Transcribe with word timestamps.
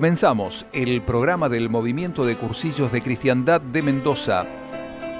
Comenzamos 0.00 0.64
el 0.72 1.02
programa 1.02 1.50
del 1.50 1.68
Movimiento 1.68 2.24
de 2.24 2.38
Cursillos 2.38 2.90
de 2.90 3.02
Cristiandad 3.02 3.60
de 3.60 3.82
Mendoza. 3.82 4.46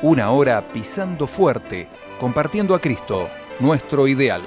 Una 0.01 0.31
hora 0.31 0.73
pisando 0.73 1.27
fuerte, 1.27 1.87
compartiendo 2.19 2.75
a 2.75 2.81
Cristo, 2.81 3.29
nuestro 3.59 4.09
ideal. 4.09 4.41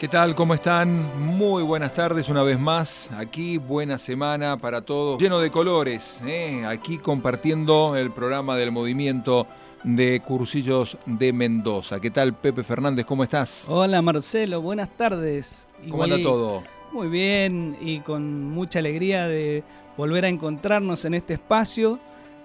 ¿Qué 0.00 0.08
tal? 0.08 0.34
¿Cómo 0.34 0.54
están? 0.54 1.16
Muy 1.20 1.62
buenas 1.62 1.92
tardes 1.92 2.28
una 2.28 2.42
vez 2.42 2.58
más. 2.58 3.08
Aquí 3.16 3.58
buena 3.58 3.98
semana 3.98 4.56
para 4.56 4.80
todos, 4.80 5.22
lleno 5.22 5.38
de 5.38 5.52
colores. 5.52 6.20
¿eh? 6.26 6.64
Aquí 6.66 6.98
compartiendo 6.98 7.94
el 7.94 8.10
programa 8.10 8.56
del 8.56 8.72
movimiento 8.72 9.46
de 9.84 10.20
Cursillos 10.20 10.96
de 11.06 11.32
Mendoza. 11.32 12.00
¿Qué 12.00 12.10
tal, 12.10 12.34
Pepe 12.34 12.64
Fernández? 12.64 13.06
¿Cómo 13.06 13.24
estás? 13.24 13.66
Hola, 13.68 14.02
Marcelo. 14.02 14.60
Buenas 14.60 14.90
tardes. 14.96 15.66
¿Cómo 15.88 16.04
anda 16.04 16.20
todo? 16.22 16.62
Muy 16.92 17.08
bien 17.08 17.76
y 17.80 18.00
con 18.00 18.44
mucha 18.44 18.78
alegría 18.78 19.28
de 19.28 19.62
volver 19.96 20.24
a 20.24 20.28
encontrarnos 20.28 21.04
en 21.04 21.14
este 21.14 21.34
espacio 21.34 21.98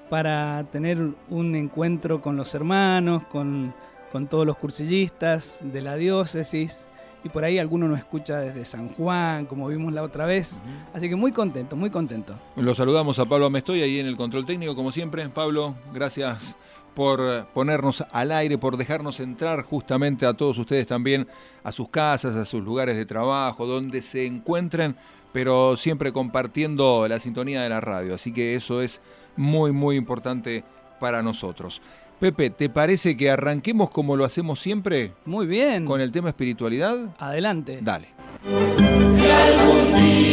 para 0.09 0.65
tener 0.71 0.99
un 1.29 1.55
encuentro 1.55 2.21
con 2.21 2.35
los 2.35 2.53
hermanos, 2.53 3.23
con, 3.23 3.73
con 4.11 4.27
todos 4.27 4.45
los 4.45 4.57
cursillistas 4.57 5.59
de 5.61 5.81
la 5.81 5.95
diócesis 5.95 6.87
y 7.23 7.29
por 7.29 7.45
ahí 7.45 7.57
alguno 7.57 7.87
nos 7.87 7.99
escucha 7.99 8.39
desde 8.39 8.65
San 8.65 8.89
Juan, 8.89 9.45
como 9.45 9.67
vimos 9.69 9.93
la 9.93 10.03
otra 10.03 10.25
vez. 10.25 10.59
Así 10.93 11.07
que 11.07 11.15
muy 11.15 11.31
contento, 11.31 11.75
muy 11.77 11.89
contento. 11.89 12.37
Lo 12.57 12.75
saludamos 12.75 13.17
a 13.19 13.25
Pablo 13.25 13.45
Amestoy 13.45 13.81
ahí 13.81 13.99
en 13.99 14.07
el 14.07 14.17
control 14.17 14.45
técnico, 14.45 14.75
como 14.75 14.91
siempre. 14.91 15.27
Pablo, 15.29 15.75
gracias 15.93 16.57
por 16.93 17.47
ponernos 17.53 18.03
al 18.11 18.31
aire, 18.31 18.57
por 18.57 18.77
dejarnos 18.77 19.19
entrar 19.19 19.63
justamente 19.63 20.25
a 20.25 20.33
todos 20.33 20.57
ustedes 20.57 20.87
también 20.87 21.27
a 21.63 21.71
sus 21.71 21.89
casas, 21.89 22.35
a 22.35 22.45
sus 22.45 22.63
lugares 22.63 22.95
de 22.95 23.05
trabajo, 23.05 23.65
donde 23.65 24.01
se 24.01 24.25
encuentren, 24.25 24.95
pero 25.31 25.77
siempre 25.77 26.11
compartiendo 26.11 27.07
la 27.07 27.19
sintonía 27.19 27.61
de 27.61 27.69
la 27.69 27.81
radio. 27.81 28.15
Así 28.15 28.31
que 28.31 28.55
eso 28.55 28.81
es 28.81 29.01
muy, 29.35 29.71
muy 29.71 29.95
importante 29.95 30.63
para 30.99 31.23
nosotros. 31.23 31.81
Pepe, 32.19 32.49
¿te 32.49 32.69
parece 32.69 33.17
que 33.17 33.29
arranquemos 33.29 33.89
como 33.89 34.15
lo 34.15 34.23
hacemos 34.23 34.59
siempre? 34.61 35.11
Muy 35.25 35.45
bien. 35.45 35.85
Con 35.85 35.99
el 35.99 36.11
tema 36.11 36.29
espiritualidad. 36.29 36.95
Adelante. 37.17 37.79
Dale. 37.81 38.07
Si 38.43 39.29
algún 39.29 39.93
día, 39.93 40.32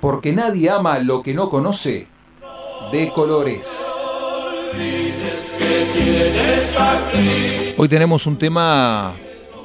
Porque 0.00 0.32
nadie 0.32 0.70
ama 0.70 0.98
lo 1.00 1.22
que 1.22 1.34
no 1.34 1.50
conoce 1.50 2.06
de 2.92 3.10
colores. 3.12 3.86
Hoy 7.76 7.88
tenemos 7.88 8.26
un 8.26 8.36
tema, 8.36 9.14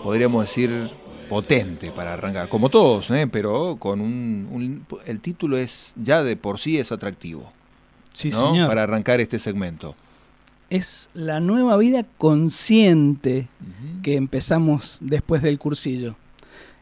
podríamos 0.03 0.45
decir, 0.45 0.89
potente 1.29 1.91
para 1.91 2.13
arrancar, 2.13 2.49
como 2.49 2.69
todos, 2.69 3.09
¿eh? 3.11 3.27
pero 3.31 3.75
con 3.77 4.01
un, 4.01 4.47
un- 4.51 4.85
el 5.05 5.19
título 5.19 5.57
es 5.57 5.93
ya 5.95 6.23
de 6.23 6.35
por 6.35 6.59
sí 6.59 6.77
es 6.79 6.91
atractivo, 6.91 7.51
Sí, 8.13 8.29
¿no? 8.29 8.39
señor. 8.51 8.67
Para 8.67 8.83
arrancar 8.83 9.19
este 9.19 9.39
segmento. 9.39 9.95
Es 10.69 11.09
la 11.13 11.39
nueva 11.39 11.77
vida 11.77 12.05
consciente 12.17 13.47
que 14.01 14.15
empezamos 14.15 14.97
después 15.01 15.41
del 15.43 15.59
cursillo. 15.59 16.15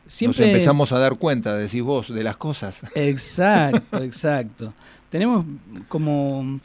Siempre 0.05 0.45
Nos 0.45 0.51
empezamos 0.51 0.91
a 0.91 0.99
dar 0.99 1.15
cuenta, 1.15 1.55
decís 1.55 1.81
vos, 1.81 2.13
de 2.13 2.23
las 2.23 2.37
cosas. 2.37 2.83
Exacto, 2.95 3.97
exacto. 4.03 4.73
Tenemos 5.09 5.45
como 5.87 6.59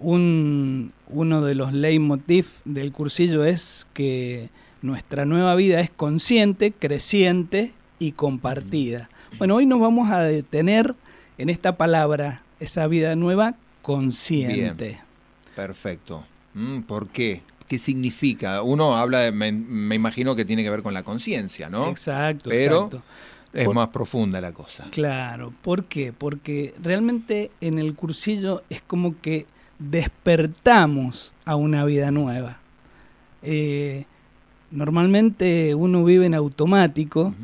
un, 0.00 0.92
uno 1.08 1.42
de 1.42 1.54
los 1.54 1.72
leitmotiv 1.72 2.46
del 2.64 2.92
cursillo 2.92 3.44
es 3.44 3.86
que 3.92 4.50
nuestra 4.82 5.24
nueva 5.24 5.54
vida 5.54 5.80
es 5.80 5.90
consciente, 5.90 6.72
creciente 6.72 7.72
y 7.98 8.12
compartida. 8.12 9.10
Bueno, 9.38 9.56
hoy 9.56 9.66
nos 9.66 9.80
vamos 9.80 10.10
a 10.10 10.20
detener 10.20 10.94
en 11.38 11.50
esta 11.50 11.76
palabra, 11.76 12.42
esa 12.58 12.86
vida 12.86 13.14
nueva 13.16 13.54
consciente. 13.82 15.00
Perfecto. 15.54 16.24
Mm, 16.54 16.80
¿Por 16.80 17.08
qué? 17.08 17.42
¿Qué 17.70 17.78
significa? 17.78 18.62
Uno 18.62 18.96
habla, 18.96 19.20
de, 19.20 19.30
me, 19.30 19.52
me 19.52 19.94
imagino 19.94 20.34
que 20.34 20.44
tiene 20.44 20.64
que 20.64 20.70
ver 20.70 20.82
con 20.82 20.92
la 20.92 21.04
conciencia, 21.04 21.70
¿no? 21.70 21.88
Exacto, 21.88 22.50
Pero- 22.50 22.74
exacto. 22.86 23.02
Es 23.52 23.64
Por- 23.64 23.76
más 23.76 23.90
profunda 23.90 24.40
la 24.40 24.50
cosa. 24.50 24.88
Claro, 24.90 25.52
¿por 25.62 25.84
qué? 25.84 26.12
Porque 26.12 26.74
realmente 26.82 27.52
en 27.60 27.78
el 27.78 27.94
cursillo 27.94 28.64
es 28.70 28.82
como 28.82 29.20
que 29.20 29.46
despertamos 29.78 31.32
a 31.44 31.54
una 31.54 31.84
vida 31.84 32.10
nueva. 32.10 32.58
Eh, 33.42 34.04
normalmente 34.72 35.76
uno 35.76 36.02
vive 36.04 36.26
en 36.26 36.34
automático 36.34 37.34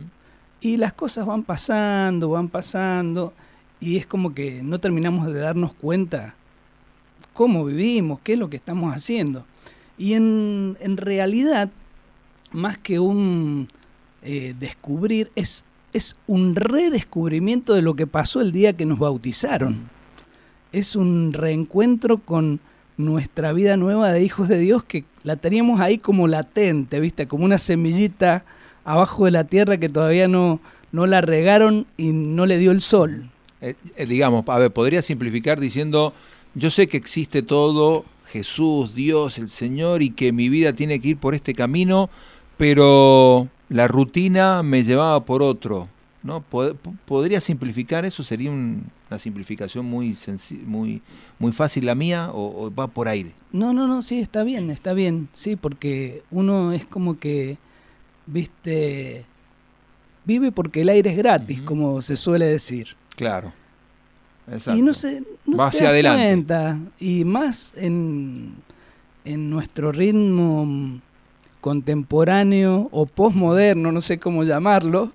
y 0.61 0.77
las 0.77 0.93
cosas 0.93 1.25
van 1.25 1.45
pasando, 1.45 2.31
van 2.31 2.49
pasando 2.49 3.33
y 3.79 3.97
es 3.97 4.07
como 4.07 4.35
que 4.35 4.61
no 4.65 4.81
terminamos 4.81 5.29
de 5.29 5.39
darnos 5.39 5.73
cuenta 5.73 6.35
cómo 7.33 7.65
vivimos, 7.65 8.19
qué 8.25 8.33
es 8.33 8.39
lo 8.41 8.51
que 8.51 8.57
estamos 8.57 8.93
haciendo. 8.93 9.45
Y 9.99 10.15
en, 10.15 10.77
en 10.81 10.97
realidad, 10.97 11.71
más 12.53 12.79
que 12.79 12.99
un 12.99 13.69
eh, 14.23 14.55
descubrir, 14.59 15.31
es, 15.35 15.65
es 15.93 16.17
un 16.27 16.55
redescubrimiento 16.55 17.75
de 17.75 17.83
lo 17.83 17.95
que 17.95 18.07
pasó 18.07 18.41
el 18.41 18.53
día 18.53 18.73
que 18.73 18.87
nos 18.87 18.99
bautizaron. 18.99 19.89
Es 20.73 20.97
un 20.97 21.33
reencuentro 21.33 22.19
con 22.19 22.61
nuestra 22.97 23.53
vida 23.53 23.77
nueva 23.77 24.13
de 24.13 24.23
hijos 24.23 24.49
de 24.49 24.59
Dios 24.59 24.83
que 24.85 25.05
la 25.23 25.37
teníamos 25.37 25.81
ahí 25.81 25.99
como 25.99 26.29
latente, 26.29 27.01
¿viste? 27.01 27.27
Como 27.27 27.45
una 27.45 27.59
semillita 27.59 28.45
abajo 28.85 29.25
de 29.25 29.31
la 29.33 29.45
tierra 29.45 29.79
que 29.79 29.89
todavía 29.89 30.29
no, 30.29 30.61
no 30.93 31.07
la 31.07 31.21
regaron 31.21 31.87
y 31.97 32.13
no 32.13 32.47
le 32.47 32.59
dio 32.59 32.71
el 32.71 32.81
sol. 32.81 33.29
Eh, 33.61 33.75
eh, 33.97 34.07
digamos, 34.07 34.45
a 34.49 34.59
ver, 34.59 34.73
podría 34.73 35.03
simplificar 35.03 35.61
diciendo, 35.61 36.13
yo 36.55 36.71
sé 36.71 36.89
que 36.89 36.97
existe 36.97 37.43
todo, 37.43 38.05
Jesús, 38.37 38.95
Dios, 38.95 39.39
el 39.39 39.49
Señor, 39.49 40.03
y 40.03 40.11
que 40.11 40.33
mi 40.33 40.49
vida 40.49 40.73
tiene 40.73 41.01
que 41.01 41.09
ir 41.09 41.17
por 41.17 41.35
este 41.35 41.55
camino, 41.55 42.09
pero 42.57 43.49
la 43.69 43.89
rutina 43.89 44.63
me 44.63 44.83
llevaba 44.85 45.25
por 45.25 45.43
otro. 45.43 45.89
¿no? 46.23 46.41
Pod- 46.51 46.75
po- 46.75 46.93
¿Podría 47.05 47.41
simplificar 47.41 48.05
eso? 48.05 48.25
¿Sería 48.25 48.51
un- 48.51 48.85
una 49.09 49.19
simplificación 49.21 49.87
muy, 49.87 50.17
muy, 50.67 51.01
muy 51.39 51.53
fácil 51.53 51.87
la 51.87 51.95
mía 51.95 52.31
o, 52.33 52.65
o 52.65 52.75
va 52.75 52.89
por 52.89 53.07
aire? 53.07 53.31
No, 53.53 53.73
no, 53.73 53.87
no, 53.87 54.03
sí, 54.03 54.19
está 54.19 54.43
bien, 54.43 54.71
está 54.71 54.93
bien, 54.93 55.29
sí, 55.33 55.55
porque 55.55 56.25
uno 56.33 56.73
es 56.73 56.85
como 56.85 57.21
que, 57.21 57.59
viste, 58.27 59.25
vive 60.25 60.51
porque 60.51 60.83
el 60.83 60.89
aire 60.89 61.11
es 61.13 61.17
gratis, 61.17 61.61
como 61.63 62.03
se 62.03 62.17
suele 62.17 62.47
decir. 62.47 62.89
Claro. 63.15 63.53
Exacto. 64.49 64.77
Y 64.79 64.83
no 64.83 64.95
se, 64.95 65.23
no 65.47 65.57
Va 65.57 65.71
te 65.71 65.77
hacia 65.79 65.83
das 65.89 65.91
adelante. 65.91 66.27
cuenta, 66.27 66.79
y 67.01 67.25
más 67.25 67.73
en, 67.77 68.55
en 69.25 69.51
nuestro 69.51 69.91
ritmo 69.93 71.01
contemporáneo 71.61 72.89
o 72.93 73.07
posmoderno, 73.07 73.91
no 73.93 74.01
sé 74.01 74.19
cómo 74.19 74.45
llamarlo, 74.45 75.13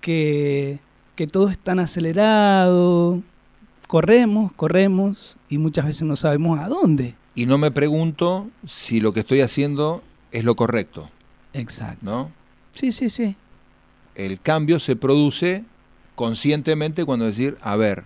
que, 0.00 0.78
que 1.16 1.26
todo 1.26 1.48
es 1.48 1.58
tan 1.58 1.80
acelerado, 1.80 3.20
corremos, 3.88 4.52
corremos 4.52 5.36
y 5.48 5.58
muchas 5.58 5.84
veces 5.86 6.02
no 6.02 6.16
sabemos 6.16 6.58
a 6.60 6.68
dónde. 6.68 7.14
Y 7.34 7.46
no 7.46 7.58
me 7.58 7.70
pregunto 7.70 8.48
si 8.66 9.00
lo 9.00 9.12
que 9.12 9.20
estoy 9.20 9.40
haciendo 9.40 10.02
es 10.30 10.44
lo 10.44 10.54
correcto, 10.54 11.08
Exacto. 11.52 11.98
¿no? 12.02 12.30
Sí, 12.72 12.92
sí, 12.92 13.10
sí. 13.10 13.34
el 14.14 14.40
cambio 14.40 14.78
se 14.78 14.96
produce 14.96 15.64
conscientemente 16.14 17.04
cuando 17.04 17.24
decir, 17.26 17.58
a 17.60 17.76
ver, 17.76 18.04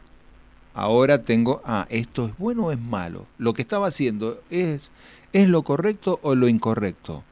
ahora 0.76 1.23
tengo, 1.23 1.62
ah, 1.64 1.87
esto 1.88 2.26
es 2.26 2.38
bueno 2.38 2.67
o 2.67 2.73
es 2.73 2.78
malo. 2.78 3.26
Lo 3.38 3.55
que 3.55 3.62
estaba 3.62 3.88
haciendo 3.88 4.40
es, 4.50 4.90
es 5.32 5.49
lo 5.49 5.62
correcto 5.62 6.20
o 6.23 6.34
lo 6.34 6.49
incorrecto. 6.49 7.25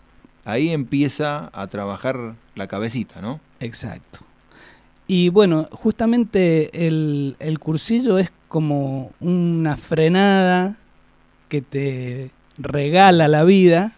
Ahí 0.44 0.70
empieza 0.70 1.50
a 1.52 1.66
trabajar 1.68 2.34
la 2.54 2.66
cabecita, 2.66 3.20
¿no? 3.20 3.40
Exacto. 3.60 4.20
Y 5.06 5.28
bueno, 5.28 5.68
justamente 5.70 6.86
el, 6.86 7.36
cursillo 7.60 8.18
es 8.18 8.32
como 8.48 9.12
una 9.20 9.76
frenada 9.76 10.76
que 11.48 11.60
te 11.60 12.30
regala 12.56 13.28
la 13.28 13.44
vida, 13.44 13.96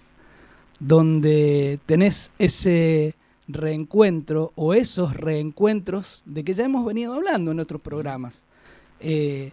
donde 0.81 1.79
tenés 1.87 2.33
ese 2.39 3.15
reencuentro 3.47 4.53
o 4.57 4.75
esos 4.75 5.15
reencuentros 5.15 6.23
de 6.27 6.43
que 6.43 6.55
ya 6.55 6.65
hemos 6.65 6.85
venido 6.85 7.15
hablando 7.15 7.53
en 7.53 7.61
otros 7.61 7.81
programas. 7.81 8.45
Eh, 9.01 9.53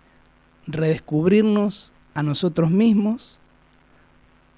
redescubrirnos 0.68 1.92
a 2.14 2.24
nosotros 2.24 2.72
mismos, 2.72 3.38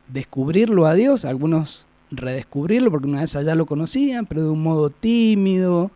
descubrirlo 0.07 0.85
a 0.85 0.93
Dios, 0.93 1.25
algunos 1.25 1.85
redescubrirlo 2.11 2.91
porque 2.91 3.07
una 3.07 3.21
vez 3.21 3.33
ya 3.33 3.55
lo 3.55 3.65
conocían, 3.65 4.25
pero 4.25 4.43
de 4.43 4.49
un 4.49 4.61
modo 4.61 4.89
tímido 4.89 5.91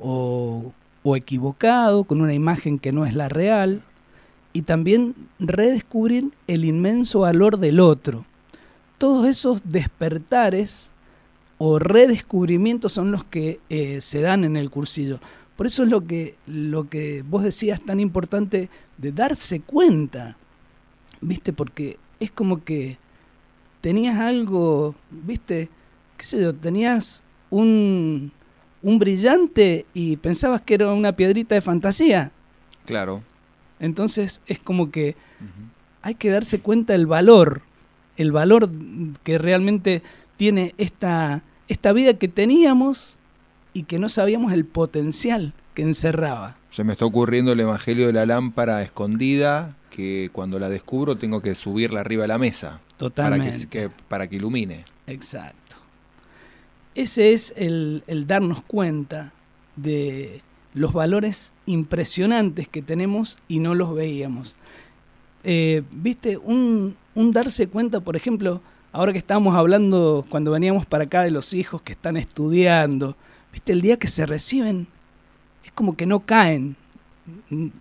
o, 0.00 0.72
o 1.02 1.16
equivocado, 1.16 2.04
con 2.04 2.20
una 2.20 2.34
imagen 2.34 2.78
que 2.78 2.92
no 2.92 3.04
es 3.04 3.14
la 3.14 3.28
real. 3.28 3.82
y 4.52 4.62
también 4.62 5.14
redescubrir 5.38 6.30
el 6.46 6.64
inmenso 6.64 7.20
valor 7.20 7.58
del 7.58 7.80
otro. 7.80 8.26
Todos 8.98 9.26
esos 9.26 9.62
despertares 9.64 10.90
o 11.56 11.78
redescubrimientos 11.78 12.92
son 12.92 13.12
los 13.12 13.24
que 13.24 13.60
eh, 13.70 14.00
se 14.00 14.20
dan 14.20 14.44
en 14.44 14.56
el 14.56 14.68
cursillo. 14.68 15.20
Por 15.62 15.68
eso 15.68 15.84
es 15.84 15.90
lo 15.90 16.04
que, 16.04 16.34
lo 16.48 16.88
que 16.88 17.22
vos 17.22 17.44
decías 17.44 17.80
tan 17.80 18.00
importante 18.00 18.68
de 18.98 19.12
darse 19.12 19.60
cuenta, 19.60 20.36
¿viste? 21.20 21.52
Porque 21.52 22.00
es 22.18 22.32
como 22.32 22.64
que 22.64 22.98
tenías 23.80 24.18
algo, 24.18 24.96
¿viste? 25.08 25.68
¿Qué 26.16 26.24
sé 26.24 26.40
yo? 26.40 26.52
Tenías 26.52 27.22
un, 27.48 28.32
un 28.82 28.98
brillante 28.98 29.86
y 29.94 30.16
pensabas 30.16 30.62
que 30.62 30.74
era 30.74 30.92
una 30.92 31.14
piedrita 31.14 31.54
de 31.54 31.60
fantasía. 31.60 32.32
Claro. 32.84 33.22
Entonces 33.78 34.40
es 34.48 34.58
como 34.58 34.90
que 34.90 35.14
hay 36.02 36.16
que 36.16 36.30
darse 36.30 36.58
cuenta 36.58 36.94
del 36.94 37.06
valor, 37.06 37.62
el 38.16 38.32
valor 38.32 38.68
que 39.22 39.38
realmente 39.38 40.02
tiene 40.36 40.74
esta, 40.76 41.44
esta 41.68 41.92
vida 41.92 42.14
que 42.14 42.26
teníamos 42.26 43.16
y 43.72 43.84
que 43.84 43.98
no 43.98 44.08
sabíamos 44.08 44.52
el 44.52 44.64
potencial 44.64 45.52
que 45.74 45.82
encerraba. 45.82 46.56
Se 46.70 46.84
me 46.84 46.92
está 46.92 47.04
ocurriendo 47.04 47.52
el 47.52 47.60
Evangelio 47.60 48.06
de 48.06 48.12
la 48.12 48.26
lámpara 48.26 48.82
escondida, 48.82 49.76
que 49.90 50.30
cuando 50.32 50.58
la 50.58 50.68
descubro 50.68 51.16
tengo 51.16 51.40
que 51.42 51.54
subirla 51.54 52.00
arriba 52.00 52.22
de 52.22 52.28
la 52.28 52.38
mesa. 52.38 52.80
Totalmente. 52.96 53.50
Para 53.50 53.58
que, 53.60 53.68
que- 53.68 53.90
para 54.08 54.26
que 54.28 54.36
ilumine. 54.36 54.84
Exacto. 55.06 55.76
Ese 56.94 57.32
es 57.32 57.54
el, 57.56 58.02
el 58.06 58.26
darnos 58.26 58.62
cuenta 58.62 59.32
de 59.76 60.42
los 60.74 60.92
valores 60.92 61.52
impresionantes 61.66 62.68
que 62.68 62.82
tenemos 62.82 63.38
y 63.48 63.58
no 63.58 63.74
los 63.74 63.94
veíamos. 63.94 64.56
Eh, 65.44 65.82
Viste, 65.90 66.36
un, 66.36 66.96
un 67.14 67.30
darse 67.32 67.66
cuenta, 67.66 68.00
por 68.00 68.14
ejemplo, 68.16 68.60
ahora 68.92 69.12
que 69.12 69.18
estábamos 69.18 69.54
hablando 69.56 70.24
cuando 70.28 70.50
veníamos 70.50 70.86
para 70.86 71.04
acá 71.04 71.22
de 71.22 71.30
los 71.30 71.52
hijos 71.54 71.82
que 71.82 71.92
están 71.92 72.16
estudiando, 72.16 73.16
viste, 73.52 73.72
el 73.72 73.82
día 73.82 73.98
que 73.98 74.08
se 74.08 74.26
reciben, 74.26 74.86
es 75.64 75.72
como 75.72 75.96
que 75.96 76.06
no 76.06 76.20
caen. 76.20 76.76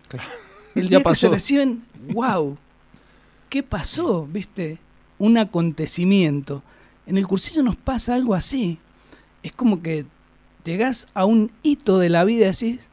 Claro. 0.08 0.30
El 0.76 0.84
Ya 0.90 1.00
día 1.00 1.04
que 1.04 1.16
se 1.16 1.30
reciben, 1.30 1.84
wow, 2.14 2.58
¿qué 3.50 3.64
pasó? 3.64 4.28
¿Viste? 4.28 4.80
Un 5.18 5.38
acontecimiento. 5.38 6.64
En 7.06 7.18
el 7.18 7.28
cursillo 7.28 7.64
nos 7.64 7.76
pasa 7.76 8.16
algo 8.16 8.36
así. 8.36 8.78
Es 9.44 9.52
como 9.52 9.82
que 9.82 10.06
llegás 10.64 11.08
a 11.14 11.26
un 11.26 11.52
hito 11.64 12.00
de 12.00 12.10
la 12.10 12.24
vida 12.24 12.46
y 12.46 12.52
decís, 12.52 12.88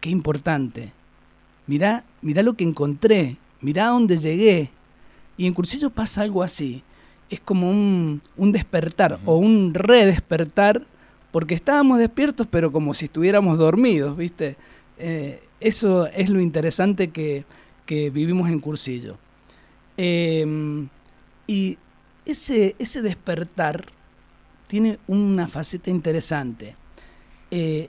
qué 0.00 0.10
importante. 0.10 0.92
Mirá, 1.66 2.04
mirá 2.22 2.42
lo 2.42 2.54
que 2.54 2.64
encontré, 2.64 3.36
mirá 3.60 3.86
a 3.86 3.90
dónde 3.90 4.18
llegué. 4.18 4.70
Y 5.36 5.46
en 5.46 5.54
cursillo 5.54 5.90
pasa 5.90 6.22
algo 6.22 6.42
así. 6.42 6.82
Es 7.30 7.40
como 7.40 7.70
un, 7.70 8.22
un 8.36 8.52
despertar 8.52 9.20
o 9.24 9.36
un 9.36 9.74
redespertar, 9.74 10.86
porque 11.30 11.54
estábamos 11.54 11.98
despiertos, 11.98 12.46
pero 12.50 12.72
como 12.72 12.94
si 12.94 13.06
estuviéramos 13.06 13.58
dormidos, 13.58 14.16
¿viste? 14.16 14.56
Eh, 14.98 15.42
eso 15.60 16.06
es 16.08 16.30
lo 16.30 16.40
interesante 16.40 17.10
que, 17.10 17.44
que 17.86 18.10
vivimos 18.10 18.50
en 18.50 18.60
cursillo. 18.60 19.18
Eh, 19.96 20.86
y 21.46 21.78
ese, 22.24 22.76
ese 22.78 23.02
despertar 23.02 23.86
tiene 24.68 24.98
una 25.08 25.48
faceta 25.48 25.90
interesante. 25.90 26.76
Eh, 27.50 27.88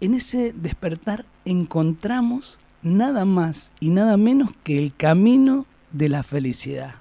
en 0.00 0.14
ese 0.14 0.52
despertar 0.52 1.24
encontramos 1.44 2.60
nada 2.82 3.24
más 3.24 3.72
y 3.80 3.88
nada 3.88 4.16
menos 4.16 4.50
que 4.62 4.78
el 4.78 4.94
camino 4.94 5.66
de 5.90 6.08
la 6.08 6.22
felicidad. 6.22 6.96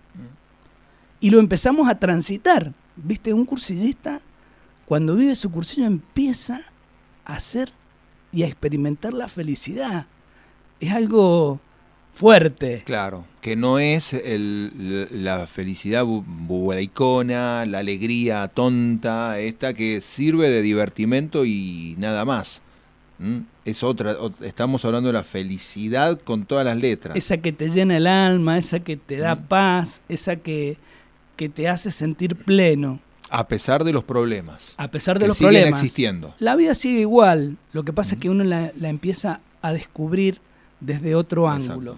Y 1.19 1.29
lo 1.29 1.39
empezamos 1.39 1.87
a 1.87 1.99
transitar. 1.99 2.73
¿Viste? 2.95 3.33
Un 3.33 3.45
cursillista, 3.45 4.21
cuando 4.91 5.15
vive 5.15 5.37
su 5.37 5.49
cursillo, 5.49 5.87
empieza 5.87 6.59
a 7.23 7.35
hacer 7.35 7.71
y 8.33 8.43
a 8.43 8.47
experimentar 8.47 9.13
la 9.13 9.29
felicidad. 9.29 10.05
Es 10.81 10.91
algo 10.91 11.61
fuerte. 12.13 12.83
Claro, 12.85 13.23
que 13.39 13.55
no 13.55 13.79
es 13.79 14.11
el- 14.11 15.07
la 15.23 15.47
felicidad 15.47 16.03
bu- 16.03 16.25
bubulicona, 16.27 17.65
la 17.65 17.79
alegría 17.79 18.49
tonta, 18.49 19.39
esta 19.39 19.73
que 19.73 20.01
sirve 20.01 20.49
de 20.49 20.61
divertimento 20.61 21.45
y 21.45 21.95
nada 21.97 22.25
más. 22.25 22.61
¿Mm? 23.17 23.37
Es 23.63 23.83
otra, 23.83 24.17
ot- 24.19 24.43
estamos 24.43 24.83
hablando 24.83 25.07
de 25.07 25.13
la 25.13 25.23
felicidad 25.23 26.19
con 26.19 26.43
todas 26.45 26.65
las 26.65 26.75
letras. 26.75 27.15
Esa 27.15 27.37
que 27.37 27.53
te 27.53 27.69
llena 27.69 27.95
el 27.95 28.07
alma, 28.07 28.57
esa 28.57 28.81
que 28.81 28.97
te 28.97 29.15
da 29.19 29.35
Mm. 29.35 29.43
paz, 29.47 30.01
esa 30.09 30.35
que, 30.35 30.75
que 31.37 31.47
te 31.47 31.69
hace 31.69 31.91
sentir 31.91 32.35
pleno, 32.35 32.99
A 33.33 33.47
pesar 33.47 33.83
de 33.83 33.93
los 33.93 34.03
problemas. 34.03 34.73
a 34.77 34.89
pesar 34.91 35.17
de 35.17 35.23
que 35.23 35.27
los 35.29 35.37
siguen 35.37 35.53
problemas. 35.53 35.79
existiendo. 35.79 36.35
La 36.39 36.55
vida 36.55 36.75
sigue 36.75 36.99
igual, 36.99 37.57
lo 37.73 37.83
que 37.83 37.93
pasa 37.93 38.15
es 38.15 38.21
que 38.21 38.29
uno 38.29 38.43
la, 38.43 38.71
la 38.77 38.89
empieza 38.89 39.39
a 39.61 39.71
descubrir 39.73 40.39
desde 40.81 41.15
otro 41.15 41.47
Exacto. 41.47 41.71
ángulo. 41.71 41.97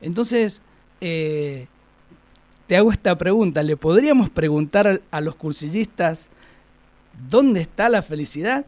Entonces, 0.00 0.60
eh, 1.00 1.66
te 2.66 2.76
hago 2.76 2.92
esta 2.92 3.16
pregunta, 3.16 3.62
¿le 3.62 3.76
podríamos 3.76 4.28
preguntar 4.30 4.86
a, 4.88 5.00
a 5.10 5.20
los 5.20 5.34
cursillistas 5.36 6.28
dónde 7.30 7.60
está 7.62 7.88
la 7.88 8.02
felicidad? 8.02 8.66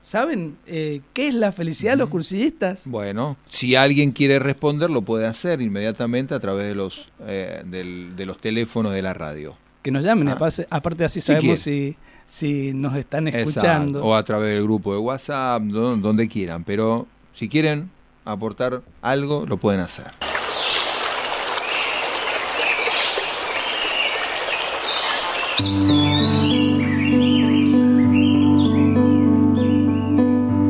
¿Saben 0.00 0.56
eh, 0.66 1.00
qué 1.12 1.28
es 1.28 1.34
la 1.34 1.52
felicidad 1.52 1.96
los 1.96 2.06
Ujú. 2.06 2.12
cursillistas? 2.12 2.82
Bueno, 2.86 3.36
si 3.48 3.76
alguien 3.76 4.10
quiere 4.10 4.38
responder, 4.40 4.90
lo 4.90 5.02
puede 5.02 5.26
hacer 5.26 5.60
inmediatamente 5.60 6.34
a 6.34 6.40
través 6.40 6.66
de 6.66 6.74
los, 6.74 7.08
eh, 7.26 7.62
del- 7.66 8.16
de 8.16 8.26
los 8.26 8.38
teléfonos 8.38 8.92
de 8.94 9.02
la 9.02 9.14
radio. 9.14 9.56
Que 9.82 9.90
nos 9.90 10.04
llamen, 10.04 10.28
Ah. 10.28 10.32
aparte, 10.32 10.66
aparte 10.70 11.04
así 11.04 11.20
sabemos 11.20 11.58
si, 11.60 11.96
si 12.26 12.72
nos 12.72 12.94
están 12.96 13.28
escuchando. 13.28 13.98
Exacto, 13.98 14.04
O 14.08 14.14
a 14.14 14.22
través 14.22 14.54
del 14.54 14.62
grupo 14.62 14.92
de 14.92 14.98
WhatsApp, 15.00 15.62
do- 15.62 15.96
donde 15.96 16.28
quieran. 16.28 16.62
Pero 16.64 17.06
si 17.34 17.48
quieren 17.48 17.90
aportar 18.24 18.82
algo, 19.02 19.44
lo 19.46 19.56
pueden 19.56 19.80
hacer. 19.80 20.06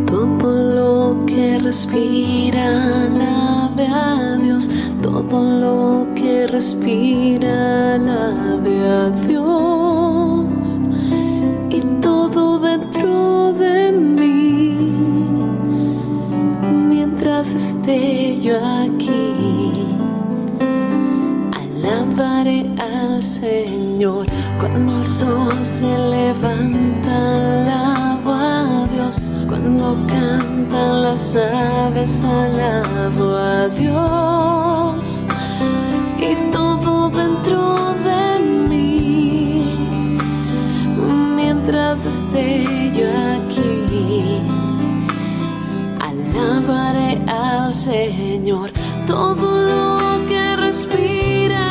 Todo 0.07 0.53
lo 0.79 1.27
que 1.27 1.59
respira, 1.59 3.05
alabe 3.07 3.87
a 3.87 4.37
Todo 5.01 5.43
lo 5.43 6.07
que 6.15 6.47
respira, 6.47 7.95
alabe 7.95 8.89
a 8.89 9.11
Dios. 9.27 10.81
Y 11.71 11.81
todo 12.01 12.59
dentro 12.59 13.53
de 13.55 13.93
mí, 13.93 15.45
mientras 16.89 17.55
esté 17.55 18.41
yo 18.41 18.57
aquí, 18.85 19.87
alabaré 21.53 22.71
al 22.79 23.23
Señor. 23.23 24.27
Cuando 24.59 24.99
el 24.99 25.07
sol 25.07 25.59
se 25.65 25.87
levanta, 26.17 27.15
alabo 27.63 28.02
a 28.02 28.02
Cuando 29.49 29.97
cantan 30.07 31.03
las 31.03 31.37
aves, 31.37 32.25
alabo 32.25 33.37
a 33.37 33.69
Dios. 33.69 35.27
Y 36.19 36.51
todo 36.53 37.11
dentro 37.11 37.95
de 38.05 38.39
mí, 38.69 39.77
mientras 41.35 42.07
esté 42.07 42.65
yo 42.97 43.09
aquí, 43.37 44.41
alabaré 46.01 47.21
al 47.27 47.75
Señor. 47.75 48.71
Todo 49.07 49.47
lo 49.67 50.27
que 50.27 50.57
respira, 50.57 51.65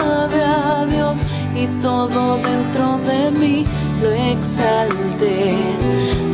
alabe 0.00 0.42
a 0.42 0.86
Dios. 0.86 1.22
Y 1.54 1.66
todo 1.80 2.36
dentro 2.38 2.98
de 3.06 3.30
mí 3.30 3.64
lo 4.02 4.10
exalte. 4.10 5.67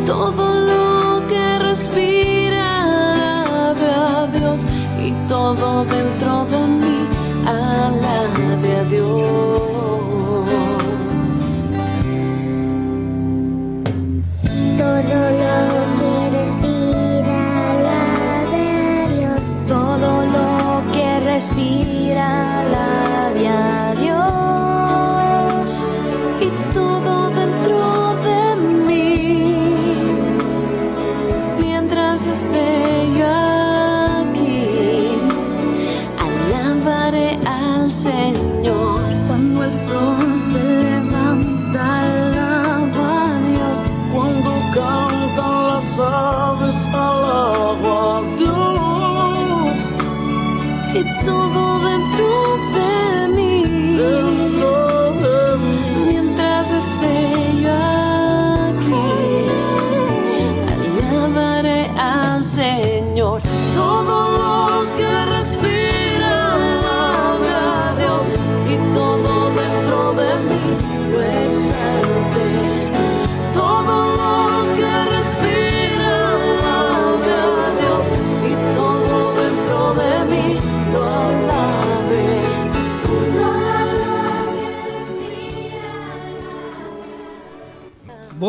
Todo 0.07 0.55
lo 0.61 1.27
que 1.27 1.59
respira, 1.59 3.43
a 3.73 4.27
Dios. 4.27 4.67
Y 5.01 5.13
todo 5.29 5.85
dentro 5.85 6.45
de 6.47 6.67
mí, 6.67 7.09
alabe 7.47 8.34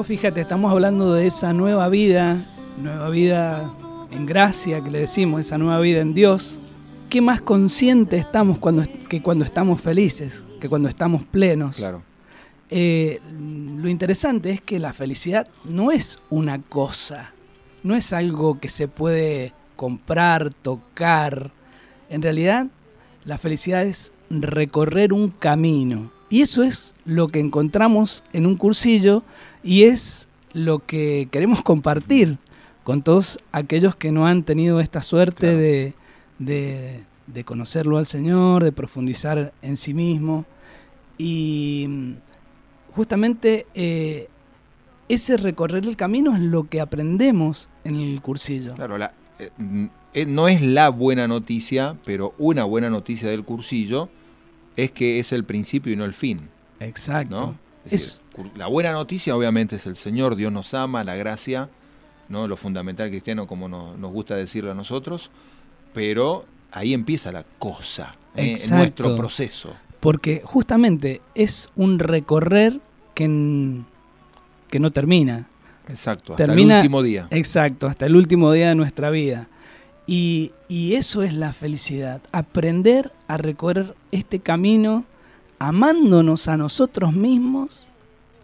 fíjate, 0.06 0.42
estamos 0.42 0.72
hablando 0.72 1.14
de 1.14 1.26
esa 1.26 1.52
nueva 1.52 1.90
vida, 1.90 2.46
nueva 2.78 3.10
vida 3.10 3.74
en 4.12 4.28
gracia 4.28 4.84
que 4.84 4.92
le 4.92 5.00
decimos, 5.00 5.40
esa 5.40 5.58
nueva 5.58 5.80
vida 5.80 6.00
en 6.00 6.14
Dios. 6.14 6.62
¿Qué 7.10 7.22
más 7.22 7.42
consciente 7.42 8.18
estamos 8.18 8.60
cuando, 8.60 8.84
que 9.10 9.24
cuando 9.24 9.44
estamos 9.44 9.82
felices, 9.82 10.46
que 10.62 10.70
cuando 10.70 10.90
estamos 10.90 11.26
plenos? 11.26 11.78
Claro. 11.78 12.04
Eh, 12.70 13.20
lo 13.32 13.90
interesante 13.90 14.52
es 14.52 14.62
que 14.62 14.80
la 14.80 14.94
felicidad 14.94 15.48
no 15.64 15.92
es 15.92 16.20
una 16.30 16.62
cosa, 16.62 17.34
no 17.82 17.96
es 17.96 18.14
algo 18.14 18.60
que 18.60 18.70
se 18.70 18.88
puede 18.88 19.54
comprar, 19.76 20.54
tocar. 20.54 21.52
En 22.10 22.22
realidad, 22.22 22.68
la 23.24 23.40
felicidad 23.40 23.84
es 23.84 24.14
recorrer 24.30 25.14
un 25.14 25.30
camino. 25.30 26.12
Y 26.30 26.42
eso 26.42 26.64
es 26.64 26.96
lo 27.06 27.28
que 27.28 27.40
encontramos 27.40 28.24
en 28.34 28.46
un 28.46 28.56
cursillo 28.56 29.24
y 29.64 29.84
es 29.84 30.28
lo 30.54 30.80
que 30.80 31.28
queremos 31.32 31.62
compartir 31.62 32.38
con 32.84 33.02
todos 33.04 33.40
aquellos 33.52 33.96
que 33.96 34.12
no 34.12 34.28
han 34.28 34.44
tenido 34.44 34.80
esta 34.80 35.02
suerte 35.02 35.48
Claro. 35.48 35.58
de, 35.58 35.94
de- 36.40 37.04
de 37.28 37.44
conocerlo 37.44 37.98
al 37.98 38.06
Señor, 38.06 38.64
de 38.64 38.72
profundizar 38.72 39.52
en 39.64 39.78
sí 39.78 39.96
mismo. 39.96 40.46
Y 41.18 41.86
mm, 41.90 42.12
justamente 42.94 43.66
eh, 43.74 44.30
ese 45.10 45.38
recorrer 45.38 45.86
el 45.86 45.96
camino 45.98 46.36
es 46.36 46.42
lo 46.42 46.70
que 46.70 46.82
aprendemos 46.82 47.68
en 47.84 47.96
el 47.96 48.22
cursillo. 48.22 48.76
Claro, 48.76 48.98
la- 49.00 49.14
eh, 49.40 49.50
mm, 49.58 49.86
eh, 50.14 50.26
no 50.28 50.48
es 50.48 50.62
la 50.62 50.90
buena 50.90 51.28
noticia, 51.28 51.96
pero 52.06 52.36
una 52.38 52.64
buena 52.64 52.90
noticia 52.92 53.28
del 53.30 53.44
cursillo 53.44 54.08
es 54.78 54.92
que 54.92 55.20
es 55.20 55.32
el 55.32 55.44
principio 55.44 55.94
y 55.94 55.96
no 55.96 56.06
el 56.06 56.14
fin. 56.14 56.50
Exacto. 56.80 57.40
¿no? 57.40 57.56
Es 57.86 57.92
decir, 57.92 58.52
la 58.56 58.68
buena 58.68 58.92
noticia 58.92 59.36
obviamente 59.36 59.76
es 59.78 59.86
el 59.86 59.96
Señor, 59.96 60.36
Dios 60.36 60.52
nos 60.52 60.74
ama, 60.74 61.04
la 61.04 61.16
gracia, 61.16 61.70
¿no? 62.30 62.48
lo 62.48 62.58
fundamental 62.58 63.10
cristiano 63.10 63.46
como 63.48 63.70
no- 63.70 63.96
nos 63.98 64.12
gusta 64.12 64.36
decirlo 64.36 64.72
a 64.72 64.76
nosotros, 64.76 65.30
pero 65.94 66.46
ahí 66.72 66.94
empieza 66.94 67.32
la 67.32 67.46
cosa, 67.60 68.14
¿eh? 68.36 68.56
en 68.62 68.76
nuestro 68.76 69.16
proceso. 69.16 69.76
Porque 70.00 70.42
justamente 70.44 71.22
es 71.36 71.70
un 71.76 72.00
recorrer 72.00 72.80
que, 73.14 73.82
que 74.70 74.80
no 74.80 74.92
termina. 74.92 75.48
Exacto, 75.88 76.34
hasta 76.34 76.46
Termina- 76.48 76.76
el 76.76 76.80
último 76.82 77.04
día. 77.04 77.28
Exacto, 77.30 77.88
hasta 77.88 78.08
el 78.08 78.16
último 78.16 78.52
día 78.52 78.70
de 78.70 78.76
nuestra 78.76 79.10
vida. 79.12 79.48
Y, 80.08 80.52
eso 80.70 81.24
es 81.24 81.34
la 81.34 81.52
felicidad, 81.54 82.22
aprender 82.32 83.12
a 83.28 83.38
recorrer 83.38 83.96
este 84.12 84.40
camino 84.40 85.04
amándonos 85.58 86.48
a 86.48 86.58
nosotros 86.58 87.14
mismos, 87.14 87.88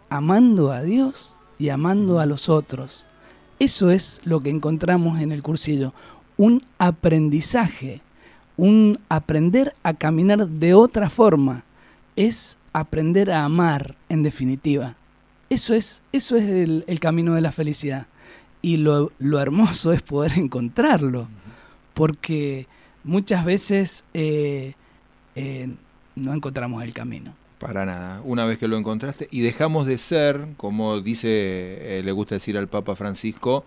amando 0.10 0.72
a 0.72 0.82
Dios 0.82 1.36
y 1.60 1.70
amando 1.70 2.20
a 2.20 2.26
los 2.26 2.50
otros. 2.50 3.06
Eso 3.60 3.92
es 3.92 4.22
lo 4.24 4.42
que 4.42 4.50
encontramos 4.50 5.20
en 5.20 5.32
el 5.32 5.44
cursillo, 5.44 5.94
un 6.38 6.64
aprendizaje, 6.80 8.02
un 8.58 9.00
aprender 9.10 9.76
a 9.84 9.94
caminar 9.94 10.48
de 10.48 10.74
otra 10.74 11.10
forma, 11.10 11.64
es 12.16 12.58
aprender 12.74 13.32
a 13.32 13.44
amar 13.44 13.96
en 14.10 14.24
definitiva. 14.24 14.96
Eso 15.50 15.74
es, 15.74 16.02
eso 16.12 16.38
es 16.38 16.48
el, 16.48 17.00
camino 17.00 17.36
de 17.36 17.42
la 17.42 17.52
felicidad. 17.52 18.08
Y 18.64 18.78
lo 18.78 19.12
hermoso 19.40 19.92
es 19.92 20.02
poder 20.02 20.34
encontrarlo, 20.38 21.28
porque 21.94 22.68
muchas 23.04 23.46
veces 23.46 24.06
eh, 24.14 24.74
eh, 25.36 25.70
no 26.16 26.34
encontramos 26.34 26.84
el 26.84 26.94
camino. 26.94 27.34
Para 27.60 27.86
nada, 27.86 28.22
una 28.24 28.46
vez 28.46 28.58
que 28.58 28.68
lo 28.68 28.78
encontraste 28.78 29.28
y 29.30 29.42
dejamos 29.42 29.86
de 29.86 29.98
ser, 29.98 30.48
como 30.58 31.00
dice, 31.00 31.28
eh, 31.30 32.02
le 32.04 32.12
gusta 32.12 32.36
decir 32.36 32.58
al 32.58 32.68
Papa 32.68 32.96
Francisco, 32.96 33.66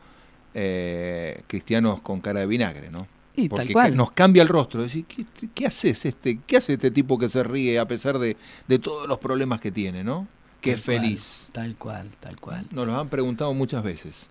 cristianos 1.47 2.01
con 2.01 2.21
cara 2.21 2.41
de 2.41 2.47
vinagre, 2.47 2.91
¿no? 2.91 3.07
Y 3.37 3.49
Porque 3.49 3.65
tal 3.67 3.73
cual. 3.73 3.97
nos 3.97 4.13
cambia 4.13 4.43
el 4.43 4.49
rostro. 4.49 4.83
Decir, 4.83 5.05
¿qué, 5.07 5.25
qué 5.53 5.67
haces 5.67 6.05
este? 6.05 6.39
¿Qué 6.47 6.57
hace 6.57 6.75
este 6.75 6.91
tipo 6.91 7.19
que 7.19 7.29
se 7.29 7.43
ríe 7.43 7.79
a 7.81 7.89
pesar 7.89 8.19
de, 8.19 8.37
de 8.69 8.79
todos 8.79 9.09
los 9.09 9.19
problemas 9.19 9.61
que 9.61 9.73
tiene, 9.73 10.05
no? 10.05 10.29
Que 10.61 10.71
Tal 10.71 10.79
es 10.79 10.85
cual, 10.85 11.01
feliz. 11.01 11.49
Tal 11.53 11.75
cual, 11.77 12.11
tal 12.21 12.41
cual. 12.41 12.67
Nos 12.71 12.87
lo 12.87 12.99
han 12.99 13.09
preguntado 13.09 13.53
muchas 13.53 13.83
veces. 13.83 14.29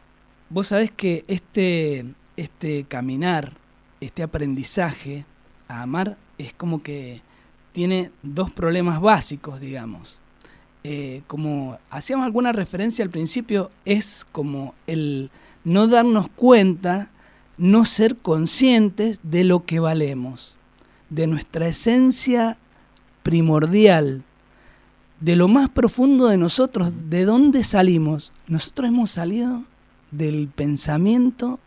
Vos 0.50 0.68
sabés 0.68 0.92
que 0.92 1.26
este, 1.28 2.06
este 2.38 2.86
caminar, 2.86 3.52
este 4.06 4.24
aprendizaje 4.24 5.26
a 5.68 5.82
amar 5.82 6.18
es 6.38 6.54
como 6.54 6.84
que 6.84 7.22
tiene 7.72 8.12
dos 8.22 8.52
problemas 8.52 9.02
básicos, 9.02 9.60
digamos. 9.60 10.20
Eh, 10.84 11.22
como 11.28 11.78
hacíamos 11.90 12.26
alguna 12.26 12.52
referencia 12.52 13.04
al 13.04 13.10
principio, 13.10 13.72
es 13.86 14.26
como 14.32 14.76
el 14.86 15.32
no 15.64 15.88
darnos 15.88 16.28
cuenta, 16.28 17.10
no 17.58 17.86
ser 17.86 18.18
conscientes 18.18 19.20
de 19.24 19.44
lo 19.46 19.66
que 19.66 19.80
valemos, 19.80 20.56
de 21.10 21.28
nuestra 21.28 21.68
esencia 21.68 22.58
primordial, 23.24 24.24
de 25.22 25.38
lo 25.38 25.48
más 25.48 25.70
profundo 25.70 26.28
de 26.28 26.38
nosotros, 26.38 26.92
de 27.10 27.24
dónde 27.24 27.64
salimos. 27.64 28.34
Nosotros 28.48 28.90
hemos 28.90 29.12
salido 29.12 29.64
del 30.12 30.50
pensamiento 30.50 31.60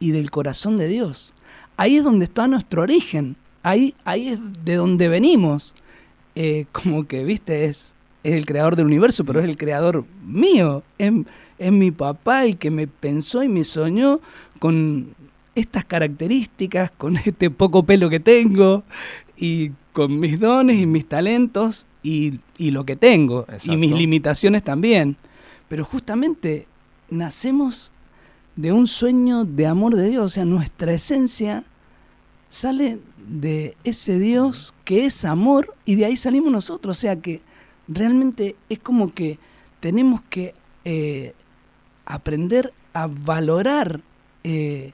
y 0.00 0.12
del 0.12 0.30
corazón 0.30 0.78
de 0.78 0.88
Dios. 0.88 1.33
Ahí 1.76 1.96
es 1.96 2.04
donde 2.04 2.24
está 2.24 2.46
nuestro 2.46 2.82
origen, 2.82 3.36
ahí, 3.62 3.94
ahí 4.04 4.28
es 4.28 4.40
de 4.64 4.76
donde 4.76 5.08
venimos. 5.08 5.74
Eh, 6.36 6.66
como 6.72 7.06
que, 7.06 7.24
viste, 7.24 7.64
es, 7.64 7.94
es 8.22 8.34
el 8.34 8.46
creador 8.46 8.76
del 8.76 8.86
universo, 8.86 9.24
pero 9.24 9.40
es 9.40 9.46
el 9.46 9.56
creador 9.56 10.04
mío. 10.24 10.82
Es, 10.98 11.12
es 11.58 11.72
mi 11.72 11.90
papá 11.90 12.44
el 12.44 12.56
que 12.56 12.70
me 12.70 12.86
pensó 12.86 13.42
y 13.42 13.48
me 13.48 13.64
soñó 13.64 14.20
con 14.58 15.14
estas 15.54 15.84
características, 15.84 16.90
con 16.90 17.16
este 17.24 17.50
poco 17.50 17.84
pelo 17.84 18.08
que 18.10 18.20
tengo 18.20 18.84
y 19.36 19.72
con 19.92 20.18
mis 20.18 20.38
dones 20.40 20.80
y 20.80 20.86
mis 20.86 21.08
talentos 21.08 21.86
y, 22.02 22.40
y 22.58 22.70
lo 22.70 22.84
que 22.84 22.96
tengo 22.96 23.46
y 23.64 23.76
mis 23.76 23.92
limitaciones 23.92 24.62
también. 24.62 25.16
Pero 25.68 25.84
justamente 25.84 26.66
nacemos 27.10 27.92
de 28.56 28.72
un 28.72 28.86
sueño 28.86 29.44
de 29.44 29.66
amor 29.66 29.96
de 29.96 30.08
Dios, 30.08 30.24
o 30.24 30.28
sea, 30.28 30.44
nuestra 30.44 30.92
esencia 30.92 31.64
sale 32.48 32.98
de 33.26 33.76
ese 33.84 34.18
Dios 34.18 34.74
que 34.84 35.06
es 35.06 35.24
amor 35.24 35.74
y 35.84 35.96
de 35.96 36.06
ahí 36.06 36.16
salimos 36.16 36.52
nosotros, 36.52 36.96
o 36.96 37.00
sea 37.00 37.16
que 37.20 37.40
realmente 37.88 38.56
es 38.68 38.78
como 38.78 39.12
que 39.12 39.38
tenemos 39.80 40.22
que 40.30 40.54
eh, 40.84 41.34
aprender 42.06 42.72
a 42.92 43.08
valorar 43.08 44.00
eh, 44.44 44.92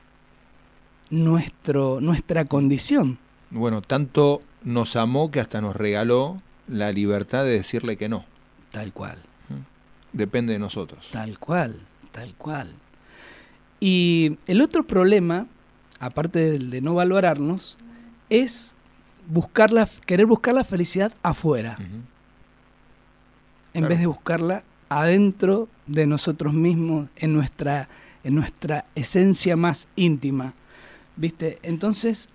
nuestro, 1.11 2.01
nuestra 2.01 2.47
condición. 2.47 3.19
Bueno, 3.51 3.83
tanto 3.83 4.43
nos 4.63 4.97
amó 4.97 5.31
que 5.31 5.41
hasta 5.41 5.61
nos 5.61 5.77
regaló 5.77 6.41
la 6.69 6.93
libertad 6.93 7.45
de 7.45 7.51
decirle 7.51 7.97
que 7.97 8.09
no. 8.09 8.25
Tal 8.71 8.93
cual. 8.93 9.19
Depende 10.13 10.53
de 10.53 10.59
nosotros. 10.59 11.09
Tal 11.13 11.39
cual, 11.39 11.81
tal 12.13 12.35
cual. 12.35 12.73
Y 13.81 14.37
el 14.47 14.61
otro 14.61 14.85
problema, 14.87 15.47
aparte 15.99 16.39
del 16.51 16.71
de 16.71 16.81
no 16.83 16.95
valorarnos, 16.95 17.79
es 18.29 18.75
buscar 19.27 19.73
la, 19.73 19.89
querer 20.07 20.27
buscar 20.27 20.55
la 20.55 20.65
felicidad 20.65 21.13
afuera, 21.23 21.77
en 21.81 22.05
Claro. 23.73 23.89
vez 23.89 23.99
de 24.01 24.07
buscarla 24.07 24.63
adentro 24.89 25.69
de 25.87 26.07
nosotros 26.07 26.53
mismos, 26.53 27.09
en 27.17 27.33
nuestra, 27.33 27.89
en 28.25 28.35
nuestra 28.35 28.85
esencia 28.95 29.57
más 29.57 29.89
íntima. 29.97 30.53
¿Viste? 31.17 31.59
Entonces, 31.63 32.29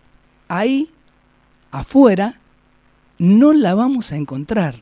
ahí, 0.48 0.90
afuera, 1.72 2.40
no 3.18 3.54
la 3.54 3.74
vamos 3.76 4.12
a 4.12 4.16
encontrar. 4.16 4.82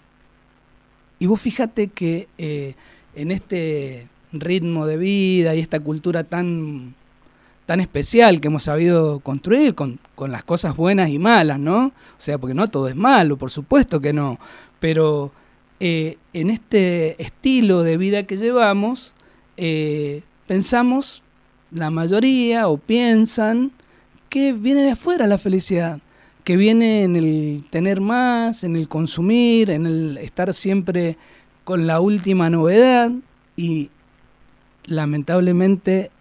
Y 1.19 1.25
vos 1.25 1.41
fíjate 1.41 1.87
que 1.87 2.27
eh, 2.37 2.75
en 3.15 3.31
este 3.31 4.07
ritmo 4.33 4.85
de 4.85 4.97
vida 4.97 5.55
y 5.55 5.59
esta 5.59 5.79
cultura 5.79 6.23
tan, 6.23 6.95
tan 7.65 7.79
especial 7.79 8.41
que 8.41 8.47
hemos 8.47 8.63
sabido 8.63 9.19
construir 9.19 9.75
con, 9.75 9.99
con 10.15 10.31
las 10.31 10.43
cosas 10.43 10.75
buenas 10.75 11.09
y 11.09 11.19
malas, 11.19 11.59
¿no? 11.59 11.87
O 11.87 11.93
sea, 12.17 12.37
porque 12.37 12.53
no 12.53 12.67
todo 12.69 12.87
es 12.87 12.95
malo, 12.95 13.37
por 13.37 13.51
supuesto 13.51 14.01
que 14.01 14.13
no, 14.13 14.39
pero 14.79 15.31
eh, 15.79 16.17
en 16.33 16.49
este 16.49 17.21
estilo 17.21 17.83
de 17.83 17.97
vida 17.97 18.23
que 18.23 18.37
llevamos, 18.37 19.13
eh, 19.57 20.21
pensamos, 20.47 21.23
la 21.71 21.89
mayoría 21.89 22.67
o 22.67 22.77
piensan, 22.77 23.71
que 24.29 24.53
viene 24.53 24.83
de 24.83 24.91
afuera 24.91 25.27
la 25.27 25.37
felicidad, 25.37 25.99
que 26.43 26.57
viene 26.57 27.03
en 27.03 27.15
el 27.15 27.65
tener 27.69 28.01
más, 28.01 28.63
en 28.63 28.75
el 28.75 28.87
consumir, 28.87 29.69
en 29.69 29.85
el 29.85 30.17
estar 30.17 30.53
siempre 30.53 31.17
con 31.63 31.87
la 31.87 31.99
última 31.99 32.49
novedad 32.49 33.11
y 33.55 33.89
lamentablemente 34.85 36.11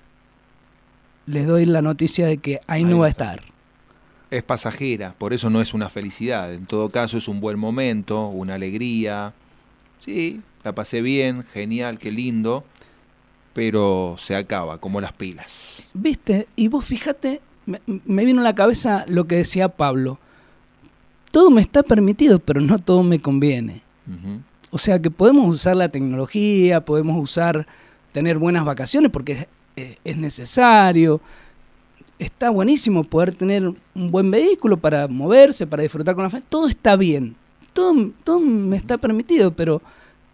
les 1.26 1.47
doy 1.47 1.64
la 1.64 1.83
noticia 1.83 2.26
de 2.26 2.38
que 2.38 2.57
ahí, 2.66 2.83
Ahí 2.83 2.85
no 2.85 2.99
va 2.99 3.07
a 3.07 3.11
estar. 3.11 3.42
Es 4.31 4.42
pasajera, 4.42 5.14
por 5.19 5.33
eso 5.33 5.50
no 5.50 5.61
es 5.61 5.75
una 5.75 5.88
felicidad. 5.88 6.52
En 6.52 6.66
todo 6.66 6.88
caso 6.88 7.19
es 7.19 7.28
un 7.28 7.40
buen 7.40 7.59
momento, 7.59 8.28
una 8.28 8.54
alegría. 8.54 9.35
Sí, 10.00 10.40
la 10.64 10.75
pasé 10.75 11.02
bien, 11.02 11.45
genial, 11.45 11.99
qué 11.99 12.11
lindo, 12.11 12.64
pero 13.52 14.16
se 14.19 14.35
acaba, 14.35 14.78
como 14.78 15.00
las 15.00 15.12
pilas. 15.12 15.88
¿Viste? 15.92 16.49
Y 16.57 16.69
vos 16.69 16.85
fíjate, 16.85 17.40
me, 17.66 17.81
me 17.87 18.25
vino 18.25 18.40
a 18.40 18.45
la 18.45 18.54
cabeza 18.54 19.04
lo 19.07 19.26
que 19.26 19.37
decía 19.37 19.69
Pablo. 19.69 20.19
Todo 21.31 21.50
me 21.50 21.61
está 21.61 21.83
permitido, 21.83 22.38
pero 22.38 22.61
no 22.61 22.78
todo 22.78 23.02
me 23.02 23.21
conviene. 23.21 23.83
O 24.71 24.78
sea 24.78 25.00
que 25.00 25.11
podemos 25.11 25.49
usar 25.49 25.76
la 25.76 25.90
tecnología, 25.90 26.85
podemos 26.85 27.23
usar 27.23 27.66
tener 28.12 28.38
buenas 28.38 28.64
vacaciones 28.64 29.11
porque 29.11 29.33
es, 29.33 29.47
eh, 29.76 29.97
es 30.04 30.16
necesario. 30.16 31.21
Está 32.19 32.50
buenísimo 32.50 33.02
poder 33.02 33.35
tener 33.35 33.64
un 33.66 34.11
buen 34.11 34.31
vehículo 34.31 34.76
para 34.76 35.09
moverse, 35.09 35.66
para 35.66 35.83
disfrutar 35.83 36.14
con 36.14 36.25
la 36.25 36.31
familia. 36.31 36.49
Todo 36.49 36.69
está 36.69 36.97
bien. 36.97 37.35
Todo, 37.73 38.11
todo 38.23 38.38
me 38.38 38.76
está 38.76 38.99
permitido, 38.99 39.52
pero 39.52 39.83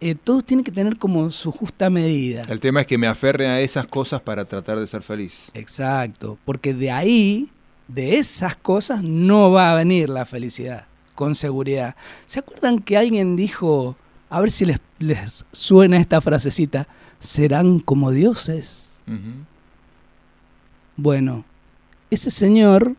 eh, 0.01 0.15
todo 0.15 0.41
tiene 0.41 0.63
que 0.63 0.71
tener 0.71 0.97
como 0.97 1.29
su 1.29 1.51
justa 1.51 1.89
medida. 1.89 2.43
El 2.47 2.59
tema 2.61 2.81
es 2.81 2.87
que 2.87 2.97
me 2.97 3.07
aferre 3.07 3.47
a 3.47 3.59
esas 3.59 3.85
cosas 3.87 4.21
para 4.21 4.45
tratar 4.45 4.79
de 4.79 4.87
ser 4.87 5.03
feliz. 5.03 5.49
Exacto, 5.53 6.37
porque 6.45 6.73
de 6.73 6.89
ahí, 6.89 7.49
de 7.87 8.17
esas 8.17 8.55
cosas, 8.55 9.03
no 9.03 9.51
va 9.51 9.71
a 9.71 9.75
venir 9.75 10.09
la 10.09 10.25
felicidad, 10.25 10.85
con 11.15 11.35
seguridad. 11.35 11.95
¿Se 12.27 12.39
acuerdan 12.39 12.79
que 12.79 12.95
alguien 12.95 13.35
dijo, 13.35 13.97
a 14.29 14.39
ver 14.39 14.51
si 14.51 14.65
les, 14.65 14.79
les 14.99 15.45
suena 15.51 15.97
esta 15.97 16.21
frasecita, 16.21 16.87
serán 17.19 17.79
como 17.79 18.11
dioses? 18.11 18.93
Bueno, 20.95 21.45
ese 22.11 22.29
señor 22.31 22.95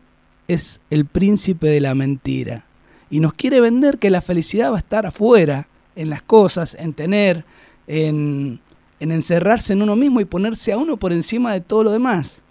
es 0.47 0.81
el 0.89 1.05
príncipe 1.05 1.67
de 1.67 1.79
la 1.79 1.95
mentira 1.95 2.65
y 3.09 3.19
nos 3.19 3.33
quiere 3.33 3.61
vender 3.61 3.99
que 3.99 4.09
la 4.09 4.21
felicidad 4.21 4.71
va 4.71 4.75
a 4.75 4.79
estar 4.79 5.05
afuera, 5.05 5.67
en 5.95 6.09
las 6.09 6.21
cosas, 6.21 6.75
en 6.79 6.93
tener, 6.93 7.43
en, 7.87 8.59
en 8.99 9.11
encerrarse 9.11 9.73
en 9.73 9.81
uno 9.81 9.95
mismo 9.95 10.21
y 10.21 10.25
ponerse 10.25 10.71
a 10.71 10.77
uno 10.77 10.97
por 10.97 11.11
encima 11.11 11.53
de 11.53 11.61
todo 11.61 11.83
lo 11.83 11.91
demás. 11.91 12.43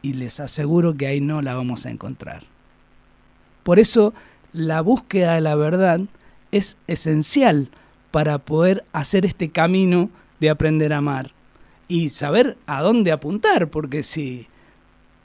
Y 0.00 0.14
les 0.14 0.40
aseguro 0.40 0.96
que 0.96 1.06
ahí 1.06 1.20
no 1.20 1.42
la 1.42 1.54
vamos 1.54 1.86
a 1.86 1.90
encontrar. 1.90 2.44
Por 3.62 3.78
eso 3.78 4.14
la 4.52 4.80
búsqueda 4.80 5.34
de 5.34 5.40
la 5.40 5.54
verdad 5.54 6.00
es 6.50 6.76
esencial 6.86 7.68
para 8.10 8.38
poder 8.38 8.84
hacer 8.92 9.24
este 9.24 9.50
camino 9.50 10.10
de 10.42 10.50
aprender 10.50 10.92
a 10.92 10.98
amar 10.98 11.30
y 11.86 12.10
saber 12.10 12.58
a 12.66 12.82
dónde 12.82 13.12
apuntar, 13.12 13.68
porque 13.68 14.02
si 14.02 14.48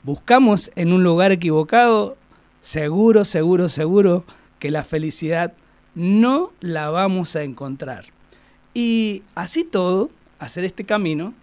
buscamos 0.04 0.70
en 0.76 0.92
un 0.92 1.02
lugar 1.02 1.32
equivocado, 1.32 2.16
seguro, 2.60 3.24
seguro, 3.24 3.68
seguro 3.68 4.24
que 4.60 4.70
la 4.70 4.84
felicidad 4.84 5.52
no 5.94 6.52
la 6.60 6.90
vamos 6.90 7.34
a 7.34 7.42
encontrar. 7.42 8.06
Y 8.74 9.22
así 9.34 9.64
todo, 9.64 10.10
hacer 10.38 10.64
este 10.64 10.84
camino 10.84 11.34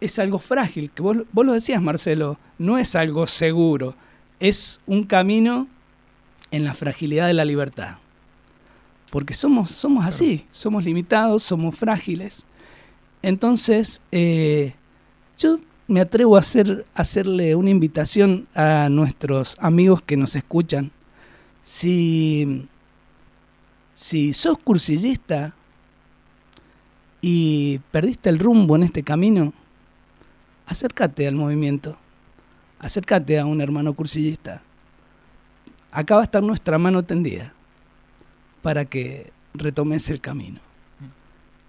es 0.00 0.18
algo 0.18 0.38
frágil, 0.38 0.90
que 0.90 1.00
vos, 1.00 1.16
vos 1.32 1.46
lo 1.46 1.52
decías, 1.52 1.80
Marcelo, 1.80 2.38
no 2.58 2.76
es 2.76 2.94
algo 2.94 3.26
seguro, 3.26 3.96
es 4.38 4.80
un 4.86 5.04
camino 5.04 5.66
en 6.50 6.64
la 6.64 6.74
fragilidad 6.74 7.26
de 7.26 7.34
la 7.34 7.46
libertad. 7.46 7.96
Porque 9.10 9.32
somos, 9.32 9.70
somos 9.70 10.04
así, 10.04 10.44
somos 10.50 10.84
limitados, 10.84 11.42
somos 11.42 11.74
frágiles. 11.74 12.44
Entonces, 13.24 14.02
eh, 14.12 14.74
yo 15.38 15.58
me 15.88 16.02
atrevo 16.02 16.36
a, 16.36 16.40
hacer, 16.40 16.84
hacerle 16.94 17.54
una 17.54 17.70
invitación 17.70 18.46
a 18.54 18.90
nuestros 18.90 19.56
amigos 19.60 20.02
que 20.02 20.18
nos 20.18 20.36
escuchan. 20.36 20.90
Si, 21.62 22.68
si 23.94 24.34
sos 24.34 24.58
cursillista 24.58 25.54
y 27.22 27.78
perdiste 27.90 28.28
el 28.28 28.38
rumbo 28.38 28.76
en 28.76 28.82
este 28.82 29.02
camino, 29.02 29.54
acércate 30.66 31.26
al 31.26 31.34
movimiento, 31.34 31.96
acércate 32.78 33.38
a 33.38 33.46
un 33.46 33.62
hermano 33.62 33.94
cursillista. 33.94 34.60
Acá 35.90 36.16
va 36.16 36.20
a 36.20 36.24
estar 36.24 36.42
nuestra 36.42 36.76
mano 36.76 37.02
tendida 37.02 37.54
para 38.60 38.84
que 38.84 39.32
retomes 39.54 40.10
el 40.10 40.20
camino. 40.20 40.63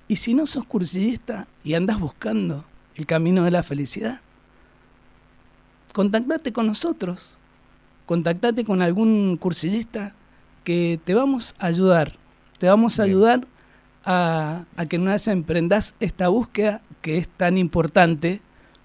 Y 0.08 0.18
si 0.18 0.34
no 0.34 0.46
sos 0.46 0.66
cursillista 0.66 1.48
y 1.64 1.74
andas 1.74 2.00
buscando 2.00 2.66
el 2.96 3.06
camino 3.06 3.44
de 3.44 3.52
la 3.52 3.64
felicidad, 3.64 4.22
contactate 5.94 6.54
con 6.54 6.68
nosotros, 6.68 7.38
contactate 8.06 8.64
con 8.64 8.82
algún 8.82 9.38
cursillista 9.38 10.14
que 10.64 11.00
te 11.04 11.14
vamos 11.14 11.56
a 11.58 11.68
ayudar, 11.68 12.14
te 12.60 12.68
vamos 12.68 13.00
a 13.00 13.04
Bien. 13.06 13.16
ayudar 13.16 13.48
a, 14.04 14.66
a 14.78 14.86
que 14.86 14.98
una 14.98 15.14
vez 15.14 15.28
emprendas 15.28 15.96
esta 16.00 16.28
búsqueda 16.28 16.82
que 17.02 17.18
es 17.18 17.28
tan 17.28 17.58
importante, 17.58 18.42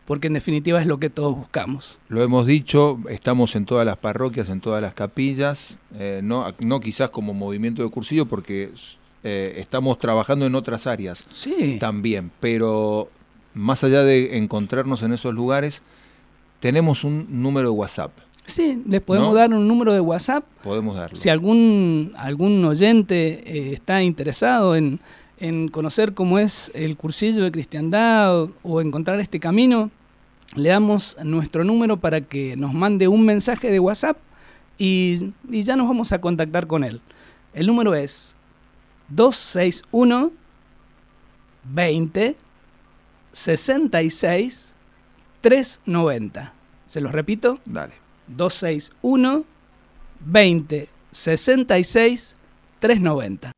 porque 0.06 0.26
en 0.28 0.32
definitiva 0.34 0.80
es 0.80 0.86
lo 0.86 0.98
que 0.98 1.10
todos 1.10 1.36
buscamos. 1.36 2.00
Lo 2.08 2.22
hemos 2.22 2.46
dicho, 2.46 2.98
estamos 3.08 3.54
en 3.54 3.64
todas 3.66 3.86
las 3.86 3.96
parroquias, 3.96 4.48
en 4.48 4.60
todas 4.60 4.82
las 4.82 4.94
capillas, 4.94 5.78
eh, 5.94 6.20
no, 6.22 6.46
no 6.60 6.80
quizás 6.80 7.10
como 7.10 7.34
movimiento 7.34 7.82
de 7.82 7.90
cursillo 7.90 8.26
porque 8.26 8.72
eh, 9.22 9.54
estamos 9.58 9.98
trabajando 9.98 10.46
en 10.46 10.54
otras 10.54 10.86
áreas 10.86 11.24
Sí, 11.28 11.76
también, 11.78 12.30
pero 12.40 13.08
más 13.54 13.84
allá 13.84 14.02
de 14.02 14.38
encontrarnos 14.38 15.02
en 15.02 15.12
esos 15.12 15.34
lugares, 15.34 15.82
tenemos 16.60 17.04
un 17.04 17.26
número 17.42 17.68
de 17.70 17.76
WhatsApp, 17.76 18.12
sí, 18.44 18.82
les 18.86 19.00
podemos 19.00 19.30
¿No? 19.30 19.34
dar 19.34 19.52
un 19.52 19.66
número 19.68 19.92
de 19.92 20.00
WhatsApp 20.00 20.44
podemos 20.62 20.96
darlo. 20.96 21.16
Si 21.16 21.28
algún, 21.28 22.12
algún 22.16 22.64
oyente 22.64 23.42
eh, 23.46 23.72
está 23.72 24.02
interesado 24.02 24.76
en, 24.76 25.00
en 25.38 25.68
conocer 25.68 26.14
cómo 26.14 26.38
es 26.38 26.70
el 26.74 26.96
cursillo 26.96 27.42
de 27.44 27.52
cristiandad 27.52 28.42
o, 28.42 28.50
o 28.62 28.80
encontrar 28.80 29.20
este 29.20 29.40
camino, 29.40 29.90
le 30.56 30.68
damos 30.70 31.16
nuestro 31.22 31.62
número 31.64 31.98
para 31.98 32.22
que 32.22 32.56
nos 32.56 32.72
mande 32.74 33.06
un 33.08 33.24
mensaje 33.24 33.70
de 33.70 33.78
WhatsApp 33.80 34.16
y, 34.78 35.32
y 35.50 35.62
ya 35.62 35.76
nos 35.76 35.86
vamos 35.86 36.12
a 36.12 36.20
contactar 36.20 36.66
con 36.66 36.82
él. 36.84 37.00
El 37.54 37.66
número 37.66 37.94
es 37.94 38.34
261 39.10 40.32
20 41.64 42.36
66 43.32 44.74
390. 45.40 46.52
Se 46.86 47.00
los 47.00 47.12
repito, 47.12 47.60
Dale. 47.64 47.94
261 48.28 49.44
20 50.20 50.88
66 51.10 52.36
390. 52.78 53.52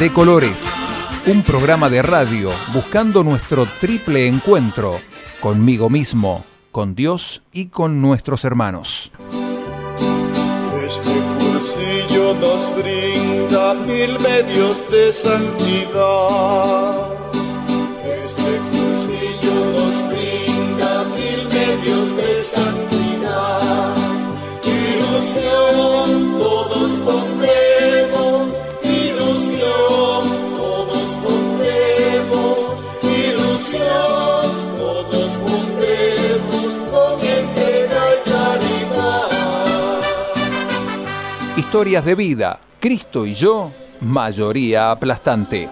De 0.00 0.10
Colores, 0.14 0.66
un 1.26 1.42
programa 1.42 1.90
de 1.90 2.00
radio 2.00 2.50
buscando 2.72 3.22
nuestro 3.22 3.66
triple 3.66 4.26
encuentro 4.26 4.98
conmigo 5.42 5.90
mismo, 5.90 6.46
con 6.72 6.94
Dios 6.94 7.42
y 7.52 7.66
con 7.66 8.00
nuestros 8.00 8.46
hermanos. 8.46 9.12
Este 10.74 11.20
cursillo 11.38 12.32
nos 12.32 12.74
brinda 12.82 13.74
mil 13.74 14.18
medios 14.20 14.90
de 14.90 15.12
santidad. 15.12 17.09
Historias 41.70 42.04
de 42.04 42.16
vida, 42.16 42.58
Cristo 42.80 43.24
y 43.24 43.34
yo, 43.34 43.70
mayoría 44.00 44.90
aplastante. 44.90 45.68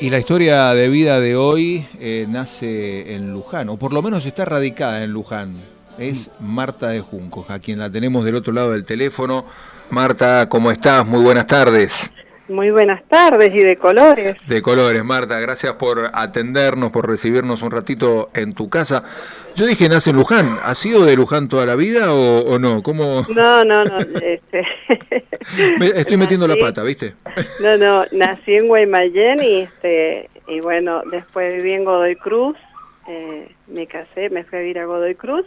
Y 0.00 0.10
la 0.10 0.18
historia 0.18 0.74
de 0.74 0.88
vida 0.88 1.20
de 1.20 1.36
hoy 1.36 1.86
eh, 2.00 2.26
nace 2.28 3.14
en 3.14 3.32
Luján, 3.32 3.68
o 3.68 3.76
por 3.76 3.92
lo 3.92 4.02
menos 4.02 4.26
está 4.26 4.44
radicada 4.44 5.04
en 5.04 5.12
Luján. 5.12 5.54
Es 5.98 6.32
Marta 6.40 6.88
de 6.88 7.00
Juncos, 7.00 7.48
a 7.48 7.60
quien 7.60 7.78
la 7.78 7.92
tenemos 7.92 8.24
del 8.24 8.34
otro 8.34 8.52
lado 8.52 8.72
del 8.72 8.84
teléfono. 8.84 9.44
Marta, 9.88 10.48
¿cómo 10.48 10.72
estás? 10.72 11.06
Muy 11.06 11.22
buenas 11.22 11.46
tardes. 11.46 11.92
Muy 12.50 12.72
buenas 12.72 13.04
tardes 13.08 13.54
y 13.54 13.60
de 13.60 13.76
colores. 13.76 14.36
De 14.48 14.60
colores, 14.60 15.04
Marta, 15.04 15.38
gracias 15.38 15.74
por 15.74 16.10
atendernos, 16.12 16.90
por 16.90 17.08
recibirnos 17.08 17.62
un 17.62 17.70
ratito 17.70 18.28
en 18.34 18.54
tu 18.54 18.68
casa. 18.68 19.04
Yo 19.54 19.66
dije, 19.66 19.88
nace 19.88 20.10
en 20.10 20.16
Luján. 20.16 20.58
¿Ha 20.64 20.74
sido 20.74 21.04
de 21.04 21.14
Luján 21.14 21.48
toda 21.48 21.64
la 21.64 21.76
vida 21.76 22.12
o, 22.12 22.40
o 22.40 22.58
no? 22.58 22.82
¿Cómo? 22.82 23.24
No, 23.28 23.64
no, 23.64 23.84
no. 23.84 23.98
este, 24.00 24.64
Me- 25.78 25.92
estoy 25.94 26.16
metiendo 26.16 26.48
la 26.48 26.56
pata, 26.56 26.82
¿viste? 26.82 27.14
No, 27.60 27.76
no, 27.76 28.04
nací 28.10 28.54
en 28.54 28.66
Guaymallén 28.66 29.40
y, 29.42 29.60
este, 29.62 30.28
y 30.48 30.60
bueno, 30.60 31.02
después 31.10 31.54
viví 31.54 31.72
en 31.74 31.84
Godoy 31.84 32.16
Cruz, 32.16 32.56
eh, 33.08 33.48
me 33.68 33.86
casé, 33.86 34.28
me 34.30 34.42
fui 34.44 34.58
a 34.58 34.60
vivir 34.62 34.78
a 34.80 34.86
Godoy 34.86 35.14
Cruz 35.14 35.46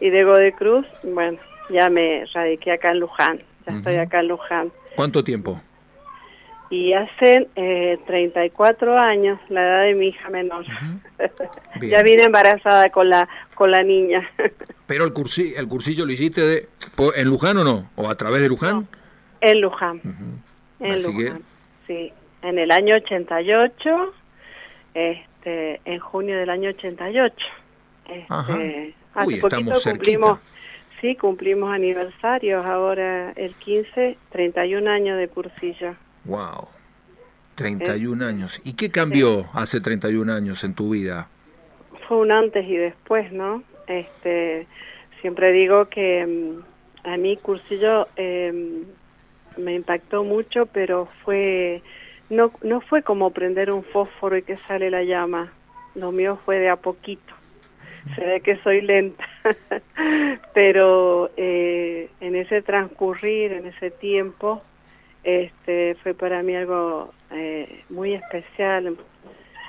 y 0.00 0.10
de 0.10 0.24
Godoy 0.24 0.50
Cruz, 0.52 0.86
bueno, 1.04 1.38
ya 1.70 1.88
me 1.88 2.24
radiqué 2.34 2.72
acá 2.72 2.90
en 2.90 2.98
Luján, 2.98 3.40
ya 3.66 3.76
estoy 3.76 3.96
acá 3.96 4.20
en 4.20 4.28
Luján. 4.28 4.72
¿Cuánto 4.96 5.22
tiempo? 5.22 5.60
Y 6.72 6.94
hace 6.94 7.48
eh, 7.54 7.98
34 8.06 8.98
años, 8.98 9.38
la 9.50 9.60
edad 9.62 9.82
de 9.84 9.94
mi 9.94 10.06
hija 10.08 10.30
menor. 10.30 10.64
Ya 11.82 12.02
vine 12.02 12.22
embarazada 12.24 12.88
con 12.90 13.08
la, 13.10 13.28
con 13.54 13.70
la 13.70 13.82
niña. 13.82 14.26
Pero 14.86 15.04
el, 15.04 15.12
cursi, 15.12 15.52
el 15.54 15.68
cursillo 15.68 16.06
lo 16.06 16.12
hiciste 16.12 16.40
de, 16.40 16.68
en 17.16 17.28
Luján 17.28 17.58
o 17.58 17.64
no? 17.64 17.90
¿O 17.96 18.08
a 18.08 18.14
través 18.14 18.40
de 18.40 18.48
Luján? 18.48 18.86
En 19.42 19.60
Luján. 19.60 20.00
En 20.80 20.92
Así 20.92 21.14
que- 21.14 21.24
Luján. 21.24 21.42
Sí, 21.86 22.12
en 22.42 22.58
el 22.58 22.70
año 22.70 22.94
88, 22.96 24.14
este, 24.94 25.80
en 25.84 25.98
junio 25.98 26.38
del 26.38 26.48
año 26.50 26.70
88. 26.70 27.34
Este, 28.08 28.26
Ajá. 28.30 28.52
hace 28.54 28.94
Uy, 29.26 29.40
poquito 29.40 29.46
estamos 29.48 29.82
cerquita. 29.82 29.92
cumplimos, 30.20 30.38
sí, 31.00 31.16
cumplimos 31.16 31.74
aniversarios 31.74 32.64
ahora 32.64 33.32
el 33.32 33.54
15, 33.56 34.16
31 34.30 34.90
años 34.90 35.18
de 35.18 35.28
cursillo. 35.28 35.96
Wow. 36.24 36.68
31 37.56 38.24
años. 38.24 38.60
¿Y 38.64 38.74
qué 38.74 38.90
cambió 38.90 39.46
hace 39.52 39.80
31 39.80 40.32
años 40.32 40.64
en 40.64 40.74
tu 40.74 40.90
vida? 40.90 41.28
Fue 42.08 42.16
un 42.18 42.32
antes 42.32 42.66
y 42.66 42.76
después, 42.76 43.30
¿no? 43.32 43.62
Este, 43.86 44.66
siempre 45.20 45.52
digo 45.52 45.86
que 45.86 46.26
mm, 46.26 47.08
a 47.08 47.16
mí 47.16 47.36
cursillo 47.36 48.08
eh, 48.16 48.84
me 49.56 49.74
impactó 49.74 50.24
mucho, 50.24 50.66
pero 50.66 51.08
fue 51.24 51.82
no 52.30 52.52
no 52.62 52.80
fue 52.80 53.02
como 53.02 53.30
prender 53.30 53.70
un 53.70 53.84
fósforo 53.84 54.36
y 54.36 54.42
que 54.42 54.56
sale 54.68 54.90
la 54.90 55.02
llama. 55.02 55.52
Lo 55.94 56.10
mío 56.10 56.38
fue 56.44 56.58
de 56.58 56.70
a 56.70 56.76
poquito. 56.76 57.34
Se 58.16 58.24
ve 58.24 58.40
que 58.40 58.56
soy 58.62 58.80
lenta, 58.80 59.24
pero 60.54 61.30
eh, 61.36 62.08
en 62.20 62.34
ese 62.34 62.62
transcurrir, 62.62 63.52
en 63.52 63.66
ese 63.66 63.92
tiempo, 63.92 64.62
este 65.24 65.96
fue 66.02 66.14
para 66.14 66.42
mí 66.42 66.54
algo 66.56 67.12
eh, 67.30 67.84
muy 67.90 68.14
especial 68.14 68.96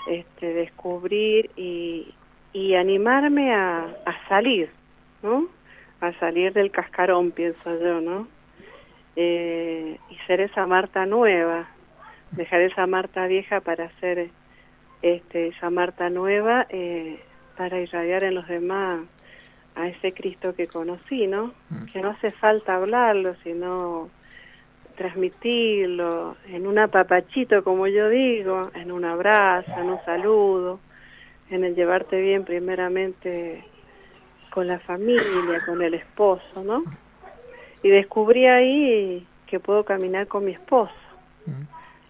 este 0.09 0.53
descubrir 0.53 1.49
y, 1.55 2.13
y 2.53 2.75
animarme 2.75 3.53
a, 3.53 3.85
a 4.05 4.27
salir 4.27 4.69
no 5.21 5.47
a 6.01 6.11
salir 6.19 6.53
del 6.53 6.71
cascarón 6.71 7.31
pienso 7.31 7.79
yo 7.79 8.01
no 8.01 8.27
Eh, 9.15 9.99
y 10.09 10.15
ser 10.25 10.41
esa 10.41 10.65
Marta 10.65 11.05
nueva 11.05 11.67
dejar 12.31 12.61
esa 12.61 12.87
Marta 12.87 13.27
vieja 13.27 13.61
para 13.61 13.91
ser 13.99 14.31
este 15.03 15.49
esa 15.49 15.69
Marta 15.69 16.09
nueva 16.09 16.65
eh, 16.69 17.19
para 17.55 17.77
irradiar 17.79 18.23
en 18.23 18.33
los 18.33 18.47
demás 18.47 19.01
a 19.75 19.87
ese 19.87 20.13
Cristo 20.13 20.55
que 20.55 20.65
conocí 20.65 21.27
no 21.27 21.53
que 21.91 22.01
no 22.01 22.09
hace 22.09 22.31
falta 22.31 22.73
hablarlo 22.73 23.35
sino 23.43 24.09
transmitirlo 24.95 26.38
en 26.47 26.67
un 26.67 26.79
apapachito, 26.79 27.63
como 27.63 27.88
yo 27.88 28.10
digo, 28.10 28.71
en 28.75 28.91
un 28.91 29.06
abrazo, 29.06 29.71
en 29.77 29.89
un 29.89 29.99
saludo, 30.06 30.79
en 31.49 31.63
el 31.63 31.75
llevarte 31.75 32.19
bien 32.21 32.43
primeramente 32.43 33.63
con 34.51 34.67
la 34.67 34.79
familia, 34.79 35.63
con 35.65 35.82
el 35.82 35.93
esposo, 35.95 36.63
¿no? 36.63 36.84
Y 37.82 37.89
descubrí 37.89 38.45
ahí 38.45 39.25
que 39.47 39.60
puedo 39.60 39.84
caminar 39.84 40.27
con 40.27 40.45
mi 40.45 40.51
esposo 40.53 40.93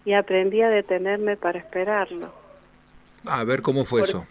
y 0.04 0.12
aprendí 0.12 0.60
a 0.62 0.68
detenerme 0.68 1.36
para 1.36 1.58
esperarlo. 1.58 2.32
A 3.26 3.42
ver 3.44 3.62
cómo 3.62 3.84
fue 3.84 4.00
Por- 4.00 4.08
eso. 4.08 4.26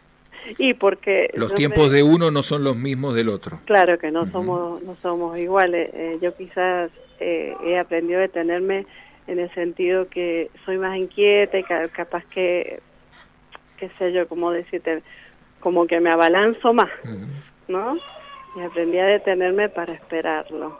Y 0.57 0.73
porque 0.73 1.29
Los 1.35 1.55
tiempos 1.55 1.89
me- 1.89 1.95
de 1.95 2.03
uno 2.03 2.29
no 2.29 2.43
son 2.43 2.63
los 2.65 2.75
mismos 2.75 3.15
del 3.15 3.29
otro. 3.29 3.59
Claro 3.65 3.97
que 3.97 4.11
no 4.11 4.25
somos 4.29 4.83
no 4.83 4.93
somos 4.95 5.37
iguales. 5.37 5.89
Eh, 5.93 6.19
yo 6.21 6.35
quizás 6.35 6.91
eh, 7.23 7.55
he 7.65 7.77
aprendido 7.79 8.19
a 8.19 8.23
detenerme 8.23 8.85
en 9.27 9.39
el 9.39 9.49
sentido 9.53 10.07
que 10.09 10.49
soy 10.65 10.77
más 10.77 10.97
inquieta 10.97 11.57
y 11.57 11.63
ca- 11.63 11.87
capaz 11.89 12.25
que, 12.25 12.79
qué 13.77 13.89
sé 13.97 14.11
yo, 14.11 14.27
como 14.27 14.51
decirte, 14.51 15.01
como 15.59 15.87
que 15.87 15.99
me 15.99 16.09
abalanzo 16.09 16.73
más, 16.73 16.89
¿no? 17.67 17.97
Y 18.57 18.61
aprendí 18.61 18.97
a 18.99 19.05
detenerme 19.05 19.69
para 19.69 19.93
esperarlo. 19.93 20.77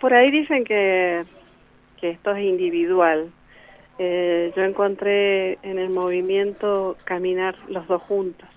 Por 0.00 0.12
ahí 0.12 0.30
dicen 0.30 0.64
que, 0.64 1.24
que 2.00 2.10
esto 2.10 2.34
es 2.34 2.44
individual. 2.44 3.30
Eh, 3.98 4.52
yo 4.56 4.64
encontré 4.64 5.58
en 5.62 5.78
el 5.78 5.90
movimiento 5.90 6.96
caminar 7.04 7.54
los 7.68 7.86
dos 7.86 8.02
juntos 8.02 8.48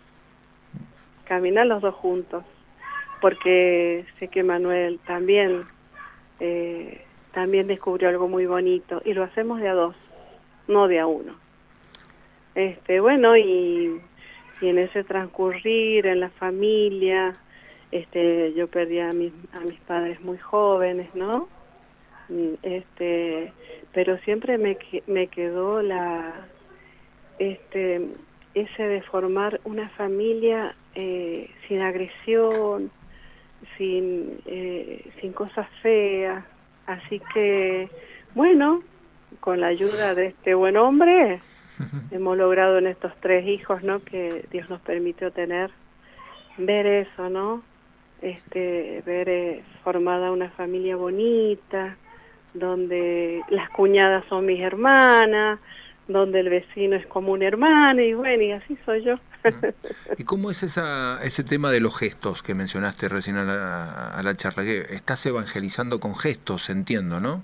caminar 1.27 1.67
los 1.67 1.81
dos 1.81 1.93
juntos, 1.95 2.43
porque 3.21 4.05
sé 4.19 4.27
que 4.29 4.43
Manuel 4.43 4.99
también 5.05 5.65
eh, 6.39 7.01
también 7.33 7.67
descubrió 7.67 8.09
algo 8.09 8.27
muy 8.27 8.45
bonito 8.45 9.01
y 9.05 9.13
lo 9.13 9.23
hacemos 9.23 9.59
de 9.59 9.67
a 9.69 9.73
dos, 9.73 9.95
no 10.67 10.87
de 10.87 10.99
a 10.99 11.07
uno. 11.07 11.35
Este, 12.55 12.99
bueno, 12.99 13.37
y, 13.37 14.01
y 14.61 14.67
en 14.67 14.79
ese 14.79 15.03
transcurrir 15.03 16.07
en 16.07 16.19
la 16.19 16.29
familia, 16.29 17.37
este, 17.91 18.53
yo 18.53 18.67
perdí 18.67 18.99
a 18.99 19.13
mis, 19.13 19.31
a 19.53 19.59
mis 19.59 19.79
padres 19.81 20.19
muy 20.21 20.37
jóvenes, 20.37 21.13
¿no? 21.13 21.47
Este, 22.61 23.53
pero 23.93 24.17
siempre 24.19 24.57
me, 24.57 24.77
me 25.07 25.27
quedó 25.27 25.81
la, 25.81 26.47
este, 27.39 28.07
ese 28.53 28.83
de 28.83 29.01
formar 29.03 29.61
una 29.63 29.89
familia 29.89 30.75
eh, 30.95 31.49
sin 31.67 31.81
agresión, 31.81 32.91
sin, 33.77 34.39
eh, 34.45 35.05
sin 35.21 35.33
cosas 35.33 35.67
feas. 35.81 36.43
Así 36.85 37.21
que, 37.33 37.89
bueno, 38.33 38.81
con 39.39 39.59
la 39.61 39.67
ayuda 39.67 40.15
de 40.15 40.27
este 40.27 40.53
buen 40.53 40.77
hombre, 40.77 41.41
hemos 42.11 42.37
logrado 42.37 42.77
en 42.77 42.87
estos 42.87 43.13
tres 43.19 43.45
hijos, 43.47 43.83
¿no? 43.83 44.03
Que 44.03 44.45
Dios 44.51 44.69
nos 44.69 44.81
permitió 44.81 45.31
tener, 45.31 45.71
ver 46.57 46.85
eso, 46.85 47.29
¿no? 47.29 47.63
Este, 48.21 49.03
ver 49.05 49.29
eh, 49.29 49.63
formada 49.83 50.31
una 50.31 50.49
familia 50.51 50.95
bonita, 50.95 51.97
donde 52.53 53.43
las 53.49 53.69
cuñadas 53.69 54.25
son 54.27 54.45
mis 54.45 54.59
hermanas, 54.59 55.59
donde 56.07 56.39
el 56.39 56.49
vecino 56.49 56.95
es 56.95 57.05
como 57.05 57.33
un 57.33 57.43
hermano, 57.43 58.01
y 58.01 58.13
bueno, 58.13 58.43
y 58.43 58.51
así 58.51 58.77
soy 58.85 59.03
yo. 59.03 59.15
¿Y 60.17 60.23
cómo 60.23 60.51
es 60.51 60.63
esa, 60.63 61.19
ese 61.23 61.43
tema 61.43 61.71
de 61.71 61.79
los 61.79 61.97
gestos 61.97 62.43
que 62.43 62.53
mencionaste 62.53 63.09
recién 63.09 63.37
a 63.37 63.43
la, 63.43 64.09
a 64.11 64.23
la 64.23 64.35
charla? 64.35 64.63
Que 64.63 64.79
estás 64.95 65.25
evangelizando 65.25 65.99
con 65.99 66.15
gestos, 66.15 66.69
entiendo, 66.69 67.19
¿no? 67.19 67.43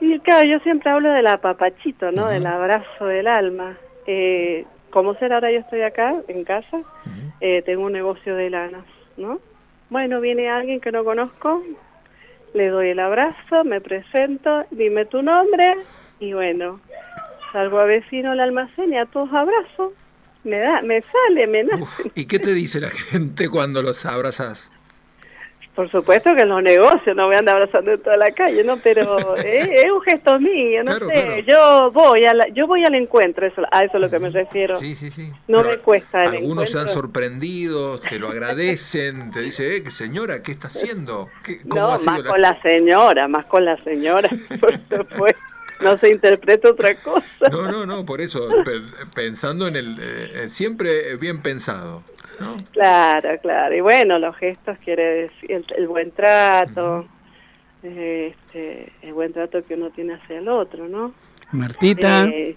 Y 0.00 0.18
claro, 0.20 0.48
yo 0.48 0.58
siempre 0.60 0.90
hablo 0.90 1.10
del 1.12 1.26
apapachito, 1.26 2.12
¿no? 2.12 2.28
Del 2.28 2.46
abrazo 2.46 3.06
del 3.06 3.26
alma. 3.26 3.76
Eh, 4.06 4.64
como 4.90 5.14
ser 5.14 5.32
ahora 5.32 5.50
yo 5.50 5.58
estoy 5.58 5.82
acá, 5.82 6.14
en 6.28 6.44
casa, 6.44 6.80
eh, 7.40 7.62
tengo 7.62 7.84
un 7.84 7.92
negocio 7.92 8.34
de 8.36 8.50
lanas, 8.50 8.84
¿no? 9.16 9.40
Bueno, 9.90 10.20
viene 10.20 10.48
alguien 10.48 10.80
que 10.80 10.92
no 10.92 11.04
conozco, 11.04 11.62
le 12.54 12.68
doy 12.68 12.90
el 12.90 13.00
abrazo, 13.00 13.64
me 13.64 13.80
presento, 13.80 14.64
dime 14.70 15.04
tu 15.04 15.22
nombre, 15.22 15.74
y 16.20 16.32
bueno, 16.32 16.80
salgo 17.52 17.78
a 17.78 17.84
vecino 17.84 18.32
al 18.32 18.40
almacén 18.40 18.92
y 18.92 18.98
a 18.98 19.06
todos 19.06 19.32
abrazo. 19.32 19.92
Me 20.48 20.58
da, 20.58 20.80
me 20.82 21.02
sale, 21.02 21.46
me 21.46 21.62
nace. 21.64 21.82
Uf, 21.82 22.00
¿Y 22.14 22.24
qué 22.26 22.38
te 22.38 22.52
dice 22.54 22.80
la 22.80 22.88
gente 22.90 23.48
cuando 23.48 23.82
los 23.82 24.04
abrazas? 24.06 24.70
Por 25.74 25.88
supuesto 25.92 26.34
que 26.34 26.42
en 26.42 26.48
los 26.48 26.60
negocios 26.60 27.14
no 27.14 27.26
voy 27.26 27.36
a 27.36 27.38
andar 27.38 27.54
abrazando 27.54 27.92
en 27.92 28.02
toda 28.02 28.16
la 28.16 28.32
calle, 28.32 28.64
¿no? 28.64 28.78
Pero 28.82 29.36
es, 29.36 29.68
es 29.84 29.92
un 29.92 30.00
gesto 30.00 30.40
mío, 30.40 30.80
no 30.82 30.98
Claro, 30.98 31.06
sé. 31.06 31.12
claro. 31.12 31.38
Yo 31.46 31.90
voy 31.92 32.24
a 32.24 32.34
la- 32.34 32.48
yo 32.48 32.66
voy 32.66 32.84
al 32.84 32.94
encuentro, 32.96 33.46
eso, 33.46 33.62
a 33.70 33.84
eso 33.84 33.96
es 33.96 34.00
lo 34.00 34.10
que 34.10 34.18
me 34.18 34.30
refiero. 34.30 34.74
Sí, 34.80 34.96
sí, 34.96 35.10
sí. 35.12 35.30
No 35.46 35.58
Pero 35.58 35.68
me 35.70 35.78
cuesta 35.78 36.24
el 36.24 36.36
Algunos 36.38 36.70
se 36.70 36.78
han 36.80 36.88
sorprendido, 36.88 38.00
te 38.00 38.18
lo 38.18 38.28
agradecen, 38.28 39.30
te 39.30 39.40
dice, 39.40 39.76
eh, 39.76 39.90
señora, 39.92 40.42
¿qué 40.42 40.50
está 40.52 40.66
haciendo? 40.66 41.28
¿Qué- 41.44 41.58
¿Cómo 41.68 41.82
No, 41.82 41.92
ha 41.92 41.98
sido 41.98 42.10
más 42.12 42.20
la- 42.24 42.30
con 42.30 42.40
la 42.40 42.62
señora, 42.62 43.28
más 43.28 43.46
con 43.46 43.64
la 43.64 43.76
señora, 43.84 44.28
por 44.60 44.72
supuesto. 44.88 45.38
No 45.80 45.98
se 45.98 46.08
interpreta 46.10 46.70
otra 46.70 46.94
cosa. 47.02 47.24
No, 47.50 47.62
no, 47.70 47.86
no, 47.86 48.04
por 48.04 48.20
eso, 48.20 48.48
pe- 48.64 48.82
pensando 49.14 49.68
en 49.68 49.76
el, 49.76 49.96
eh, 50.00 50.30
eh, 50.44 50.48
siempre 50.48 51.16
bien 51.16 51.40
pensado, 51.40 52.02
¿no? 52.40 52.56
Claro, 52.72 53.28
claro. 53.40 53.74
Y 53.76 53.80
bueno, 53.80 54.18
los 54.18 54.36
gestos 54.36 54.76
quiere 54.84 55.04
decir 55.22 55.52
el, 55.52 55.64
el 55.76 55.86
buen 55.88 56.10
trato, 56.12 57.06
eh, 57.82 58.34
este, 58.34 58.92
el 59.02 59.12
buen 59.12 59.32
trato 59.32 59.64
que 59.64 59.74
uno 59.74 59.90
tiene 59.90 60.14
hacia 60.14 60.38
el 60.38 60.48
otro, 60.48 60.88
¿no? 60.88 61.12
Martita, 61.52 62.26
Eh. 62.26 62.56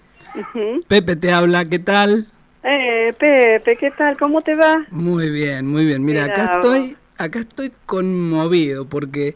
Pepe 0.88 1.16
te 1.16 1.30
habla, 1.32 1.64
¿qué 1.64 1.78
tal? 1.78 2.26
Eh, 2.64 3.12
Pepe, 3.18 3.76
¿qué 3.76 3.90
tal? 3.92 4.16
¿Cómo 4.18 4.42
te 4.42 4.54
va? 4.54 4.84
Muy 4.90 5.30
bien, 5.30 5.66
muy 5.66 5.84
bien. 5.84 6.04
Mira, 6.04 6.24
acá 6.24 6.54
estoy, 6.54 6.96
acá 7.18 7.40
estoy 7.40 7.72
conmovido 7.86 8.86
porque 8.86 9.34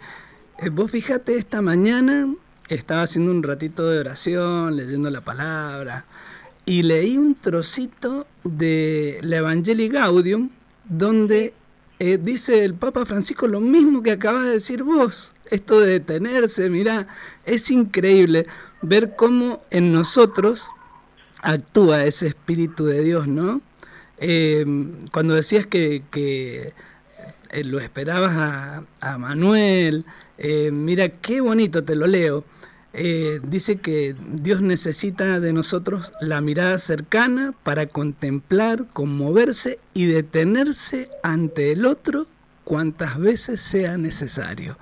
eh, 0.59 0.69
vos 0.71 0.91
fíjate, 0.91 1.35
esta 1.37 1.61
mañana 1.61 2.29
estaba 2.75 3.03
haciendo 3.03 3.31
un 3.31 3.43
ratito 3.43 3.89
de 3.89 4.01
oración, 4.01 4.77
leyendo 4.77 5.11
la 5.11 5.21
palabra, 5.21 6.05
y 6.65 6.83
leí 6.83 7.17
un 7.17 7.35
trocito 7.37 8.27
de 8.43 9.19
la 9.23 9.37
Evangelii 9.37 9.89
Gaudium, 9.89 10.51
donde 10.85 11.55
eh, 11.99 12.19
dice 12.21 12.65
el 12.65 12.75
Papa 12.75 13.05
Francisco 13.07 13.47
lo 13.47 13.61
mismo 13.61 14.03
que 14.03 14.13
acabas 14.13 14.45
de 14.45 14.51
decir 14.51 14.83
vos. 14.83 15.33
Esto 15.49 15.81
de 15.81 15.93
detenerse, 15.93 16.69
mira, 16.69 17.07
es 17.45 17.71
increíble 17.71 18.47
ver 18.83 19.15
cómo 19.15 19.63
en 19.71 19.93
nosotros 19.93 20.67
actúa 21.41 22.05
ese 22.05 22.27
espíritu 22.27 22.85
de 22.87 23.03
Dios, 23.03 23.29
¿no? 23.29 23.61
Eh, 24.19 24.65
cuando 25.13 25.35
decías 25.35 25.67
que, 25.67 26.03
eh, 26.15 27.65
lo 27.65 27.79
esperabas 27.79 28.33
a, 28.33 28.83
a 29.01 29.19
Manuel, 29.19 30.05
eh, 30.39 30.71
mira 30.71 31.09
qué 31.09 31.41
bonito, 31.41 31.85
te 31.85 31.97
lo 31.97 32.07
leo. 32.07 32.45
Eh, 32.99 33.41
dice 33.43 33.77
que 33.77 34.15
Dios 34.19 34.63
necesita 34.63 35.39
de 35.39 35.53
nosotros 35.53 36.15
la 36.19 36.41
mirada 36.41 36.79
cercana 36.79 37.53
para 37.63 37.87
contemplar, 37.87 38.87
conmoverse 38.95 39.79
y 39.93 40.07
detenerse 40.07 41.11
ante 41.23 41.73
el 41.73 41.85
otro 41.85 42.27
cuantas 42.65 43.21
veces 43.21 43.61
sea 43.61 43.99
necesario. 43.99 44.79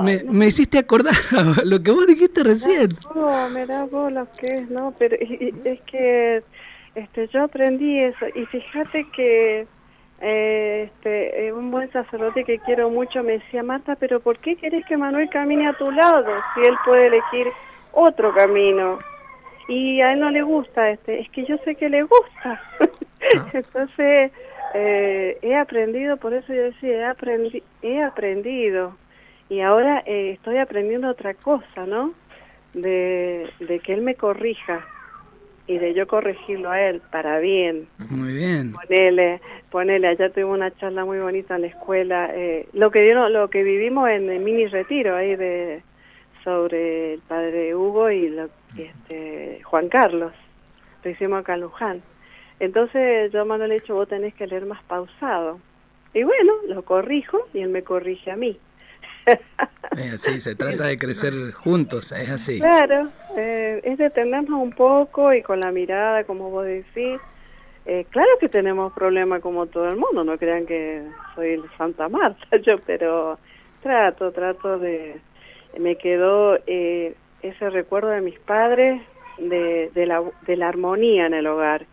Me, 0.00 0.24
me 0.24 0.46
hiciste 0.46 0.78
acordar 0.78 1.14
a 1.32 1.42
lo 1.64 1.82
que 1.82 1.90
vos 1.90 2.06
dijiste 2.06 2.42
recién. 2.44 2.96
Oh, 3.14 3.48
mirá 3.50 3.84
vos 3.84 4.10
lo 4.10 4.26
que 4.32 4.46
es, 4.46 4.70
¿no? 4.70 4.94
Pero 4.98 5.16
es 5.20 5.80
que 5.82 6.42
este, 6.94 7.28
yo 7.28 7.44
aprendí 7.44 8.00
eso 8.00 8.26
y 8.34 8.46
fíjate 8.46 9.06
que 9.14 9.66
eh, 10.20 10.90
este, 10.90 11.46
eh, 11.46 11.52
un 11.52 11.70
buen 11.70 11.90
sacerdote 11.92 12.44
que 12.44 12.58
quiero 12.58 12.90
mucho 12.90 13.22
me 13.22 13.32
decía, 13.32 13.62
Marta, 13.62 13.96
pero 13.96 14.20
¿por 14.20 14.38
qué 14.38 14.56
querés 14.56 14.84
que 14.86 14.96
Manuel 14.96 15.30
camine 15.30 15.68
a 15.68 15.72
tu 15.72 15.90
lado 15.90 16.30
si 16.54 16.60
él 16.60 16.76
puede 16.84 17.06
elegir 17.06 17.46
otro 17.92 18.34
camino? 18.34 18.98
Y 19.68 20.00
a 20.00 20.12
él 20.12 20.20
no 20.20 20.30
le 20.30 20.42
gusta 20.42 20.90
este, 20.90 21.20
es 21.20 21.30
que 21.30 21.44
yo 21.44 21.56
sé 21.64 21.74
que 21.74 21.88
le 21.88 22.02
gusta. 22.02 22.60
Entonces, 23.52 24.32
eh, 24.74 25.38
he 25.42 25.56
aprendido, 25.56 26.16
por 26.16 26.34
eso 26.34 26.52
yo 26.52 26.62
decía, 26.64 26.90
he, 26.90 27.04
aprendi 27.04 27.62
he 27.82 28.02
aprendido 28.02 28.96
y 29.48 29.60
ahora 29.60 30.02
eh, 30.06 30.32
estoy 30.32 30.58
aprendiendo 30.58 31.08
otra 31.08 31.34
cosa, 31.34 31.86
¿no? 31.86 32.12
De, 32.74 33.50
de 33.58 33.80
que 33.80 33.94
él 33.94 34.02
me 34.02 34.14
corrija 34.14 34.86
y 35.70 35.78
de 35.78 35.94
yo 35.94 36.08
corregirlo 36.08 36.68
a 36.68 36.80
él 36.82 37.00
para 37.12 37.38
bien. 37.38 37.86
Muy 38.08 38.34
bien. 38.34 38.72
Ponele, 38.72 39.40
ponele, 39.70 40.08
allá 40.08 40.28
tuvimos 40.30 40.56
una 40.56 40.72
charla 40.72 41.04
muy 41.04 41.20
bonita 41.20 41.54
en 41.54 41.60
la 41.60 41.68
escuela, 41.68 42.28
eh, 42.34 42.66
lo 42.72 42.90
que 42.90 43.02
dieron, 43.02 43.32
lo 43.32 43.48
que 43.50 43.62
vivimos 43.62 44.08
en 44.08 44.28
el 44.28 44.40
mini 44.40 44.66
retiro 44.66 45.14
ahí 45.14 45.36
de 45.36 45.82
sobre 46.42 47.14
el 47.14 47.20
padre 47.20 47.76
Hugo 47.76 48.10
y 48.10 48.30
lo, 48.30 48.48
este 48.76 49.60
Juan 49.62 49.88
Carlos, 49.88 50.32
lo 51.04 51.10
hicimos 51.10 51.38
acá 51.38 51.54
en 51.54 51.60
Luján. 51.60 52.02
Entonces 52.58 53.30
yo 53.30 53.46
Manuel 53.46 53.68
le 53.68 53.76
he 53.76 53.80
dicho, 53.80 53.94
vos 53.94 54.08
tenés 54.08 54.34
que 54.34 54.48
leer 54.48 54.66
más 54.66 54.82
pausado. 54.82 55.60
Y 56.12 56.24
bueno, 56.24 56.52
lo 56.66 56.82
corrijo 56.82 57.46
y 57.54 57.60
él 57.60 57.68
me 57.68 57.84
corrige 57.84 58.32
a 58.32 58.36
mí. 58.36 58.58
Es 59.96 60.14
así, 60.14 60.40
se 60.40 60.54
trata 60.54 60.86
de 60.86 60.96
crecer 60.96 61.32
juntos, 61.52 62.12
es 62.12 62.30
así. 62.30 62.60
Claro, 62.60 63.08
eh, 63.36 63.80
es 63.82 63.98
detenernos 63.98 64.62
un 64.62 64.70
poco 64.70 65.34
y 65.34 65.42
con 65.42 65.58
la 65.58 65.72
mirada, 65.72 66.22
como 66.24 66.48
vos 66.48 66.64
decís. 66.64 67.20
Eh, 67.86 68.06
claro 68.10 68.30
que 68.38 68.48
tenemos 68.48 68.92
problemas 68.92 69.42
como 69.42 69.66
todo 69.66 69.88
el 69.88 69.96
mundo, 69.96 70.22
no 70.22 70.38
crean 70.38 70.64
que 70.64 71.02
soy 71.34 71.54
el 71.54 71.64
Santa 71.76 72.08
Marta 72.08 72.56
yo, 72.66 72.76
pero 72.86 73.38
trato, 73.82 74.30
trato 74.32 74.78
de... 74.78 75.20
Me 75.78 75.96
quedó 75.96 76.58
eh, 76.66 77.14
ese 77.42 77.70
recuerdo 77.70 78.10
de 78.10 78.20
mis 78.20 78.38
padres, 78.38 79.00
de, 79.38 79.90
de, 79.94 80.06
la, 80.06 80.22
de 80.46 80.56
la 80.56 80.68
armonía 80.68 81.26
en 81.26 81.34
el 81.34 81.46
hogar 81.46 81.86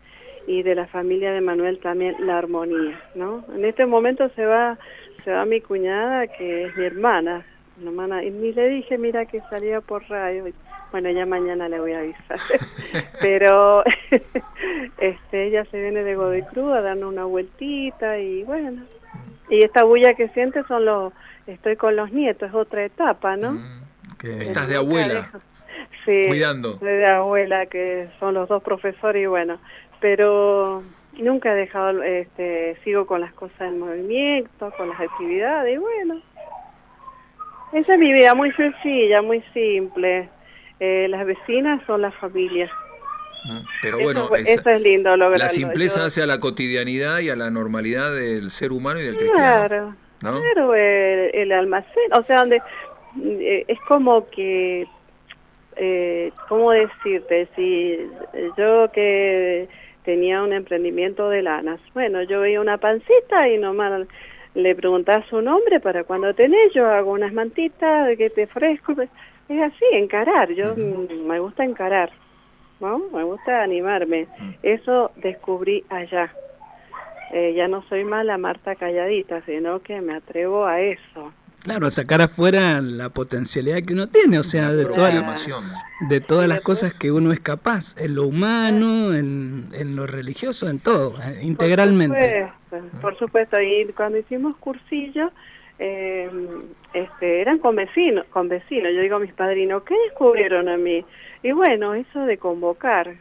y 0.46 0.62
de 0.62 0.74
la 0.74 0.86
familia 0.86 1.32
de 1.32 1.40
Manuel 1.40 1.78
también 1.78 2.16
la 2.20 2.38
armonía, 2.38 3.00
¿no? 3.14 3.44
En 3.54 3.64
este 3.64 3.86
momento 3.86 4.28
se 4.30 4.44
va 4.46 4.78
se 5.28 5.34
va 5.34 5.44
mi 5.44 5.60
cuñada 5.60 6.26
que 6.26 6.64
es 6.64 6.74
mi 6.78 6.86
hermana, 6.86 7.44
mi 7.76 7.86
hermana 7.88 8.24
y 8.24 8.30
ni 8.30 8.50
le 8.54 8.66
dije 8.70 8.96
mira 8.96 9.26
que 9.26 9.42
salía 9.50 9.82
por 9.82 10.02
radio, 10.08 10.42
bueno 10.90 11.10
ya 11.10 11.26
mañana 11.26 11.68
le 11.68 11.78
voy 11.78 11.92
a 11.92 11.98
avisar, 11.98 12.38
pero 13.20 13.84
este 14.96 15.48
ella 15.48 15.66
se 15.70 15.82
viene 15.82 16.02
de 16.02 16.14
Godoy 16.14 16.40
Cruz 16.44 16.72
a 16.72 16.80
darnos 16.80 17.12
una 17.12 17.24
vueltita 17.26 18.18
y 18.18 18.42
bueno 18.44 18.84
y 19.50 19.62
esta 19.62 19.84
bulla 19.84 20.14
que 20.14 20.28
siente 20.28 20.62
son 20.64 20.86
los 20.86 21.12
estoy 21.46 21.76
con 21.76 21.94
los 21.94 22.10
nietos 22.10 22.48
es 22.48 22.54
otra 22.54 22.86
etapa, 22.86 23.36
¿no? 23.36 23.52
Mm, 23.52 24.40
Estás 24.40 24.66
de 24.66 24.76
abuela, 24.76 25.30
Sí, 26.06 26.24
cuidando. 26.26 26.78
soy 26.78 26.88
de 26.88 27.06
abuela, 27.06 27.66
que 27.66 28.08
son 28.18 28.32
los 28.32 28.48
dos 28.48 28.62
profesores 28.62 29.22
y 29.22 29.26
bueno, 29.26 29.58
pero 30.00 30.82
nunca 31.14 31.52
he 31.52 31.56
dejado, 31.56 32.02
este, 32.02 32.76
sigo 32.84 33.06
con 33.06 33.20
las 33.20 33.32
cosas 33.32 33.58
del 33.58 33.76
movimiento, 33.76 34.72
con 34.76 34.88
las 34.90 35.00
actividades 35.00 35.74
y 35.74 35.78
bueno, 35.78 36.20
Esa 37.72 37.94
es 37.94 37.98
mi 38.00 38.12
vida, 38.12 38.34
muy 38.34 38.50
sencilla, 38.52 39.20
muy 39.20 39.42
simple. 39.52 40.28
Eh, 40.80 41.06
las 41.10 41.26
vecinas 41.26 41.82
son 41.86 42.00
la 42.02 42.10
familia. 42.12 42.70
¿no? 43.46 43.62
Pero 43.82 43.98
bueno, 43.98 44.24
eso, 44.24 44.36
esa- 44.36 44.72
es 44.74 44.80
lindo 44.80 45.10
lograrlo. 45.16 45.36
la 45.44 45.48
simpleza 45.48 46.00
Yo- 46.00 46.06
hace 46.06 46.22
a 46.22 46.26
la 46.26 46.40
cotidianidad 46.40 47.18
y 47.20 47.28
a 47.30 47.36
la 47.36 47.50
normalidad 47.50 48.14
del 48.14 48.50
ser 48.50 48.72
humano 48.72 49.00
y 49.00 49.04
del 49.04 49.16
cristiano. 49.16 49.66
Claro, 49.68 49.94
¿no? 50.22 50.40
claro, 50.40 50.74
el, 50.74 51.30
el 51.34 51.52
almacén, 51.52 52.12
o 52.18 52.22
sea, 52.24 52.38
donde 52.38 52.60
eh, 53.22 53.64
es 53.68 53.78
como 53.86 54.28
que, 54.30 54.86
eh, 55.76 56.32
¿cómo 56.48 56.72
decirte? 56.72 57.48
Si 57.54 57.98
yo 58.56 58.90
que 58.92 59.68
tenía 60.08 60.42
un 60.42 60.54
emprendimiento 60.54 61.28
de 61.28 61.42
lanas, 61.42 61.78
bueno, 61.92 62.22
yo 62.22 62.40
veía 62.40 62.62
una 62.62 62.78
pancita 62.78 63.46
y 63.46 63.58
nomás 63.58 64.08
le 64.54 64.74
preguntaba 64.74 65.22
su 65.28 65.42
nombre 65.42 65.80
para 65.80 66.04
cuando 66.04 66.32
tenés, 66.32 66.72
yo 66.72 66.86
hago 66.88 67.12
unas 67.12 67.34
mantitas 67.34 68.16
que 68.16 68.30
te 68.30 68.44
ofrezco, 68.44 68.94
es 69.02 69.60
así, 69.60 69.84
encarar, 69.92 70.50
yo 70.52 70.74
mm, 70.74 71.26
me 71.26 71.38
gusta 71.40 71.62
encarar, 71.62 72.10
¿no? 72.80 73.00
Me 73.12 73.22
gusta 73.22 73.62
animarme, 73.62 74.28
eso 74.62 75.10
descubrí 75.16 75.84
allá. 75.90 76.32
Eh, 77.30 77.52
ya 77.54 77.68
no 77.68 77.82
soy 77.90 78.04
más 78.04 78.24
la 78.24 78.38
Marta 78.38 78.76
calladita, 78.76 79.42
sino 79.42 79.80
que 79.80 80.00
me 80.00 80.14
atrevo 80.14 80.64
a 80.64 80.80
eso. 80.80 81.34
Claro, 81.62 81.86
a 81.86 81.90
sacar 81.90 82.22
afuera 82.22 82.80
la 82.80 83.08
potencialidad 83.10 83.82
que 83.82 83.92
uno 83.92 84.08
tiene, 84.08 84.38
o 84.38 84.42
sea, 84.42 84.72
de 84.72 84.84
todas 84.84 85.12
las, 85.14 85.22
Proclamación. 85.24 85.64
de 86.08 86.20
todas 86.20 86.48
las 86.48 86.60
cosas 86.60 86.94
que 86.94 87.10
uno 87.12 87.32
es 87.32 87.40
capaz, 87.40 87.94
en 87.98 88.14
lo 88.14 88.26
humano, 88.26 89.12
en, 89.14 89.64
en 89.72 89.96
lo 89.96 90.06
religioso, 90.06 90.68
en 90.70 90.78
todo, 90.78 91.16
eh, 91.22 91.40
integralmente. 91.42 92.46
Por 92.70 92.80
supuesto, 92.80 93.00
por 93.00 93.18
supuesto. 93.18 93.60
Y 93.60 93.92
cuando 93.94 94.18
hicimos 94.18 94.56
cursillo, 94.58 95.30
eh, 95.78 96.30
este, 96.94 97.40
eran 97.40 97.58
con 97.58 97.76
vecinos, 97.76 98.24
con 98.30 98.48
vecinos. 98.48 98.92
Yo 98.94 99.00
digo 99.02 99.16
a 99.16 99.20
mis 99.20 99.32
padrinos, 99.34 99.82
¿qué 99.82 99.94
descubrieron 100.08 100.68
a 100.68 100.76
mí? 100.76 101.04
Y 101.42 101.52
bueno, 101.52 101.94
eso 101.94 102.20
de 102.24 102.38
convocar. 102.38 103.14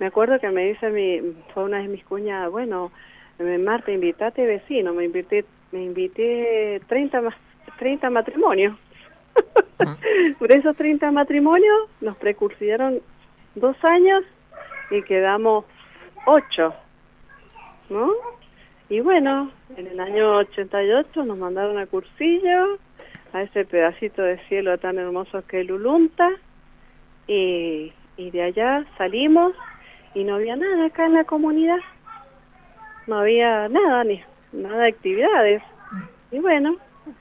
Me 0.00 0.06
acuerdo 0.06 0.38
que 0.40 0.50
me 0.50 0.66
dice 0.66 0.90
mi, 0.90 1.20
fue 1.54 1.64
una 1.64 1.78
de 1.78 1.88
mis 1.88 2.04
cuñadas, 2.04 2.50
bueno, 2.50 2.90
eh, 3.38 3.58
Marta, 3.58 3.92
invitate 3.92 4.44
vecino. 4.44 4.92
Me 4.92 5.04
invité, 5.04 5.44
me 5.72 5.84
invité 5.84 6.80
30, 6.88 7.20
ma- 7.20 7.36
30 7.78 8.10
matrimonios. 8.10 8.76
Por 10.38 10.52
esos 10.52 10.76
30 10.76 11.10
matrimonios 11.10 11.88
nos 12.00 12.16
precursaron 12.16 13.00
dos 13.54 13.76
años 13.84 14.24
y 14.90 15.02
quedamos 15.02 15.64
ocho. 16.26 16.74
¿no? 17.90 18.12
Y 18.88 19.00
bueno, 19.00 19.50
en 19.76 19.86
el 19.86 20.00
año 20.00 20.36
88 20.36 21.24
nos 21.24 21.38
mandaron 21.38 21.78
a 21.78 21.86
cursillo, 21.86 22.78
a 23.32 23.42
ese 23.42 23.64
pedacito 23.64 24.22
de 24.22 24.38
cielo 24.48 24.78
tan 24.78 24.98
hermoso 24.98 25.44
que 25.46 25.60
es 25.60 25.66
Lulunta, 25.66 26.28
y, 27.26 27.92
y 28.16 28.30
de 28.30 28.42
allá 28.42 28.84
salimos 28.98 29.54
y 30.14 30.24
no 30.24 30.36
había 30.36 30.56
nada 30.56 30.86
acá 30.86 31.06
en 31.06 31.14
la 31.14 31.24
comunidad, 31.24 31.78
no 33.06 33.18
había 33.18 33.68
nada, 33.68 34.04
ni 34.04 34.22
nada 34.52 34.82
de 34.82 34.88
actividades. 34.88 35.62
Y 36.30 36.38
bueno, 36.38 36.76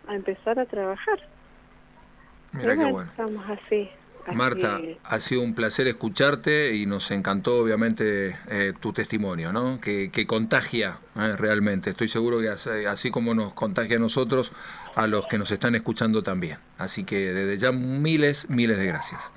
a 0.08 0.16
empezar 0.16 0.60
a 0.60 0.66
trabajar. 0.66 1.20
Mira 2.52 2.76
qué 2.76 2.92
bueno. 2.92 3.10
Estamos 3.10 3.44
así. 3.50 3.90
así. 4.26 4.36
Marta, 4.36 4.80
ha 5.04 5.20
sido 5.20 5.42
un 5.42 5.56
placer 5.56 5.88
escucharte 5.88 6.76
y 6.76 6.86
nos 6.86 7.10
encantó 7.12 7.58
obviamente 7.58 8.36
eh, 8.50 8.74
tu 8.80 8.94
testimonio, 8.94 9.52
¿no? 9.52 9.82
Que, 9.82 10.12
que 10.12 10.28
contagia 10.28 10.98
eh, 11.16 11.36
realmente. 11.38 11.90
Estoy 11.90 12.08
seguro 12.08 12.40
que 12.40 12.50
así, 12.50 12.70
así 12.88 13.12
como 13.12 13.34
nos 13.34 13.54
contagia 13.54 13.98
a 13.98 14.00
nosotros, 14.00 14.54
a 14.96 15.08
los 15.08 15.28
que 15.28 15.38
nos 15.38 15.52
están 15.52 15.76
escuchando 15.76 16.24
también. 16.24 16.58
Así 16.78 17.04
que 17.04 17.34
desde 17.34 17.58
ya 17.58 17.72
miles, 17.72 18.50
miles 18.50 18.78
de 18.78 18.86
gracias. 18.86 19.32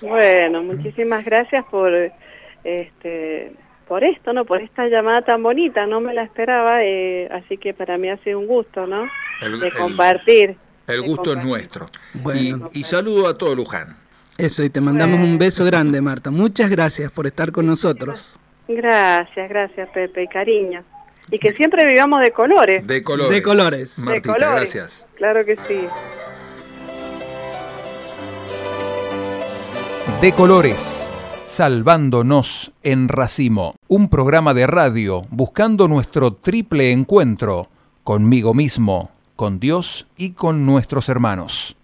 Bueno, 0.00 0.62
muchísimas 0.62 1.24
gracias 1.24 1.64
por 1.66 1.92
este 2.64 3.52
por 3.90 4.04
esto, 4.04 4.32
¿no? 4.32 4.44
Por 4.44 4.62
esta 4.62 4.86
llamada 4.86 5.22
tan 5.22 5.42
bonita, 5.42 5.84
no 5.84 6.00
me 6.00 6.14
la 6.14 6.22
esperaba, 6.22 6.84
eh, 6.84 7.28
así 7.32 7.58
que 7.58 7.74
para 7.74 7.98
mí 7.98 8.08
ha 8.08 8.16
sido 8.18 8.38
un 8.38 8.46
gusto, 8.46 8.86
¿no? 8.86 9.04
El- 9.40 9.60
de 9.60 9.72
compartir. 9.72 10.56
El 10.86 11.00
de 11.02 11.06
gusto 11.06 11.32
es 11.32 11.44
nuestro. 11.44 11.86
Bueno. 12.14 12.70
Y, 12.72 12.80
y 12.80 12.84
saludo 12.84 13.28
a 13.28 13.38
todo 13.38 13.54
Luján. 13.54 13.96
Eso, 14.38 14.64
y 14.64 14.70
te 14.70 14.80
mandamos 14.80 15.20
un 15.20 15.38
beso 15.38 15.64
grande, 15.64 16.00
Marta. 16.00 16.30
Muchas 16.30 16.70
gracias 16.70 17.10
por 17.12 17.26
estar 17.26 17.52
con 17.52 17.66
nosotros. 17.66 18.36
Gracias, 18.66 19.48
gracias 19.48 19.88
Pepe 19.90 20.22
y 20.22 20.26
cariño. 20.28 20.82
Y 21.30 21.38
que 21.38 21.52
siempre 21.52 21.86
vivamos 21.86 22.20
de 22.22 22.30
colores. 22.32 22.86
De 22.86 23.02
colores. 23.04 23.30
De 23.30 23.42
colores. 23.42 23.96
De 23.96 24.02
Martita, 24.02 24.32
colores. 24.34 24.54
gracias. 24.74 25.06
Claro 25.16 25.44
que 25.44 25.56
sí. 25.68 25.80
De 30.20 30.32
colores. 30.32 31.08
Salvándonos 31.44 32.72
en 32.82 33.08
racimo. 33.08 33.74
Un 33.88 34.08
programa 34.08 34.54
de 34.54 34.66
radio 34.66 35.22
buscando 35.30 35.88
nuestro 35.88 36.34
triple 36.34 36.92
encuentro 36.92 37.68
conmigo 38.04 38.54
mismo, 38.54 39.10
con 39.40 39.58
Dios 39.58 40.06
y 40.18 40.32
con 40.32 40.66
nuestros 40.66 41.08
hermanos. 41.08 41.74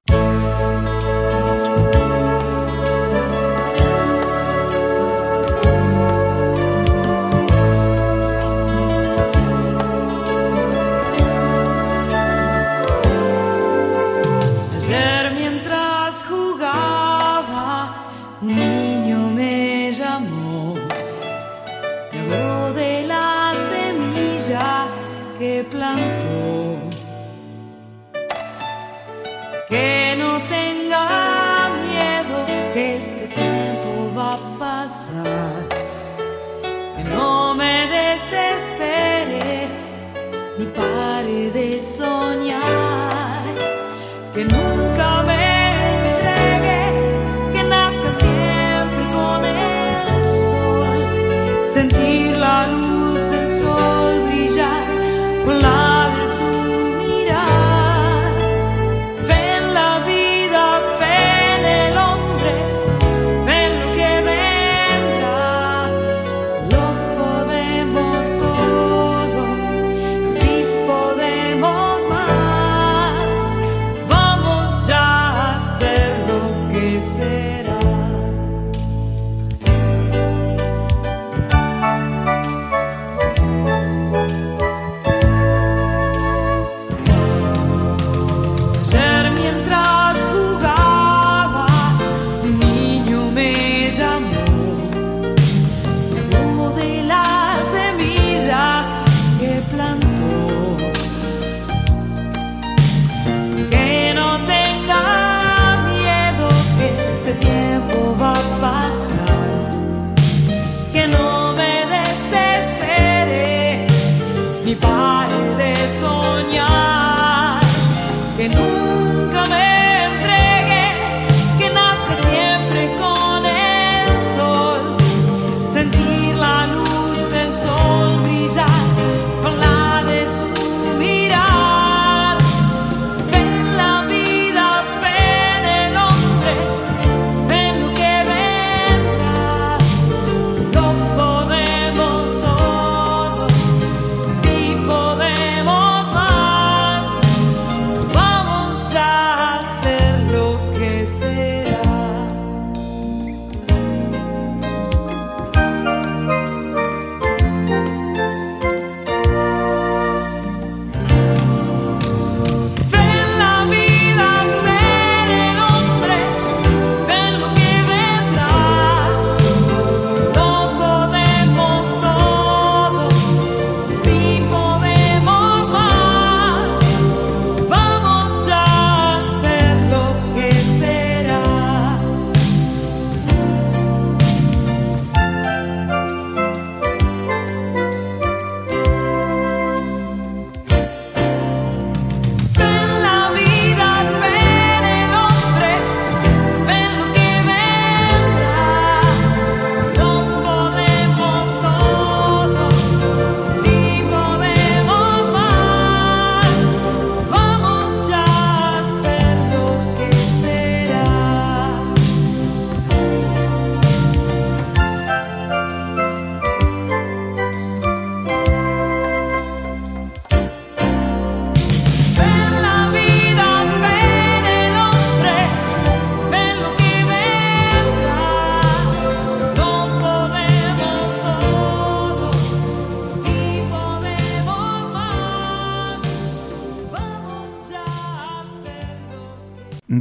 Que 77.27 77.66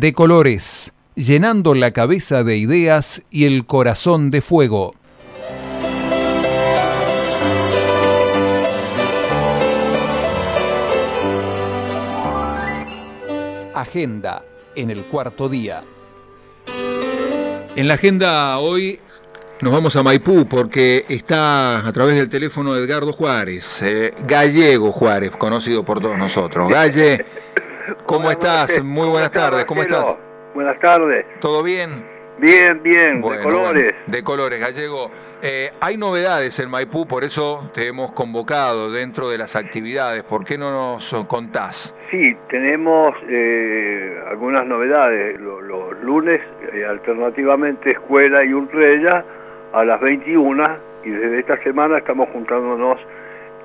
de 0.06 0.14
colores, 0.14 0.94
llenando 1.16 1.74
la 1.74 1.90
cabeza 1.90 2.44
de 2.44 2.58
ideas 2.58 3.24
y 3.32 3.46
el 3.46 3.66
corazón 3.66 4.30
de 4.30 4.44
fuego. 4.44 4.94
Agenda 13.74 14.44
en 14.76 14.92
el 14.92 15.06
cuarto 15.06 15.50
día. 15.50 15.84
En 17.76 17.88
la 17.88 17.96
agenda 17.96 18.60
hoy 18.60 19.00
nos 19.60 19.74
vamos 19.74 19.96
a 19.96 20.04
Maipú 20.04 20.48
porque 20.48 21.08
está 21.10 21.80
a 21.80 21.92
través 21.94 22.16
del 22.16 22.30
teléfono 22.30 22.76
Edgardo 22.76 23.12
Juárez, 23.12 23.80
eh, 23.82 24.14
gallego 24.28 24.92
Juárez, 24.92 25.32
conocido 25.32 25.84
por 25.84 26.00
todos 26.00 26.16
nosotros. 26.20 26.70
Galle, 26.70 27.26
¿cómo 28.06 28.32
estás? 28.32 28.68
buenas- 28.68 28.86
Muy 28.86 29.08
buenas 29.10 29.32
tardes, 29.32 29.66
¿cómo 29.66 29.82
estás? 29.82 30.16
Buenas 30.54 30.80
tardes. 30.80 31.26
¿Todo 31.40 31.64
bien? 31.64 32.06
Bien, 32.38 32.82
bien, 32.84 33.22
Bueno, 33.22 33.38
de 33.38 33.44
colores. 33.44 33.84
bueno, 33.84 33.98
de 34.08 34.24
colores, 34.24 34.60
gallego. 34.60 35.10
Eh, 35.42 35.72
hay 35.80 35.98
novedades 35.98 36.58
en 36.60 36.70
Maipú, 36.70 37.08
por 37.08 37.24
eso 37.24 37.70
te 37.74 37.88
hemos 37.88 38.12
convocado 38.14 38.92
dentro 38.92 39.30
de 39.30 39.38
las 39.38 39.56
actividades. 39.56 40.24
¿Por 40.24 40.44
qué 40.44 40.58
no 40.58 40.72
nos 40.72 41.14
contás? 41.28 41.94
Sí, 42.10 42.36
tenemos 42.50 43.10
eh, 43.30 44.18
algunas 44.30 44.66
novedades. 44.66 45.40
Lo- 45.40 45.62
Los, 45.62 46.00
lunes, 46.02 46.42
eh, 46.74 46.86
alternativamente, 46.86 47.92
Escuela 47.92 48.44
y 48.44 48.54
Urreya 48.54 49.24
a 49.74 49.84
las 49.84 50.00
21 50.00 50.78
y 51.04 51.10
desde 51.10 51.40
esta 51.40 51.62
semana 51.64 51.98
estamos 51.98 52.30
juntándonos 52.32 52.98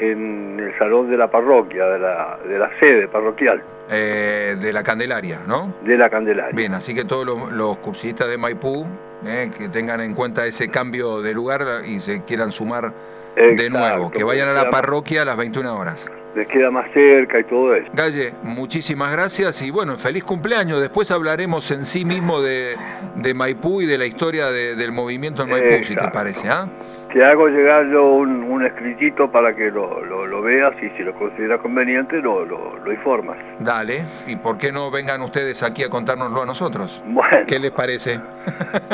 en 0.00 0.58
el 0.58 0.78
salón 0.78 1.10
de 1.10 1.16
la 1.16 1.30
parroquia, 1.30 1.86
de 1.86 1.98
la, 1.98 2.38
de 2.46 2.58
la 2.58 2.70
sede 2.80 3.08
parroquial, 3.08 3.62
Eh, 3.90 4.56
de 4.60 4.72
la 4.72 4.82
Candelaria, 4.82 5.40
¿no? 5.46 5.74
de 5.82 5.96
la 5.98 6.08
Candelaria. 6.08 6.54
Bien, 6.54 6.74
así 6.74 6.94
que 6.94 7.04
todos 7.04 7.26
los, 7.26 7.52
los 7.52 7.76
cursistas 7.78 8.28
de 8.28 8.38
Maipú 8.38 8.86
eh, 9.26 9.50
que 9.56 9.68
tengan 9.68 10.00
en 10.00 10.14
cuenta 10.14 10.46
ese 10.46 10.68
cambio 10.68 11.20
de 11.20 11.34
lugar 11.34 11.60
y 11.84 12.00
se 12.00 12.22
quieran 12.24 12.52
sumar 12.52 12.92
de 13.36 13.70
nuevo, 13.70 14.10
que 14.10 14.22
vayan 14.24 14.48
a 14.48 14.52
la 14.52 14.70
parroquia 14.70 15.22
a 15.22 15.24
las 15.24 15.36
21 15.36 15.76
horas. 15.76 16.04
Les 16.36 16.46
queda 16.46 16.70
más 16.70 16.86
cerca 16.92 17.40
y 17.40 17.44
todo 17.44 17.74
eso. 17.74 17.90
Galle, 17.92 18.32
muchísimas 18.44 19.10
gracias 19.12 19.60
y 19.62 19.70
bueno, 19.72 19.96
feliz 19.96 20.22
cumpleaños. 20.22 20.80
Después 20.80 21.10
hablaremos 21.10 21.68
en 21.72 21.84
sí 21.84 22.04
mismo 22.04 22.40
de, 22.40 22.76
de 23.16 23.34
Maipú 23.34 23.82
y 23.82 23.86
de 23.86 23.98
la 23.98 24.06
historia 24.06 24.46
de- 24.52 24.76
del 24.76 24.92
movimiento 24.92 25.42
en 25.42 25.50
Maipú, 25.50 25.82
si 25.82 25.88
te 25.88 25.92
Exacto. 25.94 26.12
parece. 26.12 26.48
¿ah? 26.48 26.68
Te 27.12 27.24
hago 27.24 27.48
llegar 27.48 27.90
yo 27.90 28.04
un, 28.12 28.44
un 28.44 28.64
escritito 28.64 29.28
para 29.32 29.56
que 29.56 29.72
lo, 29.72 30.04
lo, 30.04 30.24
lo 30.28 30.42
veas 30.42 30.72
y 30.80 30.88
si 30.96 31.02
lo 31.02 31.12
consideras 31.14 31.60
conveniente 31.60 32.16
lo, 32.22 32.44
lo, 32.44 32.76
lo 32.78 32.92
informas. 32.92 33.36
Dale, 33.58 34.04
y 34.28 34.36
por 34.36 34.56
qué 34.56 34.70
no 34.70 34.88
vengan 34.92 35.20
ustedes 35.22 35.60
aquí 35.64 35.82
a 35.82 35.88
contárnoslo 35.90 36.42
a 36.42 36.46
nosotros. 36.46 37.02
Bueno, 37.06 37.38
¿Qué 37.48 37.58
les 37.58 37.72
parece? 37.72 38.20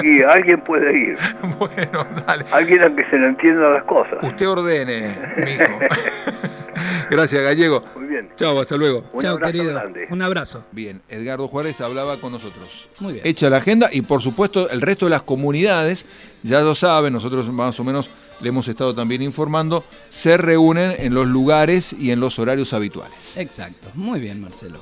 y 0.02 0.22
alguien 0.22 0.62
puede 0.62 0.90
ir, 0.98 1.18
bueno, 1.58 2.06
dale. 2.26 2.46
alguien 2.50 2.82
a 2.82 2.96
que 2.96 3.04
se 3.10 3.18
le 3.18 3.26
entiendan 3.28 3.74
las 3.74 3.84
cosas. 3.84 4.16
Usted 4.22 4.48
ordene, 4.48 5.14
mijo. 5.36 5.78
Gracias, 7.10 7.42
Gallego. 7.42 7.84
Muy 7.96 8.06
bien. 8.06 8.30
Chao, 8.36 8.60
hasta 8.60 8.76
luego. 8.76 9.04
Un 9.12 9.20
Chao, 9.20 9.32
abrazo 9.34 9.52
querido. 9.52 9.72
grande. 9.72 10.06
Un 10.10 10.22
abrazo. 10.22 10.64
Bien, 10.72 11.02
Edgardo 11.08 11.48
Juárez 11.48 11.80
hablaba 11.80 12.18
con 12.20 12.32
nosotros. 12.32 12.88
Muy 13.00 13.14
bien. 13.14 13.26
Hecha 13.26 13.48
la 13.50 13.58
agenda 13.58 13.88
y 13.92 14.02
por 14.02 14.22
supuesto 14.22 14.68
el 14.70 14.80
resto 14.80 15.06
de 15.06 15.10
las 15.10 15.22
comunidades, 15.22 16.06
ya 16.42 16.60
lo 16.60 16.74
saben, 16.74 17.12
nosotros 17.12 17.50
más 17.50 17.78
o 17.80 17.84
menos 17.84 18.10
le 18.40 18.48
hemos 18.50 18.68
estado 18.68 18.94
también 18.94 19.22
informando, 19.22 19.84
se 20.10 20.36
reúnen 20.36 20.94
en 20.98 21.14
los 21.14 21.26
lugares 21.26 21.94
y 21.98 22.10
en 22.10 22.20
los 22.20 22.38
horarios 22.38 22.72
habituales. 22.72 23.36
Exacto. 23.36 23.88
Muy 23.94 24.20
bien, 24.20 24.40
Marcelo. 24.40 24.80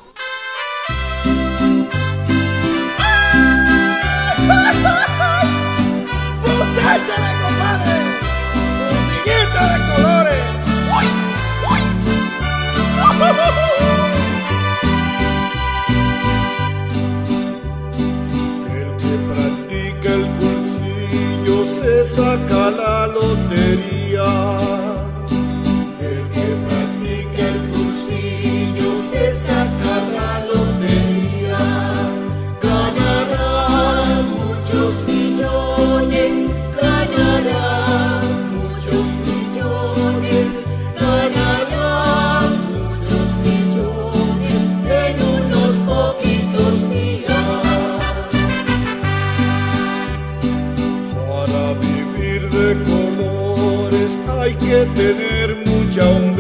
Coséchale, 6.43 7.33
compadre, 7.43 7.95
de 9.25 9.37
colores. 9.53 9.94
El 13.15 13.21
que 19.01 19.15
practica 19.31 20.09
el 20.15 20.27
cursillo 20.41 21.65
se 21.65 22.05
saca 22.05 22.71
la 22.73 23.07
lotería. 23.07 24.31
El 26.01 26.23
que 26.35 26.47
practica 26.67 27.43
el 27.55 27.61
cursillo 27.71 28.91
se 29.11 29.33
saca 29.33 29.95
la 30.17 30.31
lotería. 30.47 31.04
Que 54.75 54.87
tener 54.97 55.57
mucha 55.67 56.09
hombría. 56.09 56.34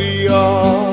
Mucha 0.00 0.89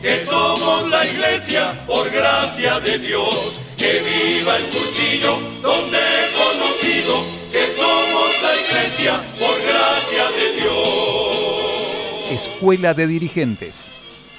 que 0.00 0.24
somos 0.24 0.88
la 0.88 1.04
iglesia 1.06 1.84
por 1.86 2.08
gracia 2.10 2.78
de 2.80 2.98
Dios. 2.98 3.60
Que 3.76 4.00
viva 4.00 4.56
el 4.56 4.64
cursillo, 4.64 5.38
donde 5.60 5.98
he 5.98 6.32
conocido 6.32 7.24
que 7.50 7.66
somos 7.76 8.30
la 8.42 8.54
iglesia 8.60 9.20
por 9.38 9.60
gracia 9.62 10.30
de 10.36 10.60
Dios. 10.60 12.30
Escuela 12.30 12.94
de 12.94 13.06
Dirigentes. 13.06 13.90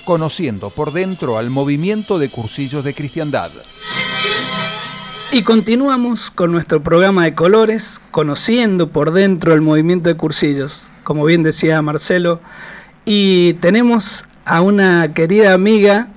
Conociendo 0.06 0.70
por 0.70 0.94
dentro 0.94 1.38
al 1.38 1.50
movimiento 1.50 2.18
de 2.18 2.30
cursillos 2.30 2.84
de 2.84 2.94
cristiandad. 2.94 3.52
Y 5.32 5.42
continuamos 5.44 6.30
con 6.30 6.52
nuestro 6.52 6.82
programa 6.84 7.26
de 7.26 7.34
colores, 7.34 8.00
conociendo 8.12 8.90
por 8.90 9.12
dentro 9.12 9.54
el 9.54 9.62
movimiento 9.62 10.10
de 10.10 10.16
cursillos, 10.16 10.86
como 11.04 11.26
bien 11.26 11.42
decía 11.42 11.82
Marcelo. 11.82 12.40
Y 13.06 13.54
tenemos 13.56 14.26
a 14.46 14.62
una 14.62 15.14
querida 15.14 15.54
amiga 15.54 16.08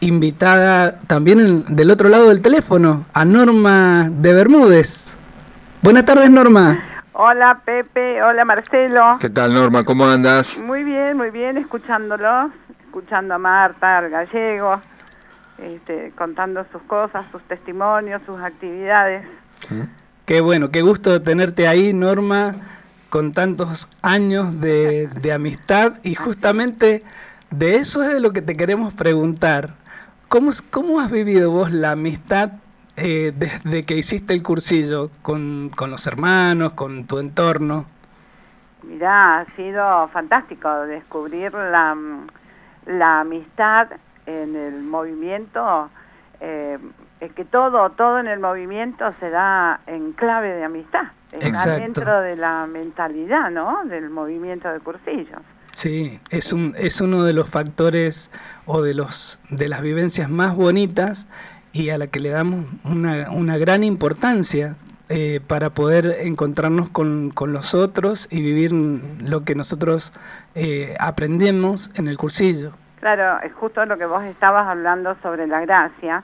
invitada 0.00 0.98
también 1.06 1.40
en- 1.40 1.76
del 1.76 1.90
otro 1.90 2.08
lado 2.08 2.28
del 2.28 2.42
teléfono, 2.42 3.04
a 3.12 3.24
Norma 3.24 4.08
de 4.10 4.32
Bermúdez. 4.32 5.12
Buenas 5.82 6.04
tardes, 6.04 6.30
Norma. 6.30 6.80
Hola 7.12 7.60
Pepe, 7.64 8.22
hola 8.22 8.44
Marcelo. 8.44 9.18
¿Qué 9.20 9.28
tal, 9.30 9.52
Norma? 9.54 9.84
¿Cómo 9.84 10.06
andas? 10.06 10.58
Muy 10.58 10.82
bien, 10.82 11.16
muy 11.16 11.30
bien, 11.30 11.58
escuchándolos, 11.58 12.50
escuchando 12.86 13.34
a 13.34 13.38
Marta, 13.38 13.98
al 13.98 14.08
gallego, 14.10 14.80
este, 15.58 16.12
contando 16.16 16.64
sus 16.72 16.82
cosas, 16.82 17.26
sus 17.30 17.42
testimonios, 17.42 18.22
sus 18.26 18.40
actividades. 18.40 19.24
Qué 20.24 20.40
bueno, 20.40 20.70
qué 20.70 20.80
gusto 20.82 21.20
tenerte 21.22 21.68
ahí, 21.68 21.92
Norma, 21.92 22.54
con 23.10 23.32
tantos 23.34 23.86
años 24.00 24.60
de, 24.60 25.08
de 25.20 25.32
amistad 25.32 25.94
y 26.02 26.14
justamente 26.14 27.04
de 27.52 27.76
eso 27.76 28.02
es 28.02 28.08
de 28.08 28.20
lo 28.20 28.32
que 28.32 28.42
te 28.42 28.56
queremos 28.56 28.94
preguntar. 28.94 29.70
¿Cómo, 30.28 30.50
cómo 30.70 31.00
has 31.00 31.10
vivido 31.10 31.50
vos 31.50 31.70
la 31.70 31.92
amistad 31.92 32.52
eh, 32.96 33.32
desde 33.36 33.84
que 33.84 33.94
hiciste 33.94 34.32
el 34.32 34.42
cursillo 34.42 35.10
con, 35.20 35.70
con 35.76 35.90
los 35.90 36.06
hermanos, 36.06 36.72
con 36.72 37.06
tu 37.06 37.18
entorno? 37.18 37.84
Mirá, 38.82 39.40
ha 39.40 39.44
sido 39.56 40.08
fantástico 40.08 40.68
descubrir 40.86 41.52
la, 41.52 41.94
mm, 41.94 42.26
la 42.86 43.20
amistad 43.20 43.88
en 44.26 44.56
el 44.56 44.82
movimiento, 44.82 45.90
eh, 46.40 46.78
es 47.20 47.32
que 47.32 47.44
todo, 47.44 47.90
todo 47.90 48.18
en 48.18 48.26
el 48.26 48.40
movimiento 48.40 49.12
se 49.20 49.30
da 49.30 49.80
en 49.86 50.12
clave 50.12 50.54
de 50.54 50.64
amistad, 50.64 51.04
está 51.30 51.76
dentro 51.76 52.20
de 52.20 52.36
la 52.36 52.66
mentalidad, 52.66 53.50
¿no?, 53.50 53.84
del 53.84 54.10
movimiento 54.10 54.72
de 54.72 54.80
cursillos. 54.80 55.42
Sí, 55.82 56.20
es, 56.30 56.52
un, 56.52 56.76
es 56.78 57.00
uno 57.00 57.24
de 57.24 57.32
los 57.32 57.48
factores 57.48 58.30
o 58.66 58.82
de, 58.82 58.94
los, 58.94 59.40
de 59.50 59.66
las 59.66 59.82
vivencias 59.82 60.30
más 60.30 60.54
bonitas 60.54 61.26
y 61.72 61.90
a 61.90 61.98
la 61.98 62.06
que 62.06 62.20
le 62.20 62.28
damos 62.28 62.66
una, 62.84 63.32
una 63.32 63.58
gran 63.58 63.82
importancia 63.82 64.76
eh, 65.08 65.40
para 65.44 65.70
poder 65.70 66.18
encontrarnos 66.20 66.88
con, 66.90 67.30
con 67.30 67.52
los 67.52 67.74
otros 67.74 68.28
y 68.30 68.40
vivir 68.42 68.72
lo 68.72 69.42
que 69.42 69.56
nosotros 69.56 70.12
eh, 70.54 70.94
aprendemos 71.00 71.90
en 71.96 72.06
el 72.06 72.16
cursillo. 72.16 72.74
Claro, 73.00 73.42
es 73.42 73.52
justo 73.52 73.84
lo 73.84 73.98
que 73.98 74.06
vos 74.06 74.22
estabas 74.22 74.68
hablando 74.68 75.16
sobre 75.20 75.48
la 75.48 75.62
gracia 75.62 76.22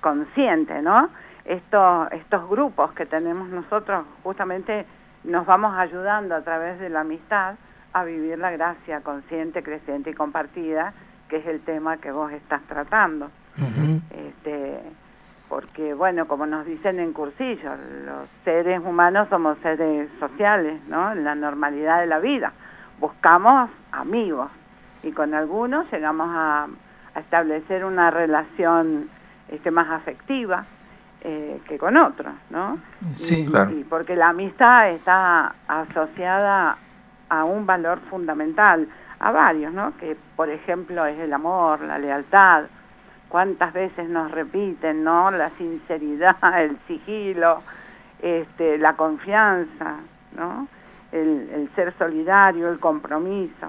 consciente, 0.00 0.82
¿no? 0.82 1.10
Estos, 1.46 2.12
estos 2.12 2.48
grupos 2.48 2.92
que 2.92 3.06
tenemos 3.06 3.48
nosotros 3.48 4.04
justamente 4.22 4.86
nos 5.24 5.46
vamos 5.46 5.76
ayudando 5.76 6.36
a 6.36 6.42
través 6.42 6.78
de 6.78 6.90
la 6.90 7.00
amistad 7.00 7.56
a 7.92 8.04
vivir 8.04 8.38
la 8.38 8.50
gracia 8.50 9.00
consciente, 9.00 9.62
creciente 9.62 10.10
y 10.10 10.14
compartida, 10.14 10.92
que 11.28 11.36
es 11.36 11.46
el 11.46 11.60
tema 11.60 11.98
que 11.98 12.10
vos 12.10 12.32
estás 12.32 12.62
tratando. 12.62 13.30
Este, 14.10 14.80
porque, 15.48 15.94
bueno, 15.94 16.26
como 16.26 16.46
nos 16.46 16.64
dicen 16.64 17.00
en 17.00 17.12
cursillo, 17.12 17.70
los 18.04 18.28
seres 18.44 18.80
humanos 18.80 19.28
somos 19.28 19.58
seres 19.58 20.08
sociales, 20.18 20.80
¿no? 20.88 21.12
En 21.12 21.24
la 21.24 21.34
normalidad 21.34 22.00
de 22.00 22.06
la 22.06 22.20
vida. 22.20 22.52
Buscamos 23.00 23.70
amigos 23.92 24.50
y 25.02 25.12
con 25.12 25.34
algunos 25.34 25.90
llegamos 25.92 26.28
a, 26.30 26.68
a 27.14 27.20
establecer 27.20 27.84
una 27.84 28.10
relación 28.10 29.08
este, 29.48 29.70
más 29.70 29.90
afectiva 29.90 30.64
eh, 31.22 31.60
que 31.68 31.76
con 31.76 31.96
otros, 31.96 32.32
¿no? 32.50 32.78
Sí, 33.14 33.40
y, 33.40 33.46
claro. 33.46 33.72
y 33.72 33.84
porque 33.84 34.16
la 34.16 34.30
amistad 34.30 34.90
está 34.90 35.54
asociada 35.68 36.78
a 37.30 37.44
un 37.44 37.64
valor 37.66 38.00
fundamental, 38.10 38.86
a 39.20 39.30
varios, 39.32 39.72
¿no? 39.72 39.96
Que 39.98 40.16
por 40.36 40.48
ejemplo 40.50 41.06
es 41.06 41.18
el 41.18 41.32
amor, 41.32 41.80
la 41.80 41.98
lealtad, 41.98 42.64
cuántas 43.28 43.72
veces 43.72 44.08
nos 44.08 44.30
repiten, 44.30 45.04
¿no? 45.04 45.30
La 45.30 45.50
sinceridad, 45.58 46.36
el 46.60 46.76
sigilo, 46.86 47.62
este, 48.20 48.76
la 48.78 48.94
confianza, 48.94 49.96
¿no? 50.36 50.68
El, 51.12 51.48
el 51.54 51.70
ser 51.74 51.94
solidario, 51.98 52.70
el 52.70 52.78
compromiso. 52.78 53.68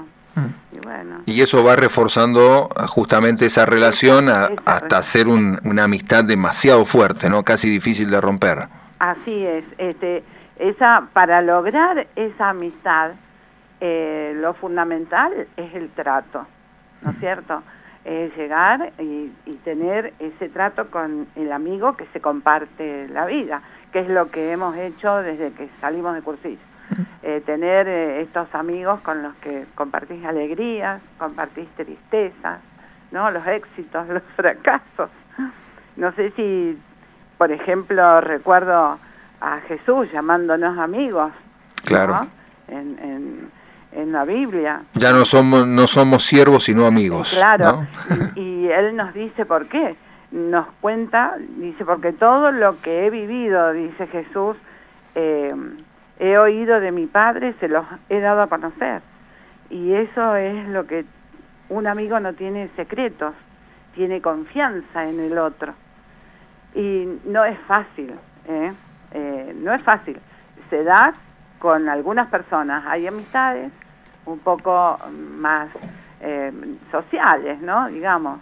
Y 0.72 0.80
bueno, 0.80 1.18
Y 1.26 1.42
eso 1.42 1.62
va 1.66 1.76
reforzando 1.76 2.70
ah, 2.74 2.88
justamente 2.88 3.46
esa 3.48 3.66
relación 3.66 4.30
a- 4.30 4.48
hasta 4.66 4.98
hacer 5.00 5.28
un- 5.28 5.60
una 5.66 5.84
amistad 5.84 6.24
demasiado 6.24 6.86
fuerte, 6.86 7.30
¿no? 7.30 7.44
Casi 7.44 7.70
difícil 7.70 8.10
de 8.10 8.22
romper. 8.22 8.68
Así 9.00 9.46
es, 9.46 9.66
este, 9.78 10.24
esa, 10.58 11.08
para 11.12 11.42
lograr 11.42 12.08
esa 12.16 12.50
amistad, 12.52 13.12
eh, 13.82 14.34
lo 14.36 14.54
fundamental 14.54 15.48
es 15.58 15.74
el 15.74 15.90
trato, 15.90 16.48
¿no 17.02 17.12
es 17.12 17.18
cierto? 17.20 17.62
Es 18.06 18.36
llegar 18.36 18.94
y, 19.00 19.32
y 19.46 19.56
tener 19.64 20.14
ese 20.20 20.50
trato 20.50 20.90
con 20.90 21.28
el 21.36 21.52
amigo 21.52 21.98
que 21.98 22.06
se 22.14 22.22
comparte 22.22 23.08
la 23.10 23.26
vida, 23.26 23.62
que 23.92 24.00
es 24.00 24.08
lo 24.08 24.32
que 24.32 24.52
hemos 24.52 24.76
hecho 24.78 25.18
desde 25.18 25.52
que 25.52 25.70
salimos 25.82 26.16
de 26.16 26.22
cursillo. 26.22 26.62
Eh, 27.24 27.42
tener 27.46 27.88
eh, 27.88 28.22
estos 28.22 28.54
amigos 28.54 29.00
con 29.02 29.24
los 29.24 29.34
que 29.36 29.66
compartís 29.76 30.26
alegrías, 30.26 31.02
compartís 31.18 31.70
tristezas, 31.76 32.60
¿no? 33.12 33.30
Los 33.32 33.46
éxitos, 33.48 34.08
los 34.10 34.24
fracasos. 34.36 35.10
No 35.96 36.12
sé 36.14 36.32
si 36.32 36.78
por 37.42 37.52
ejemplo, 37.52 38.22
recuerdo 38.22 39.00
a 39.42 39.60
Jesús 39.62 40.08
llamándonos 40.14 40.78
amigos. 40.78 41.32
Claro. 41.86 42.14
¿no? 42.14 42.28
En, 42.68 43.00
en, 43.00 43.52
en 43.92 44.12
la 44.12 44.26
Biblia. 44.26 44.84
Ya 44.94 45.12
no 45.12 45.26
somos, 45.26 45.68
no 45.68 45.88
somos 45.88 46.26
siervos, 46.26 46.64
sino 46.64 46.86
amigos. 46.86 47.30
Claro. 47.30 47.88
¿no? 48.10 48.32
Y, 48.36 48.52
y 48.62 48.72
Él 48.72 48.96
nos 48.96 49.14
dice 49.14 49.46
por 49.46 49.68
qué. 49.68 49.96
Nos 50.32 50.68
cuenta, 50.80 51.36
dice, 51.58 51.84
porque 51.84 52.14
todo 52.14 52.52
lo 52.52 52.80
que 52.82 53.06
he 53.06 53.10
vivido, 53.10 53.74
dice 53.74 54.08
Jesús, 54.08 54.56
eh, 55.16 55.54
he 56.20 56.38
oído 56.38 56.80
de 56.80 56.92
mi 56.92 57.08
Padre, 57.08 57.54
se 57.60 57.68
los 57.68 57.86
he 58.10 58.20
dado 58.20 58.44
a 58.44 58.48
conocer. 58.48 59.02
Y 59.70 59.94
eso 59.94 60.36
es 60.36 60.68
lo 60.70 60.86
que 60.86 61.06
un 61.70 61.88
amigo 61.88 62.20
no 62.20 62.34
tiene 62.34 62.70
secretos, 62.76 63.34
tiene 63.96 64.22
confianza 64.22 65.10
en 65.10 65.20
el 65.20 65.38
otro. 65.38 65.74
Y 66.76 67.08
no 67.26 67.44
es 67.44 67.58
fácil, 67.68 68.14
¿eh? 68.48 68.74
Eh, 69.14 69.56
no 69.58 69.74
es 69.74 69.82
fácil. 69.84 70.18
Se 70.70 70.84
da 70.84 71.14
con 71.60 71.90
algunas 71.90 72.28
personas. 72.28 72.86
Hay 72.88 73.08
amistades 73.08 73.72
un 74.26 74.40
poco 74.40 74.98
más 75.12 75.70
eh, 76.22 76.52
sociales, 76.92 77.60
¿no? 77.62 77.88
Digamos. 77.88 78.40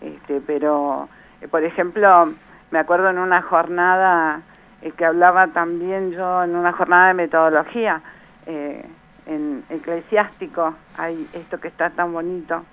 Este, 0.00 0.40
pero, 0.46 1.08
eh, 1.40 1.48
por 1.48 1.62
ejemplo, 1.62 2.32
me 2.70 2.78
acuerdo 2.78 3.10
en 3.10 3.18
una 3.18 3.42
jornada 3.42 4.42
eh, 4.82 4.92
que 4.92 5.04
hablaba 5.04 5.48
también 5.48 6.12
yo, 6.12 6.42
en 6.42 6.56
una 6.56 6.72
jornada 6.72 7.08
de 7.08 7.14
metodología, 7.14 8.00
eh, 8.46 8.84
en 9.26 9.62
eclesiástico, 9.68 10.74
hay 10.96 11.28
esto 11.34 11.60
que 11.60 11.68
está 11.68 11.90
tan 11.90 12.12
bonito, 12.12 12.64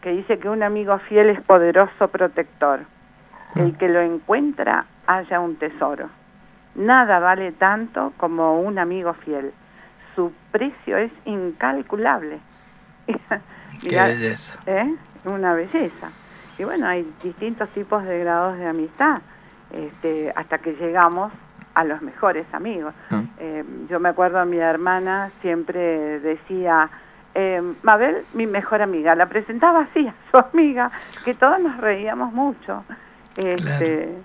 que 0.00 0.10
dice 0.10 0.38
que 0.38 0.48
un 0.48 0.62
amigo 0.62 0.98
fiel 1.08 1.30
es 1.30 1.40
poderoso 1.42 2.08
protector. 2.08 2.80
El 3.56 3.76
que 3.76 3.88
lo 3.88 4.00
encuentra 4.00 4.86
haya 5.08 5.40
un 5.40 5.56
tesoro. 5.56 6.08
Nada 6.76 7.18
vale 7.18 7.50
tanto 7.52 8.12
como 8.16 8.60
un 8.60 8.78
amigo 8.78 9.12
fiel. 9.14 9.52
Su 10.20 10.32
precio 10.52 10.98
es 10.98 11.10
incalculable. 11.24 12.40
Mirá, 13.82 14.08
belleza. 14.08 14.52
¿eh? 14.66 14.94
Una 15.24 15.54
belleza. 15.54 16.10
Y 16.58 16.64
bueno, 16.64 16.86
hay 16.86 17.10
distintos 17.22 17.70
tipos 17.70 18.04
de 18.04 18.18
grados 18.18 18.58
de 18.58 18.66
amistad, 18.66 19.22
este, 19.72 20.30
hasta 20.36 20.58
que 20.58 20.74
llegamos 20.74 21.32
a 21.72 21.84
los 21.84 22.02
mejores 22.02 22.44
amigos. 22.52 22.92
Eh, 23.38 23.64
yo 23.88 23.98
me 23.98 24.10
acuerdo, 24.10 24.44
mi 24.44 24.58
hermana 24.58 25.30
siempre 25.40 26.20
decía, 26.20 26.90
eh, 27.34 27.62
Mabel, 27.82 28.26
mi 28.34 28.46
mejor 28.46 28.82
amiga, 28.82 29.14
la 29.14 29.24
presentaba 29.24 29.84
así 29.84 30.06
a 30.06 30.14
su 30.30 30.38
amiga, 30.52 30.90
que 31.24 31.32
todos 31.32 31.60
nos 31.60 31.78
reíamos 31.78 32.30
mucho. 32.34 32.84
Este, 33.38 34.18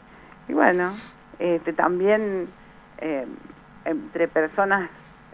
Y 0.50 0.54
bueno, 0.54 0.94
este, 1.40 1.72
también 1.72 2.50
eh, 2.98 3.26
entre 3.86 4.28
personas 4.28 4.90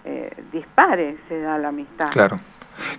eh, 0.06 0.32
dispares 0.52 1.18
se 1.28 1.39
da 1.39 1.58
la 1.58 1.70
amistad. 1.70 2.10
Claro. 2.12 2.39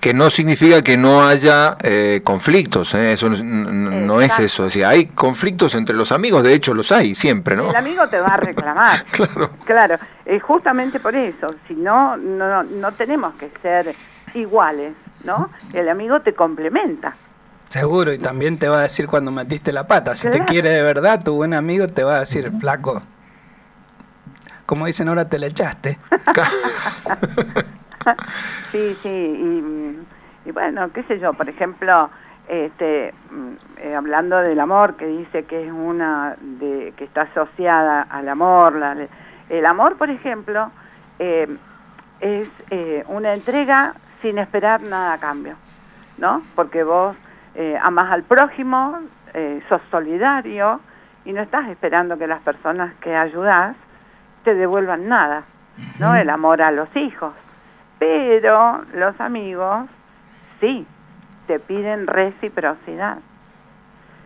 Que 0.01 0.15
no 0.15 0.31
significa 0.31 0.83
que 0.83 0.97
no 0.97 1.25
haya 1.25 1.77
eh, 1.83 2.21
conflictos, 2.23 2.95
¿eh? 2.95 3.15
eso 3.15 3.29
no, 3.31 4.21
es 4.21 4.39
eso. 4.39 4.67
Es 4.67 4.75
decir, 4.75 4.85
hay 4.85 5.07
conflictos 5.07 5.75
entre 5.75 5.97
los 5.97 6.13
amigos, 6.13 6.45
de 6.45 6.55
hecho 6.55 6.73
los 6.73 6.93
hay 6.93 7.15
siempre, 7.15 7.57
¿no? 7.57 7.71
El 7.71 7.77
amigo 7.77 8.09
te 8.09 8.19
va 8.19 8.29
a 8.29 8.37
reclamar. 8.37 9.05
Claro. 9.13 9.51
Claro, 9.65 9.97
eh, 10.27 10.39
justamente 10.39 11.01
por 11.01 11.17
eso, 11.17 11.55
si 11.67 11.75
no, 11.75 12.17
no, 12.17 12.63
no 12.63 12.93
tenemos 12.93 13.35
que 13.35 13.51
ser 13.61 13.95
iguales, 14.35 14.95
¿no? 15.25 15.51
El 15.73 15.89
amigo 15.89 16.21
te 16.21 16.35
complementa. 16.35 17.17
Seguro, 17.69 18.13
y 18.13 18.19
también 18.19 18.59
te 18.59 18.69
va 18.69 18.81
a 18.81 18.83
decir 18.83 19.07
cuando 19.07 19.31
metiste 19.31 19.73
la 19.73 19.87
pata. 19.87 20.15
Si 20.15 20.31
te 20.31 20.45
quiere 20.45 20.69
de 20.69 20.83
verdad, 20.83 21.25
tu 21.25 21.35
buen 21.35 21.55
amigo 21.55 21.89
te 21.89 22.05
va 22.05 22.17
a 22.17 22.21
decir, 22.21 22.53
flaco, 22.61 23.03
como 24.67 24.87
dicen 24.87 25.09
ahora, 25.09 25.29
te 25.29 25.39
le 25.39 25.49
echaste. 25.49 25.99
sí, 28.73 28.97
sí, 29.03 29.09
y, 29.09 30.49
y 30.49 30.53
bueno, 30.53 30.91
qué 30.93 31.03
sé 31.05 31.19
yo, 31.19 31.33
por 31.35 31.49
ejemplo, 31.49 32.11
este, 32.49 33.15
mm, 33.31 33.53
eh, 33.79 33.95
hablando 33.95 34.39
del 34.39 34.59
amor, 34.61 34.97
que 34.97 35.07
dice 35.07 35.45
que 35.45 35.67
es 35.67 35.73
una 35.73 36.37
de 36.41 36.93
que 36.97 37.05
está 37.05 37.23
asociada 37.23 38.03
al 38.03 38.29
amor, 38.29 38.75
la- 38.75 38.97
el 39.49 39.67
amor, 39.67 39.97
por 39.97 40.11
ejemplo, 40.11 40.71
eh, 41.19 41.47
es 42.21 42.49
eh, 42.71 43.05
una 43.09 43.35
entrega 43.35 43.95
sin 44.23 44.39
esperar 44.39 44.83
nada 44.83 45.15
a 45.15 45.19
cambio, 45.19 45.57
¿no? 46.19 46.43
Porque 46.55 46.85
vos 46.85 47.17
eh, 47.55 47.77
amas 47.83 48.11
al 48.13 48.23
prójimo, 48.23 48.99
sos 49.69 49.81
solidario 49.91 50.79
y 51.25 51.33
no 51.33 51.41
estás 51.41 51.67
esperando 51.71 52.19
que 52.19 52.27
las 52.27 52.43
personas 52.43 52.93
que 53.01 53.17
ayudás 53.17 53.75
te 54.45 54.55
devuelvan 54.55 55.09
nada, 55.09 55.45
¿no? 55.99 56.15
El 56.15 56.31
amor 56.31 56.63
a 56.63 56.71
los 56.71 56.89
hijos. 56.97 57.33
Pero 57.99 58.83
los 58.95 59.21
amigos, 59.21 59.87
sí, 60.61 60.87
te 61.47 61.59
piden 61.61 62.07
reciprocidad. 62.07 63.19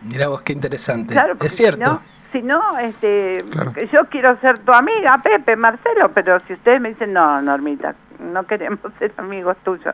Mira 0.01 0.27
vos 0.27 0.41
qué 0.43 0.53
interesante. 0.53 1.13
Claro, 1.13 1.35
es 1.41 1.55
cierto. 1.55 2.01
Si 2.31 2.41
no, 2.41 2.61
si 2.67 2.73
no, 2.73 2.79
este, 2.79 3.43
Claro. 3.51 3.71
yo 3.91 4.05
quiero 4.09 4.37
ser 4.41 4.59
tu 4.59 4.71
amiga, 4.73 5.17
Pepe, 5.23 5.55
Marcelo, 5.55 6.11
pero 6.13 6.39
si 6.41 6.53
ustedes 6.53 6.81
me 6.81 6.89
dicen, 6.89 7.13
no, 7.13 7.41
Normita, 7.41 7.95
no 8.19 8.43
queremos 8.45 8.79
ser 8.99 9.13
amigos 9.17 9.57
tuyos, 9.63 9.93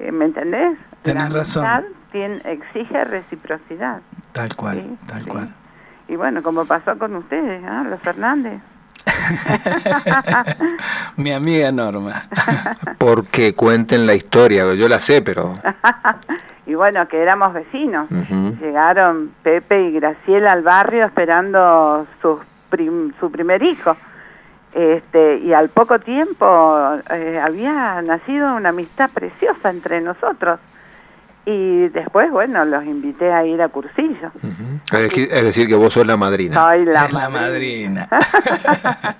Eh, 0.00 0.10
¿me 0.10 0.24
entendés? 0.24 0.76
Tenés 1.02 1.30
La 1.32 1.38
razón. 1.38 1.84
tiene- 2.10 2.42
exige 2.46 3.04
reciprocidad. 3.04 4.00
Tal 4.32 4.56
cual, 4.56 4.80
Sí, 4.82 4.98
tal 5.06 5.22
sí. 5.22 5.30
cual. 5.30 5.54
Y 6.08 6.16
bueno, 6.16 6.42
como 6.42 6.64
pasó 6.66 6.98
con 6.98 7.14
ustedes, 7.14 7.62
¿ah? 7.64 7.84
los 7.88 8.00
Fernández. 8.00 8.60
Mi 11.16 11.32
amiga 11.32 11.70
Norma. 11.72 12.24
Porque 12.98 13.54
cuenten 13.54 14.06
la 14.06 14.14
historia, 14.14 14.72
yo 14.74 14.88
la 14.88 15.00
sé, 15.00 15.22
pero... 15.22 15.58
y 16.66 16.74
bueno, 16.74 17.06
que 17.08 17.20
éramos 17.20 17.52
vecinos. 17.52 18.08
Llegaron 18.60 19.32
Pepe 19.42 19.88
y 19.88 19.92
Graciela 19.92 20.52
al 20.52 20.62
barrio 20.62 21.06
esperando 21.06 22.06
su, 22.22 22.40
prim- 22.70 23.12
su 23.20 23.30
primer 23.30 23.62
hijo. 23.62 23.96
Este, 24.72 25.38
y 25.38 25.52
al 25.52 25.68
poco 25.68 26.00
tiempo 26.00 26.96
eh, 27.10 27.40
había 27.40 28.02
nacido 28.02 28.54
una 28.56 28.70
amistad 28.70 29.10
preciosa 29.10 29.70
entre 29.70 30.00
nosotros. 30.00 30.58
Y 31.46 31.88
después, 31.88 32.30
bueno, 32.30 32.64
los 32.64 32.84
invité 32.84 33.30
a 33.30 33.44
ir 33.44 33.60
a 33.60 33.68
cursillo. 33.68 34.30
Es 34.92 35.02
decir, 35.02 35.28
es 35.30 35.44
decir, 35.44 35.68
que 35.68 35.74
vos 35.74 35.92
sos 35.92 36.06
la 36.06 36.16
madrina. 36.16 36.54
Soy 36.54 36.86
la 36.86 37.04
Es 37.04 37.12
la 37.12 37.28
madrina. 37.28 38.08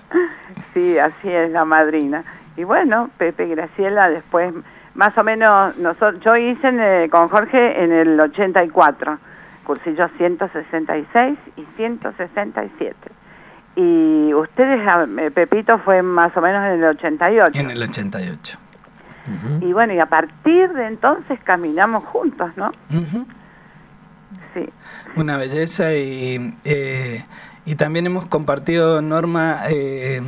sí, 0.73 0.97
así 0.97 1.29
es 1.29 1.51
la 1.51 1.65
madrina. 1.65 2.23
Y 2.57 2.63
bueno, 2.63 3.09
Pepe 3.17 3.47
Graciela 3.47 4.09
después, 4.09 4.53
más 4.95 5.15
o 5.17 5.23
menos, 5.23 5.77
nosotros, 5.77 6.19
yo 6.21 6.35
hice 6.35 6.67
en, 6.67 6.79
eh, 6.79 7.09
con 7.11 7.29
Jorge 7.29 7.83
en 7.83 7.91
el 7.91 8.19
84, 8.19 9.19
cursillos 9.63 10.09
166 10.17 11.37
y 11.57 11.65
167. 11.75 12.95
Y 13.75 14.33
ustedes, 14.33 14.81
ah, 14.87 15.05
Pepito 15.33 15.77
fue 15.79 16.01
más 16.01 16.35
o 16.35 16.41
menos 16.41 16.63
en 16.65 16.83
el 16.83 16.85
88. 16.85 17.59
En 17.59 17.69
el 17.69 17.83
88. 17.83 18.57
Y 19.61 19.73
bueno, 19.73 19.93
y 19.93 19.99
a 19.99 20.05
partir 20.05 20.71
de 20.73 20.87
entonces 20.87 21.39
caminamos 21.43 22.03
juntos, 22.05 22.51
¿no? 22.55 22.71
Sí. 24.53 24.69
Una 25.15 25.37
belleza 25.37 25.93
y, 25.93 26.55
eh, 26.63 27.25
y 27.65 27.75
también 27.75 28.05
hemos 28.05 28.27
compartido, 28.27 29.01
Norma, 29.01 29.63
eh, 29.67 30.21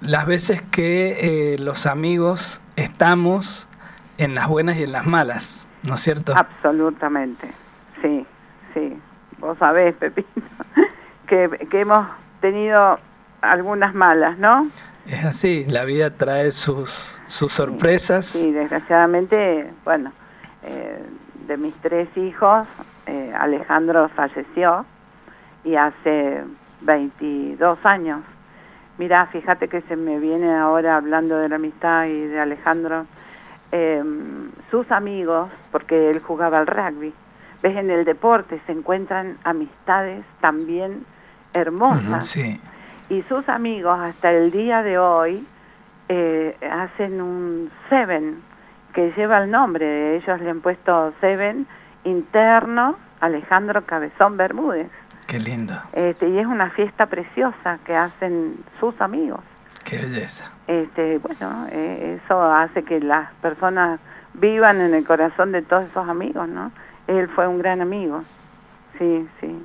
las 0.00 0.26
veces 0.26 0.62
que 0.70 1.52
eh, 1.54 1.58
los 1.58 1.86
amigos 1.86 2.60
estamos 2.76 3.68
en 4.18 4.34
las 4.34 4.48
buenas 4.48 4.76
y 4.76 4.84
en 4.84 4.92
las 4.92 5.06
malas, 5.06 5.66
¿no 5.82 5.94
es 5.96 6.00
cierto? 6.00 6.34
Absolutamente, 6.36 7.50
sí, 8.00 8.26
sí. 8.74 8.96
Vos 9.38 9.58
sabés, 9.58 9.94
Pepito, 9.96 10.28
que, 11.26 11.66
que 11.70 11.80
hemos 11.80 12.06
tenido 12.40 12.98
algunas 13.40 13.94
malas, 13.94 14.38
¿no? 14.38 14.68
Es 15.06 15.24
así, 15.24 15.64
la 15.66 15.84
vida 15.84 16.10
trae 16.10 16.52
sus, 16.52 17.20
sus 17.32 17.50
sorpresas. 17.52 18.26
Sí, 18.26 18.52
desgraciadamente, 18.52 19.72
bueno, 19.84 20.12
eh, 20.62 21.02
de 21.46 21.56
mis 21.56 21.74
tres 21.76 22.14
hijos, 22.18 22.68
eh, 23.06 23.32
Alejandro 23.34 24.10
falleció 24.10 24.84
y 25.64 25.76
hace 25.76 26.44
22 26.82 27.78
años. 27.84 28.20
Mira, 28.98 29.26
fíjate 29.28 29.68
que 29.68 29.80
se 29.82 29.96
me 29.96 30.18
viene 30.20 30.54
ahora 30.54 30.96
hablando 30.96 31.38
de 31.38 31.48
la 31.48 31.56
amistad 31.56 32.04
y 32.04 32.26
de 32.26 32.38
Alejandro, 32.38 33.06
eh, 33.72 34.04
sus 34.70 34.92
amigos, 34.92 35.48
porque 35.70 36.10
él 36.10 36.20
jugaba 36.20 36.58
al 36.58 36.66
rugby. 36.66 37.14
Ves, 37.62 37.76
en 37.78 37.90
el 37.90 38.04
deporte 38.04 38.60
se 38.66 38.72
encuentran 38.72 39.38
amistades 39.44 40.22
también 40.42 41.06
hermosas 41.54 42.26
Sí, 42.26 42.60
y 43.08 43.22
sus 43.22 43.48
amigos 43.48 43.98
hasta 43.98 44.32
el 44.32 44.50
día 44.50 44.82
de 44.82 44.98
hoy 44.98 45.46
eh, 46.12 46.56
hacen 46.70 47.22
un 47.22 47.70
Seven 47.88 48.42
que 48.92 49.12
lleva 49.16 49.42
el 49.42 49.50
nombre. 49.50 49.86
De 49.86 50.16
ellos 50.16 50.40
le 50.40 50.50
han 50.50 50.60
puesto 50.60 51.12
Seven 51.20 51.66
interno 52.04 52.96
Alejandro 53.20 53.86
Cabezón 53.86 54.36
Bermúdez. 54.36 54.90
Qué 55.26 55.38
lindo, 55.38 55.74
este 55.92 56.28
y 56.28 56.38
es 56.38 56.46
una 56.46 56.70
fiesta 56.70 57.06
preciosa 57.06 57.78
que 57.86 57.96
hacen 57.96 58.56
sus 58.78 59.00
amigos. 59.00 59.40
Qué 59.84 59.98
belleza. 59.98 60.50
este 60.66 61.18
bueno 61.18 61.66
eh, 61.70 62.20
eso 62.22 62.42
hace 62.42 62.82
que 62.82 63.00
las 63.00 63.32
personas 63.34 63.98
vivan 64.34 64.80
en 64.80 64.94
el 64.94 65.06
corazón 65.06 65.52
de 65.52 65.62
todos 65.62 65.84
esos 65.84 66.08
amigos 66.08 66.48
no 66.48 66.70
él 67.06 67.28
fue 67.28 67.46
un 67.46 67.58
gran 67.58 67.80
amigo. 67.80 68.24
Sí 68.98 69.28
sí. 69.40 69.64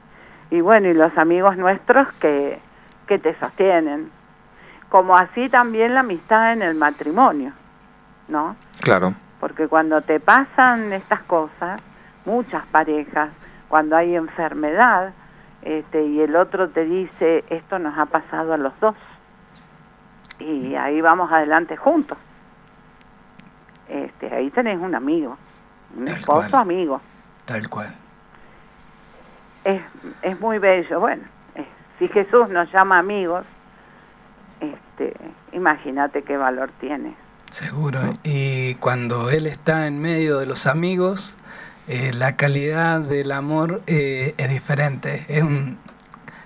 Y 0.51 0.61
bueno 0.61 0.87
y 0.87 0.93
los 0.93 1.17
amigos 1.17 1.57
nuestros 1.57 2.07
que 2.13 2.59
que 3.07 3.19
te 3.19 3.35
sostienen 3.39 4.11
como 4.89 5.15
así 5.17 5.49
también 5.49 5.93
la 5.93 6.01
amistad 6.01 6.53
en 6.53 6.61
el 6.61 6.75
matrimonio 6.75 7.51
no 8.27 8.55
Claro. 8.81 9.13
porque 9.39 9.67
cuando 9.67 10.01
te 10.01 10.19
pasan 10.19 10.93
estas 10.93 11.21
cosas 11.23 11.81
muchas 12.25 12.65
parejas 12.67 13.29
cuando 13.67 13.95
hay 13.97 14.15
enfermedad 14.15 15.13
este 15.61 16.03
y 16.05 16.21
el 16.21 16.35
otro 16.35 16.69
te 16.69 16.85
dice 16.85 17.43
esto 17.49 17.79
nos 17.79 17.97
ha 17.97 18.05
pasado 18.05 18.53
a 18.53 18.57
los 18.57 18.77
dos 18.79 18.95
y 20.39 20.75
ahí 20.75 21.01
vamos 21.01 21.31
adelante 21.31 21.75
juntos 21.75 22.17
este 23.89 24.33
ahí 24.33 24.49
tenés 24.51 24.79
un 24.79 24.93
amigo 24.95 25.37
un 25.97 26.05
Tal 26.05 26.15
esposo 26.17 26.49
cual. 26.51 26.61
amigo 26.61 27.01
Tal 27.45 27.69
cual. 27.69 27.93
es 29.63 29.81
es 30.21 30.39
muy 30.39 30.59
bello 30.59 30.99
bueno 30.99 31.23
eh, 31.55 31.65
si 31.99 32.07
Jesús 32.09 32.49
nos 32.49 32.71
llama 32.71 32.99
amigos 32.99 33.45
este 34.61 35.15
imagínate 35.51 36.23
qué 36.23 36.37
valor 36.37 36.69
tiene 36.79 37.15
Seguro. 37.51 37.99
Y 38.23 38.75
cuando 38.75 39.29
él 39.29 39.47
está 39.47 39.87
en 39.87 39.99
medio 40.01 40.37
de 40.37 40.45
los 40.45 40.67
amigos, 40.67 41.33
eh, 41.87 42.11
la 42.13 42.35
calidad 42.35 42.99
del 42.99 43.31
amor 43.31 43.81
eh, 43.87 44.33
es 44.37 44.49
diferente. 44.49 45.25
Es 45.29 45.43
un 45.43 45.77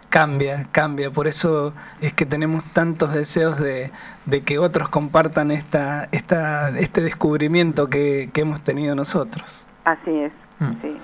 cambia, 0.10 0.68
cambia. 0.72 1.10
Por 1.10 1.28
eso 1.28 1.74
es 2.02 2.14
que 2.14 2.28
tenemos 2.28 2.64
tantos 2.74 3.14
deseos 3.14 3.60
de, 3.60 3.92
de 4.28 4.42
que 4.44 4.60
otros 4.60 4.90
compartan 4.90 5.50
esta, 5.50 6.08
esta, 6.12 6.70
este 6.78 7.02
descubrimiento 7.02 7.90
que, 7.90 8.30
que 8.32 8.42
hemos 8.42 8.62
tenido 8.62 8.94
nosotros. 8.94 9.66
así 9.86 10.12
es 10.12 10.32
Mm. 10.62 10.74
sí 10.80 10.96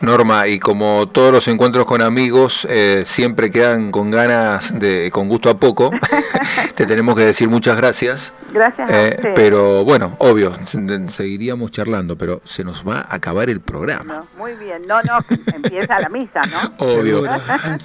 Norma, 0.00 0.46
y 0.46 0.58
como 0.58 1.06
todos 1.08 1.32
los 1.32 1.48
encuentros 1.48 1.86
con 1.86 2.02
amigos 2.02 2.66
eh, 2.68 3.04
siempre 3.06 3.50
quedan 3.50 3.90
con 3.90 4.10
ganas 4.10 4.70
de, 4.78 5.10
con 5.10 5.28
gusto 5.28 5.48
a 5.48 5.58
poco, 5.58 5.90
te 6.74 6.86
tenemos 6.86 7.16
que 7.16 7.24
decir 7.24 7.48
muchas 7.48 7.76
gracias. 7.76 8.32
Gracias 8.52 8.88
a 8.90 9.02
Eh, 9.06 9.14
usted. 9.16 9.32
pero 9.34 9.84
bueno, 9.84 10.14
obvio, 10.18 10.56
se- 10.70 11.08
seguiríamos 11.16 11.70
charlando, 11.72 12.16
pero 12.16 12.40
se 12.44 12.62
nos 12.64 12.86
va 12.86 13.00
a 13.00 13.16
acabar 13.16 13.50
el 13.50 13.60
programa. 13.60 14.24
Muy 14.38 14.52
bien, 14.54 14.82
no, 14.86 15.02
no, 15.02 15.18
empieza 15.54 15.98
la 15.98 16.08
misa, 16.08 16.40
¿no? 16.44 16.72
Obvio, 16.78 17.24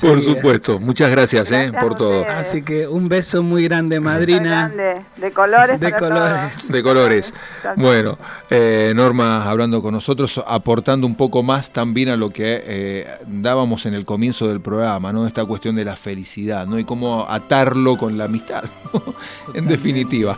por 0.01 0.22
supuesto. 0.22 0.80
Muchas 0.80 1.12
gracias, 1.12 1.51
eh, 1.51 1.72
por 1.80 1.95
todo. 1.95 2.26
Así 2.30 2.62
que 2.62 2.88
un 2.88 3.09
beso 3.09 3.41
muy 3.41 3.64
grande, 3.64 3.99
madrina. 3.99 4.70
Grande, 4.70 5.01
de 5.18 5.32
colores 5.32 5.80
De 5.80 5.89
para 5.89 5.99
colores. 5.99 6.51
todos. 6.57 6.68
De 6.72 6.84
colores. 6.84 7.34
Bueno, 7.76 8.18
eh, 8.49 8.93
Norma 8.95 9.49
hablando 9.49 9.82
con 9.82 9.93
nosotros, 9.93 10.41
aportando 10.45 11.07
un 11.07 11.16
poco 11.16 11.41
más 11.43 11.72
también 11.72 12.00
a 12.09 12.17
lo 12.17 12.31
que 12.31 12.63
eh, 12.65 13.07
dábamos 13.27 13.85
en 13.85 13.93
el 13.93 14.05
comienzo 14.05 14.47
del 14.47 14.61
programa, 14.61 15.13
¿no? 15.13 15.27
Esta 15.27 15.45
cuestión 15.45 15.75
de 15.75 15.85
la 15.85 15.95
felicidad, 15.95 16.65
¿no? 16.67 16.79
Y 16.79 16.83
cómo 16.83 17.25
atarlo 17.29 17.97
con 17.97 18.17
la 18.17 18.25
amistad, 18.25 18.63
¿no? 18.93 19.15
en 19.53 19.67
definitiva. 19.67 20.37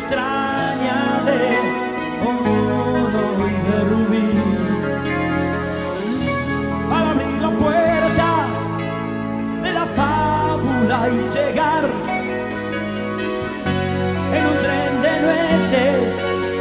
Extraña 0.00 1.00
de 1.28 1.40
oro 2.26 3.26
y 3.48 3.56
de 3.68 3.78
rubí. 3.90 4.30
Para 6.88 7.10
abrir 7.10 7.38
la 7.46 7.50
puerta 7.50 8.30
de 9.62 9.70
la 9.72 9.86
fábula 9.98 10.98
y 11.08 11.20
llegar 11.36 11.84
en 14.36 14.42
un 14.50 14.56
tren 14.64 14.92
de 15.06 15.14
nueces 15.26 15.96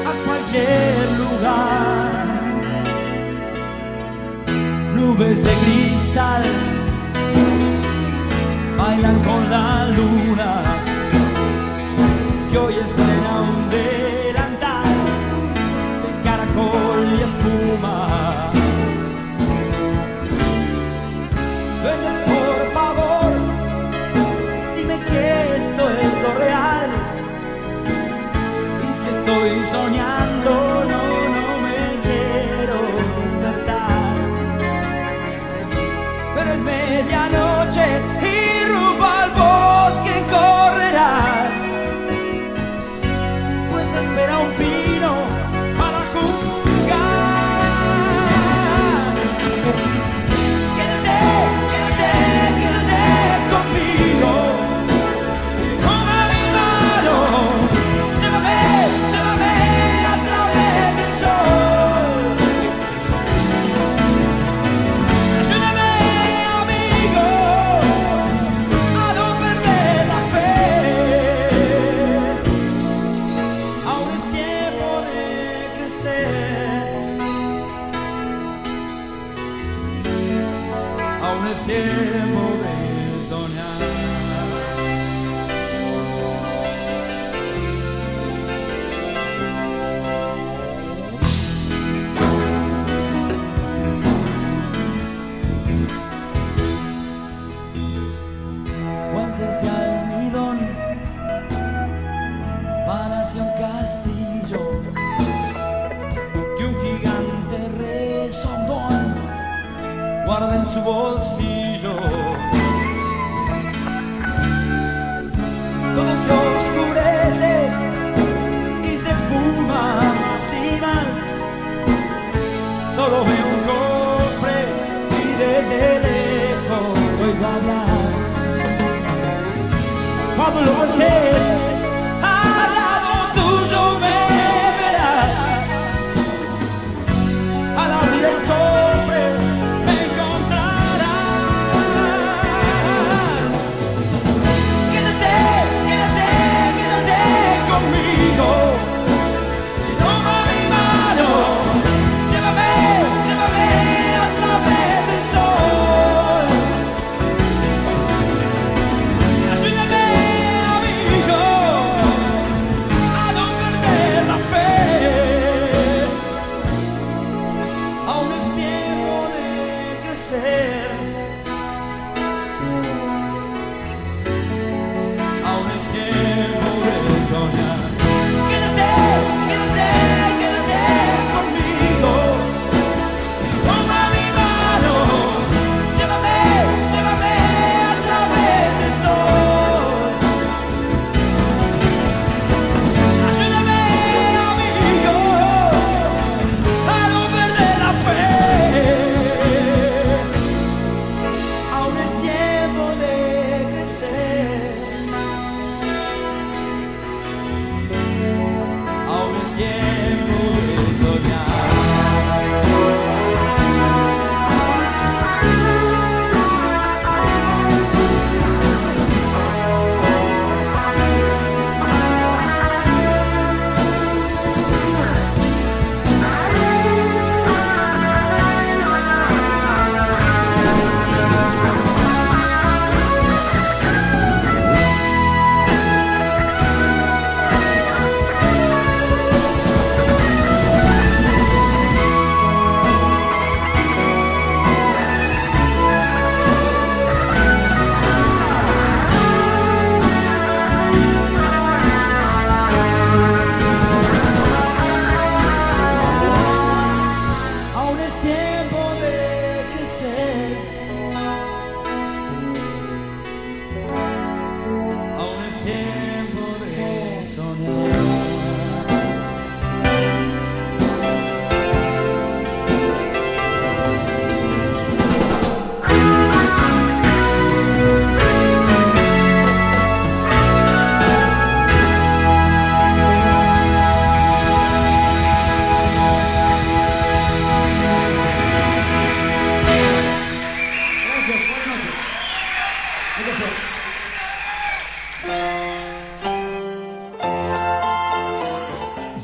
a 0.10 0.14
cualquier 0.26 1.04
lugar. 1.22 2.10
Nubes 4.96 5.44
de 5.44 5.54
cristal 5.64 6.44
bailan 8.78 9.20
con 9.28 9.42
la 9.50 9.88
luna 9.98 10.69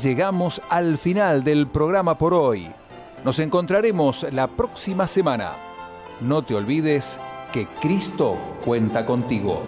llegamos 0.06 0.62
al 0.68 0.98
final 0.98 1.42
del 1.42 1.66
programa 1.66 2.16
por 2.16 2.32
hoy. 2.32 2.70
Nos 3.24 3.40
encontraremos 3.40 4.24
la 4.30 4.46
próxima 4.46 5.08
semana. 5.08 5.56
No 6.20 6.44
te 6.44 6.54
olvides 6.54 7.20
que 7.52 7.66
Cristo 7.80 8.36
cuenta 8.64 9.04
contigo. 9.04 9.64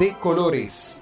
De 0.00 0.14
colores 0.14 1.00